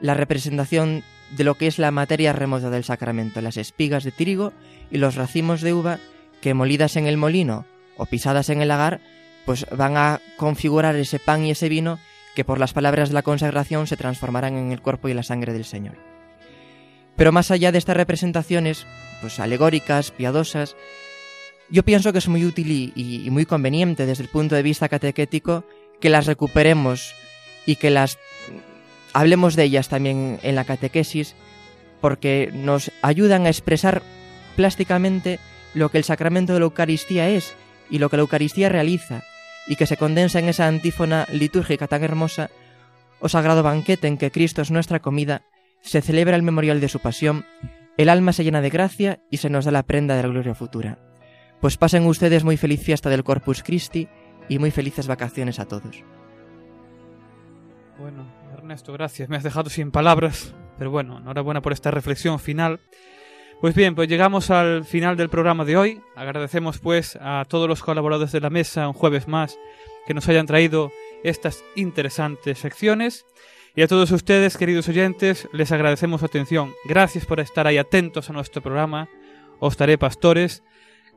la 0.00 0.14
representación 0.14 1.02
de 1.36 1.44
lo 1.44 1.56
que 1.56 1.66
es 1.66 1.78
la 1.78 1.90
materia 1.90 2.32
remota 2.32 2.70
del 2.70 2.84
sacramento, 2.84 3.40
las 3.42 3.58
espigas 3.58 4.04
de 4.04 4.12
trigo 4.12 4.52
y 4.90 4.98
los 4.98 5.16
racimos 5.16 5.60
de 5.60 5.74
uva 5.74 5.98
que 6.40 6.54
molidas 6.54 6.96
en 6.96 7.06
el 7.06 7.16
molino 7.18 7.66
o 7.96 8.06
pisadas 8.06 8.48
en 8.48 8.62
el 8.62 8.68
lagar, 8.68 9.00
pues 9.44 9.66
van 9.76 9.96
a 9.96 10.20
configurar 10.36 10.96
ese 10.96 11.18
pan 11.18 11.44
y 11.44 11.50
ese 11.50 11.68
vino 11.68 11.98
que 12.38 12.44
por 12.44 12.60
las 12.60 12.72
palabras 12.72 13.08
de 13.08 13.14
la 13.16 13.22
consagración 13.22 13.88
se 13.88 13.96
transformarán 13.96 14.56
en 14.56 14.70
el 14.70 14.80
cuerpo 14.80 15.08
y 15.08 15.12
la 15.12 15.24
sangre 15.24 15.52
del 15.52 15.64
Señor. 15.64 15.96
Pero 17.16 17.32
más 17.32 17.50
allá 17.50 17.72
de 17.72 17.78
estas 17.78 17.96
representaciones, 17.96 18.86
pues 19.20 19.40
alegóricas, 19.40 20.12
piadosas, 20.12 20.76
yo 21.68 21.82
pienso 21.82 22.12
que 22.12 22.18
es 22.18 22.28
muy 22.28 22.44
útil 22.44 22.70
y, 22.70 22.92
y, 22.94 23.28
muy 23.30 23.44
conveniente 23.44 24.06
desde 24.06 24.22
el 24.22 24.28
punto 24.28 24.54
de 24.54 24.62
vista 24.62 24.88
catequético 24.88 25.64
que 26.00 26.10
las 26.10 26.26
recuperemos 26.26 27.12
y 27.66 27.74
que 27.74 27.90
las 27.90 28.18
hablemos 29.14 29.56
de 29.56 29.64
ellas 29.64 29.88
también 29.88 30.38
en 30.44 30.54
la 30.54 30.62
catequesis 30.62 31.34
porque 32.00 32.50
nos 32.54 32.92
ayudan 33.02 33.46
a 33.46 33.50
expresar 33.50 34.00
plásticamente 34.54 35.40
lo 35.74 35.88
que 35.88 35.98
el 35.98 36.04
sacramento 36.04 36.52
de 36.52 36.60
la 36.60 36.66
Eucaristía 36.66 37.30
es 37.30 37.52
y 37.90 37.98
lo 37.98 38.08
que 38.08 38.16
la 38.16 38.22
Eucaristía 38.22 38.68
realiza 38.68 39.24
y 39.68 39.76
que 39.76 39.86
se 39.86 39.96
condensa 39.96 40.38
en 40.38 40.48
esa 40.48 40.66
antífona 40.66 41.26
litúrgica 41.30 41.86
tan 41.86 42.02
hermosa, 42.02 42.50
o 43.20 43.28
sagrado 43.28 43.62
banquete 43.62 44.08
en 44.08 44.16
que 44.16 44.30
Cristo 44.30 44.62
es 44.62 44.70
nuestra 44.70 45.00
comida, 45.00 45.42
se 45.80 46.00
celebra 46.00 46.36
el 46.36 46.42
memorial 46.42 46.80
de 46.80 46.88
su 46.88 47.00
pasión, 47.00 47.44
el 47.96 48.08
alma 48.08 48.32
se 48.32 48.44
llena 48.44 48.60
de 48.60 48.70
gracia 48.70 49.20
y 49.30 49.38
se 49.38 49.50
nos 49.50 49.64
da 49.64 49.70
la 49.70 49.82
prenda 49.82 50.16
de 50.16 50.22
la 50.22 50.28
gloria 50.28 50.54
futura. 50.54 50.98
Pues 51.60 51.76
pasen 51.76 52.06
ustedes 52.06 52.44
muy 52.44 52.56
feliz 52.56 52.82
fiesta 52.82 53.10
del 53.10 53.24
Corpus 53.24 53.62
Christi 53.62 54.08
y 54.48 54.58
muy 54.58 54.70
felices 54.70 55.06
vacaciones 55.06 55.58
a 55.58 55.66
todos. 55.66 56.04
Bueno, 57.98 58.32
Ernesto, 58.52 58.92
gracias. 58.92 59.28
Me 59.28 59.36
has 59.36 59.42
dejado 59.42 59.68
sin 59.68 59.90
palabras, 59.90 60.54
pero 60.78 60.90
bueno, 60.90 61.18
enhorabuena 61.18 61.60
por 61.60 61.72
esta 61.72 61.90
reflexión 61.90 62.38
final. 62.38 62.80
Pues 63.60 63.74
bien, 63.74 63.96
pues 63.96 64.08
llegamos 64.08 64.50
al 64.50 64.84
final 64.84 65.16
del 65.16 65.28
programa 65.28 65.64
de 65.64 65.76
hoy. 65.76 66.00
Agradecemos 66.14 66.78
pues 66.78 67.18
a 67.20 67.44
todos 67.48 67.68
los 67.68 67.82
colaboradores 67.82 68.30
de 68.30 68.40
la 68.40 68.50
mesa 68.50 68.86
un 68.86 68.94
jueves 68.94 69.26
más 69.26 69.58
que 70.06 70.14
nos 70.14 70.28
hayan 70.28 70.46
traído 70.46 70.92
estas 71.24 71.64
interesantes 71.74 72.60
secciones. 72.60 73.26
Y 73.74 73.82
a 73.82 73.88
todos 73.88 74.12
ustedes, 74.12 74.56
queridos 74.56 74.88
oyentes, 74.88 75.48
les 75.52 75.72
agradecemos 75.72 76.20
su 76.20 76.26
atención. 76.26 76.72
Gracias 76.84 77.26
por 77.26 77.40
estar 77.40 77.66
ahí 77.66 77.78
atentos 77.78 78.30
a 78.30 78.32
nuestro 78.32 78.62
programa. 78.62 79.08
Os 79.58 79.76
daré 79.76 79.98
pastores 79.98 80.62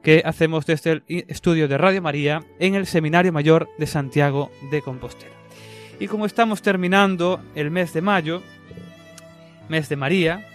que 0.01 0.23
hacemos 0.25 0.65
desde 0.65 0.91
el 0.93 1.03
estudio 1.27 1.67
de 1.67 1.77
Radio 1.77 2.01
María 2.01 2.43
en 2.57 2.73
el 2.73 2.87
Seminario 2.87 3.31
Mayor 3.31 3.69
de 3.77 3.85
Santiago 3.85 4.49
de 4.71 4.81
Compostela. 4.81 5.35
Y 5.99 6.07
como 6.07 6.25
estamos 6.25 6.63
terminando 6.63 7.39
el 7.53 7.69
mes 7.69 7.93
de 7.93 8.01
mayo, 8.01 8.41
mes 9.69 9.89
de 9.89 9.95
María, 9.95 10.47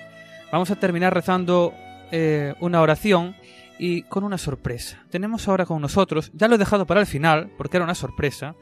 vamos 0.50 0.70
a 0.70 0.76
terminar 0.76 1.14
rezando 1.14 1.74
eh, 2.10 2.54
una 2.60 2.80
oración 2.80 3.34
y 3.78 4.02
con 4.02 4.24
una 4.24 4.38
sorpresa. 4.38 5.04
Tenemos 5.10 5.48
ahora 5.48 5.66
con 5.66 5.82
nosotros, 5.82 6.30
ya 6.34 6.48
lo 6.48 6.54
he 6.54 6.58
dejado 6.58 6.86
para 6.86 7.00
el 7.00 7.06
final, 7.06 7.50
porque 7.56 7.76
era 7.76 7.84
una 7.84 7.94
sorpresa, 7.94 8.54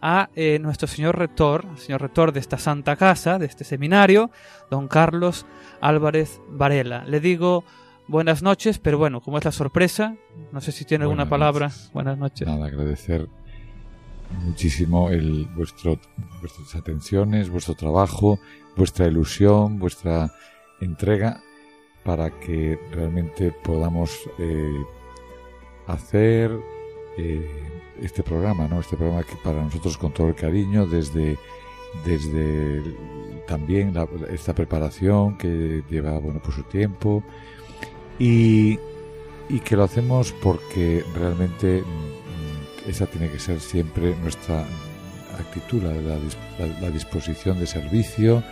a 0.00 0.28
eh, 0.34 0.58
nuestro 0.58 0.88
señor 0.88 1.18
rector, 1.18 1.66
señor 1.76 2.02
rector 2.02 2.32
de 2.32 2.40
esta 2.40 2.58
santa 2.58 2.96
casa, 2.96 3.38
de 3.38 3.46
este 3.46 3.64
seminario, 3.64 4.30
don 4.70 4.88
Carlos 4.88 5.46
Álvarez 5.80 6.40
Varela. 6.48 7.04
Le 7.04 7.20
digo 7.20 7.64
buenas 8.08 8.42
noches, 8.42 8.78
pero 8.78 8.98
bueno, 8.98 9.20
como 9.20 9.38
es 9.38 9.44
la 9.44 9.52
sorpresa, 9.52 10.16
no 10.52 10.60
sé 10.60 10.72
si 10.72 10.84
tiene 10.84 11.06
buenas 11.06 11.24
alguna 11.24 11.30
palabra. 11.30 11.66
Noches. 11.68 11.90
Buenas 11.92 12.18
noches. 12.18 12.46
Nada, 12.46 12.66
agradecer 12.66 13.28
muchísimo 14.44 15.10
el, 15.10 15.46
vuestro, 15.54 15.98
vuestras 16.40 16.74
atenciones, 16.74 17.48
vuestro 17.48 17.74
trabajo, 17.74 18.38
vuestra 18.76 19.06
ilusión, 19.06 19.78
vuestra 19.78 20.30
entrega 20.80 21.40
para 22.04 22.30
que 22.30 22.78
realmente 22.92 23.50
podamos 23.50 24.28
eh, 24.38 24.84
hacer 25.86 26.50
eh, 27.18 27.48
este 28.00 28.22
programa, 28.22 28.68
¿no? 28.68 28.80
Este 28.80 28.96
programa 28.96 29.22
que 29.24 29.36
para 29.42 29.62
nosotros 29.62 29.96
con 29.98 30.12
todo 30.12 30.28
el 30.28 30.34
cariño 30.34 30.86
desde 30.86 31.38
desde 32.04 32.82
también 33.46 33.94
la, 33.94 34.08
esta 34.30 34.54
preparación 34.54 35.38
que 35.38 35.82
lleva 35.88 36.18
bueno 36.18 36.40
por 36.40 36.52
su 36.52 36.62
tiempo 36.64 37.22
y, 38.18 38.78
y 39.48 39.60
que 39.60 39.76
lo 39.76 39.84
hacemos 39.84 40.32
porque 40.42 41.04
realmente 41.14 41.84
esa 42.86 43.06
tiene 43.06 43.30
que 43.30 43.38
ser 43.38 43.60
siempre 43.60 44.14
nuestra 44.16 44.64
actitud, 45.38 45.82
la, 45.82 45.92
la 46.80 46.90
disposición 46.90 47.58
de 47.58 47.66
servicio, 47.66 48.42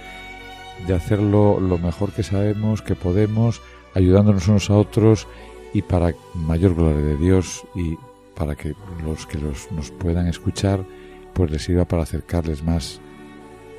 de 0.87 0.95
hacerlo 0.95 1.61
lo 1.61 1.79
mejor 1.79 2.13
que 2.13 2.23
sabemos, 2.23 2.83
que 2.83 2.95
podemos, 2.95 3.63
ayudándonos 3.95 4.49
unos 4.49 4.71
a 4.71 4.77
otros 4.77 5.27
y 5.73 5.83
para 5.83 6.15
mayor 6.35 6.75
gloria 6.75 7.03
de 7.03 7.17
Dios 7.17 7.65
y 7.75 7.97
para 8.35 8.57
que 8.57 8.75
los 9.05 9.27
que 9.27 9.39
los, 9.39 9.71
nos 9.73 9.91
puedan 9.91 10.27
escuchar 10.27 10.85
pues 11.35 11.51
les 11.51 11.63
sirva 11.63 11.85
para 11.85 12.05
acercarles 12.05 12.63
más 12.63 13.01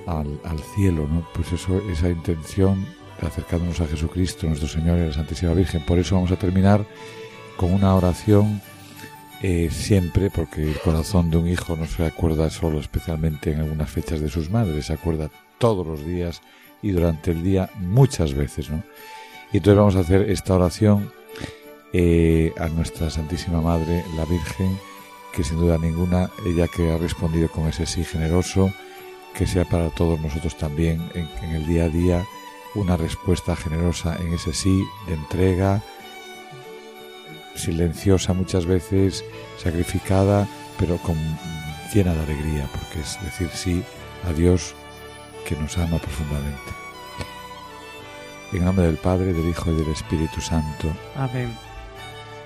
al, 0.06 0.60
cielo, 0.76 1.08
¿no? 1.08 1.28
Pues 1.34 1.52
eso, 1.52 1.82
esa 1.90 2.10
intención 2.10 2.86
acercándonos 3.22 3.80
a 3.82 3.88
Jesucristo, 3.88 4.46
nuestro 4.46 4.68
Señor 4.68 5.00
y 5.00 5.02
a 5.02 5.06
la 5.06 5.14
Santísima 5.14 5.54
Virgen. 5.54 5.84
Por 5.86 5.98
eso 5.98 6.16
vamos 6.16 6.32
a 6.32 6.36
terminar 6.36 6.86
con 7.58 7.74
una 7.74 7.96
oración 7.96 8.62
eh, 9.42 9.70
siempre, 9.72 10.30
porque 10.30 10.64
el 10.64 10.80
corazón 10.80 11.32
de 11.32 11.38
un 11.38 11.48
hijo 11.48 11.76
no 11.76 11.86
se 11.86 12.06
acuerda 12.06 12.50
solo 12.50 12.80
especialmente 12.80 13.52
en 13.52 13.62
algunas 13.62 13.90
fechas 13.90 14.20
de 14.20 14.30
sus 14.30 14.50
madres, 14.50 14.88
se 14.88 14.94
acuerda 14.94 15.32
todos 15.58 15.88
los 15.88 16.06
días 16.06 16.42
y 16.82 16.92
durante 16.92 17.32
el 17.32 17.44
día 17.44 17.70
muchas 17.80 18.34
veces. 18.34 18.70
Y 19.52 19.58
entonces 19.58 19.78
vamos 19.78 19.96
a 19.96 20.00
hacer 20.00 20.30
esta 20.30 20.56
oración 20.56 21.12
eh, 21.94 22.54
a 22.58 22.68
nuestra 22.68 23.10
Santísima 23.10 23.62
Madre, 23.62 24.04
la 24.16 24.26
Virgen, 24.26 24.78
que 25.34 25.44
sin 25.44 25.58
duda 25.58 25.78
ninguna, 25.78 26.30
ella 26.46 26.68
que 26.68 26.92
ha 26.92 26.98
respondido 26.98 27.50
con 27.50 27.68
ese 27.68 27.86
sí 27.86 28.04
generoso, 28.04 28.72
que 29.38 29.46
sea 29.46 29.66
para 29.66 29.90
todos 29.90 30.20
nosotros 30.20 30.58
también 30.58 31.02
en, 31.14 31.28
en 31.44 31.56
el 31.56 31.68
día 31.68 31.86
a 31.86 31.90
día 31.90 32.26
una 32.76 32.98
respuesta 32.98 33.56
generosa 33.56 34.18
en 34.20 34.34
ese 34.34 34.54
sí 34.54 34.84
de 35.08 35.14
entrega, 35.14 35.82
silenciosa 37.56 38.34
muchas 38.34 38.66
veces, 38.66 39.24
sacrificada, 39.58 40.48
pero 40.78 40.98
con 40.98 41.16
llena 41.94 42.14
de 42.14 42.22
alegría, 42.22 42.68
porque 42.72 43.00
es 43.00 43.18
decir 43.24 43.50
sí 43.54 43.84
a 44.28 44.34
Dios 44.34 44.76
que 45.46 45.56
nos 45.56 45.78
ama 45.78 45.98
profundamente. 45.98 46.72
En 48.52 48.66
nombre 48.66 48.86
del 48.86 48.98
Padre, 48.98 49.34
del 49.34 49.50
Hijo 49.50 49.72
y 49.72 49.76
del 49.76 49.90
Espíritu 49.90 50.42
Santo. 50.42 50.88
Amén. 51.16 51.56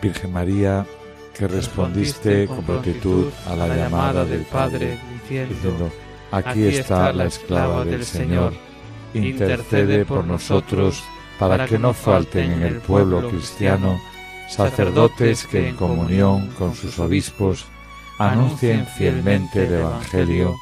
Virgen 0.02 0.32
María, 0.32 0.86
que 1.34 1.48
respondiste 1.48 2.48
con 2.48 2.64
prontitud 2.64 3.32
a 3.48 3.56
la 3.56 3.68
llamada 3.76 4.26
del 4.26 4.44
Padre, 4.44 5.00
diciendo, 5.22 5.92
aquí 6.32 6.68
está 6.68 7.12
la 7.14 7.26
esclava 7.26 7.84
del 7.86 8.06
Señor, 8.06 8.54
intercede 9.14 10.06
por 10.06 10.26
nosotros 10.26 11.04
para 11.38 11.66
que 11.66 11.80
no 11.80 11.94
falten 11.94 12.52
en 12.52 12.64
el 12.64 12.76
pueblo 12.76 13.30
cristiano 13.30 14.00
sacerdotes 14.50 15.46
que 15.46 15.70
en 15.70 15.76
comunión 15.76 16.48
con 16.58 16.74
sus 16.74 17.00
obispos 17.00 17.66
anuncien 18.18 18.86
fielmente 18.86 19.66
el 19.66 19.76
Evangelio, 19.76 20.56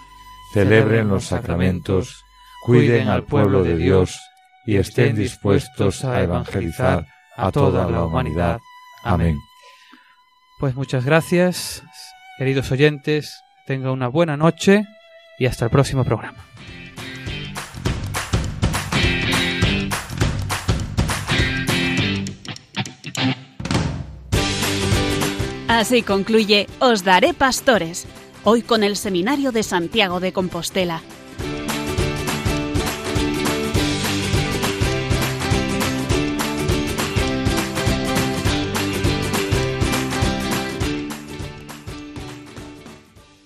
celebren 0.53 1.07
los 1.07 1.25
sacramentos, 1.25 2.23
cuiden 2.67 3.07
al 3.07 3.23
pueblo 3.23 3.63
de 3.63 3.77
Dios 3.77 4.19
y 4.65 4.75
estén 4.75 5.15
dispuestos 5.15 6.03
a 6.03 6.21
evangelizar 6.21 7.07
a 7.37 7.49
toda 7.49 7.89
la 7.89 8.03
humanidad. 8.03 8.59
Amén. 9.05 9.37
Pues 10.59 10.75
muchas 10.75 11.05
gracias, 11.05 11.81
queridos 12.37 12.69
oyentes, 12.69 13.39
tenga 13.67 13.93
una 13.93 14.09
buena 14.09 14.35
noche 14.35 14.83
y 15.39 15.45
hasta 15.45 15.63
el 15.63 15.71
próximo 15.71 16.03
programa. 16.03 16.39
Así 25.69 26.01
concluye 26.01 26.67
Os 26.79 27.05
Daré 27.05 27.33
Pastores, 27.33 28.07
hoy 28.43 28.61
con 28.61 28.83
el 28.83 28.97
Seminario 28.97 29.53
de 29.53 29.63
Santiago 29.63 30.19
de 30.19 30.33
Compostela 30.33 31.01